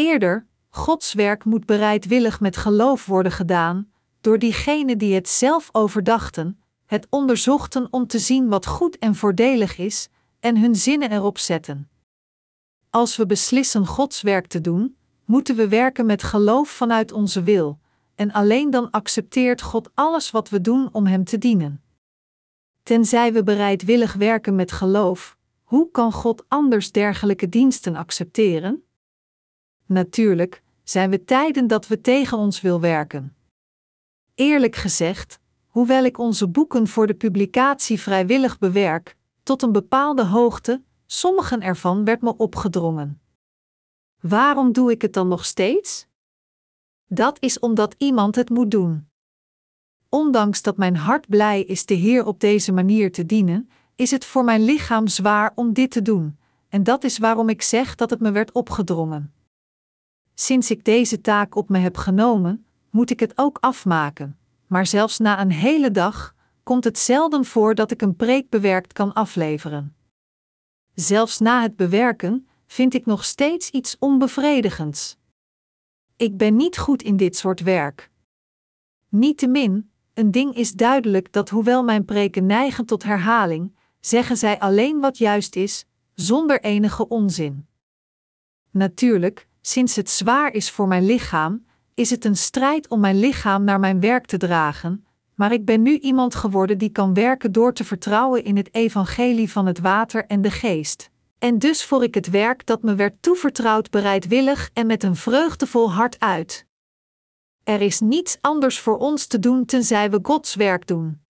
Eerder, 0.00 0.46
Gods 0.68 1.12
werk 1.12 1.44
moet 1.44 1.66
bereidwillig 1.66 2.40
met 2.40 2.56
geloof 2.56 3.06
worden 3.06 3.32
gedaan, 3.32 3.92
door 4.20 4.38
diegenen 4.38 4.98
die 4.98 5.14
het 5.14 5.28
zelf 5.28 5.68
overdachten, 5.72 6.60
het 6.86 7.06
onderzochten 7.10 7.88
om 7.90 8.06
te 8.06 8.18
zien 8.18 8.48
wat 8.48 8.66
goed 8.66 8.98
en 8.98 9.14
voordelig 9.14 9.78
is, 9.78 10.08
en 10.38 10.56
hun 10.56 10.74
zinnen 10.74 11.12
erop 11.12 11.38
zetten. 11.38 11.90
Als 12.90 13.16
we 13.16 13.26
beslissen 13.26 13.86
Gods 13.86 14.22
werk 14.22 14.46
te 14.46 14.60
doen, 14.60 14.96
moeten 15.24 15.56
we 15.56 15.68
werken 15.68 16.06
met 16.06 16.22
geloof 16.22 16.68
vanuit 16.70 17.12
onze 17.12 17.42
wil, 17.42 17.78
en 18.14 18.32
alleen 18.32 18.70
dan 18.70 18.90
accepteert 18.90 19.62
God 19.62 19.90
alles 19.94 20.30
wat 20.30 20.48
we 20.48 20.60
doen 20.60 20.88
om 20.92 21.06
Hem 21.06 21.24
te 21.24 21.38
dienen. 21.38 21.82
Tenzij 22.82 23.32
we 23.32 23.42
bereidwillig 23.42 24.12
werken 24.12 24.54
met 24.54 24.72
geloof, 24.72 25.36
hoe 25.62 25.90
kan 25.90 26.12
God 26.12 26.44
anders 26.48 26.92
dergelijke 26.92 27.48
diensten 27.48 27.96
accepteren? 27.96 28.84
Natuurlijk, 29.92 30.62
zijn 30.82 31.10
we 31.10 31.24
tijden 31.24 31.66
dat 31.66 31.86
we 31.86 32.00
tegen 32.00 32.38
ons 32.38 32.60
wil 32.60 32.80
werken. 32.80 33.36
Eerlijk 34.34 34.76
gezegd, 34.76 35.38
hoewel 35.66 36.04
ik 36.04 36.18
onze 36.18 36.48
boeken 36.48 36.88
voor 36.88 37.06
de 37.06 37.14
publicatie 37.14 38.00
vrijwillig 38.00 38.58
bewerk, 38.58 39.16
tot 39.42 39.62
een 39.62 39.72
bepaalde 39.72 40.24
hoogte, 40.24 40.82
sommigen 41.06 41.60
ervan 41.60 42.04
werd 42.04 42.22
me 42.22 42.36
opgedrongen. 42.36 43.20
Waarom 44.20 44.72
doe 44.72 44.90
ik 44.90 45.02
het 45.02 45.12
dan 45.12 45.28
nog 45.28 45.44
steeds? 45.44 46.06
Dat 47.06 47.36
is 47.40 47.58
omdat 47.58 47.94
iemand 47.98 48.34
het 48.34 48.50
moet 48.50 48.70
doen. 48.70 49.08
Ondanks 50.08 50.62
dat 50.62 50.76
mijn 50.76 50.96
hart 50.96 51.28
blij 51.28 51.62
is 51.62 51.86
de 51.86 51.94
Heer 51.94 52.26
op 52.26 52.40
deze 52.40 52.72
manier 52.72 53.12
te 53.12 53.26
dienen, 53.26 53.70
is 53.94 54.10
het 54.10 54.24
voor 54.24 54.44
mijn 54.44 54.62
lichaam 54.62 55.06
zwaar 55.06 55.52
om 55.54 55.72
dit 55.72 55.90
te 55.90 56.02
doen, 56.02 56.38
en 56.68 56.82
dat 56.82 57.04
is 57.04 57.18
waarom 57.18 57.48
ik 57.48 57.62
zeg 57.62 57.94
dat 57.94 58.10
het 58.10 58.20
me 58.20 58.30
werd 58.30 58.52
opgedrongen. 58.52 59.32
Sinds 60.40 60.70
ik 60.70 60.84
deze 60.84 61.20
taak 61.20 61.54
op 61.54 61.68
me 61.68 61.78
heb 61.78 61.96
genomen, 61.96 62.66
moet 62.90 63.10
ik 63.10 63.20
het 63.20 63.32
ook 63.38 63.58
afmaken, 63.60 64.38
maar 64.66 64.86
zelfs 64.86 65.18
na 65.18 65.40
een 65.40 65.50
hele 65.50 65.90
dag 65.90 66.34
komt 66.62 66.84
het 66.84 66.98
zelden 66.98 67.44
voor 67.44 67.74
dat 67.74 67.90
ik 67.90 68.02
een 68.02 68.16
preek 68.16 68.48
bewerkt 68.48 68.92
kan 68.92 69.12
afleveren. 69.12 69.96
Zelfs 70.94 71.38
na 71.38 71.62
het 71.62 71.76
bewerken 71.76 72.48
vind 72.66 72.94
ik 72.94 73.06
nog 73.06 73.24
steeds 73.24 73.70
iets 73.70 73.96
onbevredigends. 73.98 75.16
Ik 76.16 76.36
ben 76.36 76.56
niet 76.56 76.78
goed 76.78 77.02
in 77.02 77.16
dit 77.16 77.36
soort 77.36 77.60
werk. 77.60 78.10
Niettemin, 79.08 79.90
een 80.14 80.30
ding 80.30 80.54
is 80.54 80.72
duidelijk 80.72 81.32
dat 81.32 81.48
hoewel 81.48 81.84
mijn 81.84 82.04
preken 82.04 82.46
neigen 82.46 82.86
tot 82.86 83.02
herhaling, 83.02 83.76
zeggen 84.00 84.36
zij 84.36 84.58
alleen 84.58 85.00
wat 85.00 85.18
juist 85.18 85.56
is, 85.56 85.86
zonder 86.14 86.60
enige 86.60 87.08
onzin. 87.08 87.66
Natuurlijk, 88.70 89.48
sinds 89.70 89.96
het 89.96 90.10
zwaar 90.10 90.52
is 90.52 90.70
voor 90.70 90.88
mijn 90.88 91.04
lichaam, 91.04 91.64
is 91.94 92.10
het 92.10 92.24
een 92.24 92.36
strijd 92.36 92.88
om 92.88 93.00
mijn 93.00 93.18
lichaam 93.18 93.64
naar 93.64 93.80
mijn 93.80 94.00
werk 94.00 94.26
te 94.26 94.36
dragen, 94.36 95.06
maar 95.34 95.52
ik 95.52 95.64
ben 95.64 95.82
nu 95.82 95.98
iemand 95.98 96.34
geworden 96.34 96.78
die 96.78 96.88
kan 96.88 97.14
werken 97.14 97.52
door 97.52 97.72
te 97.72 97.84
vertrouwen 97.84 98.44
in 98.44 98.56
het 98.56 98.74
evangelie 98.74 99.50
van 99.50 99.66
het 99.66 99.78
water 99.78 100.26
en 100.26 100.42
de 100.42 100.50
geest. 100.50 101.10
En 101.38 101.58
dus 101.58 101.84
voer 101.84 102.02
ik 102.02 102.14
het 102.14 102.30
werk 102.30 102.66
dat 102.66 102.82
me 102.82 102.94
werd 102.94 103.22
toevertrouwd 103.22 103.90
bereidwillig 103.90 104.70
en 104.72 104.86
met 104.86 105.02
een 105.02 105.16
vreugdevol 105.16 105.92
hart 105.92 106.20
uit. 106.20 106.66
Er 107.64 107.80
is 107.80 108.00
niets 108.00 108.38
anders 108.40 108.78
voor 108.78 108.98
ons 108.98 109.26
te 109.26 109.38
doen 109.38 109.64
tenzij 109.64 110.10
we 110.10 110.18
Gods 110.22 110.54
werk 110.54 110.86
doen. 110.86 111.20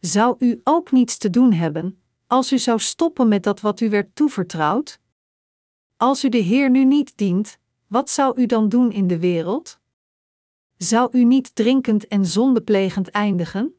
Zou 0.00 0.36
u 0.38 0.60
ook 0.64 0.92
niets 0.92 1.18
te 1.18 1.30
doen 1.30 1.52
hebben, 1.52 2.02
als 2.26 2.52
u 2.52 2.58
zou 2.58 2.78
stoppen 2.78 3.28
met 3.28 3.42
dat 3.42 3.60
wat 3.60 3.80
u 3.80 3.90
werd 3.90 4.14
toevertrouwd? 4.14 5.00
Als 5.98 6.24
u 6.24 6.28
de 6.28 6.38
Heer 6.38 6.70
nu 6.70 6.84
niet 6.84 7.16
dient, 7.16 7.58
wat 7.86 8.10
zou 8.10 8.40
u 8.40 8.46
dan 8.46 8.68
doen 8.68 8.92
in 8.92 9.06
de 9.06 9.18
wereld? 9.18 9.78
Zou 10.76 11.18
u 11.18 11.24
niet 11.24 11.54
drinkend 11.54 12.06
en 12.08 12.26
zondeplegend 12.26 13.08
eindigen? 13.08 13.74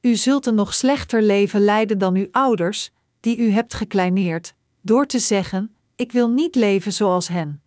U 0.00 0.14
zult 0.14 0.46
een 0.46 0.54
nog 0.54 0.74
slechter 0.74 1.22
leven 1.22 1.60
leiden 1.60 1.98
dan 1.98 2.14
uw 2.14 2.28
ouders, 2.30 2.90
die 3.20 3.38
u 3.38 3.50
hebt 3.50 3.74
gekleineerd, 3.74 4.54
door 4.80 5.06
te 5.06 5.18
zeggen: 5.18 5.76
Ik 5.96 6.12
wil 6.12 6.28
niet 6.28 6.54
leven 6.54 6.92
zoals 6.92 7.28
hen. 7.28 7.62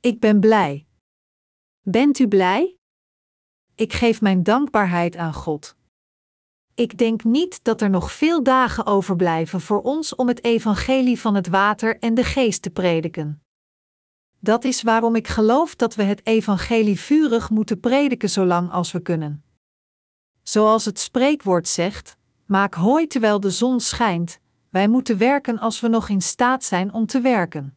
Ik 0.00 0.20
ben 0.20 0.40
blij. 0.40 0.86
Bent 1.82 2.18
u 2.18 2.28
blij? 2.28 2.76
Ik 3.74 3.92
geef 3.92 4.20
mijn 4.20 4.42
dankbaarheid 4.42 5.16
aan 5.16 5.34
God. 5.34 5.76
Ik 6.76 6.98
denk 6.98 7.24
niet 7.24 7.64
dat 7.64 7.80
er 7.80 7.90
nog 7.90 8.12
veel 8.12 8.42
dagen 8.42 8.86
overblijven 8.86 9.60
voor 9.60 9.82
ons 9.82 10.14
om 10.14 10.28
het 10.28 10.44
evangelie 10.44 11.20
van 11.20 11.34
het 11.34 11.48
water 11.48 11.98
en 11.98 12.14
de 12.14 12.24
geest 12.24 12.62
te 12.62 12.70
prediken. 12.70 13.42
Dat 14.38 14.64
is 14.64 14.82
waarom 14.82 15.14
ik 15.14 15.28
geloof 15.28 15.74
dat 15.74 15.94
we 15.94 16.02
het 16.02 16.26
evangelie 16.26 17.00
vurig 17.00 17.50
moeten 17.50 17.80
prediken 17.80 18.30
zolang 18.30 18.70
als 18.70 18.92
we 18.92 19.00
kunnen. 19.00 19.44
Zoals 20.42 20.84
het 20.84 20.98
spreekwoord 20.98 21.68
zegt: 21.68 22.16
maak 22.44 22.74
hooi 22.74 23.06
terwijl 23.06 23.40
de 23.40 23.50
zon 23.50 23.80
schijnt, 23.80 24.40
wij 24.70 24.88
moeten 24.88 25.18
werken 25.18 25.58
als 25.58 25.80
we 25.80 25.88
nog 25.88 26.08
in 26.08 26.22
staat 26.22 26.64
zijn 26.64 26.92
om 26.92 27.06
te 27.06 27.20
werken. 27.20 27.76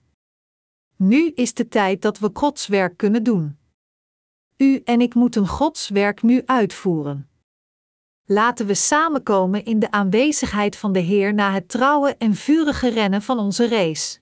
Nu 0.95 1.31
is 1.35 1.53
de 1.53 1.67
tijd 1.67 2.01
dat 2.01 2.19
we 2.19 2.29
Gods 2.33 2.67
werk 2.67 2.97
kunnen 2.97 3.23
doen. 3.23 3.57
U 4.57 4.81
en 4.83 5.01
ik 5.01 5.13
moeten 5.13 5.47
Gods 5.47 5.89
werk 5.89 6.21
nu 6.21 6.41
uitvoeren. 6.45 7.28
Laten 8.31 8.65
we 8.65 8.73
samenkomen 8.73 9.65
in 9.65 9.79
de 9.79 9.91
aanwezigheid 9.91 10.75
van 10.75 10.93
de 10.93 10.99
Heer 10.99 11.33
na 11.33 11.53
het 11.53 11.69
trouwe 11.69 12.15
en 12.17 12.35
vurige 12.35 12.89
rennen 12.89 13.21
van 13.21 13.39
onze 13.39 13.67
race. 13.67 14.19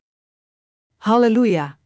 Halleluja! 0.97 1.76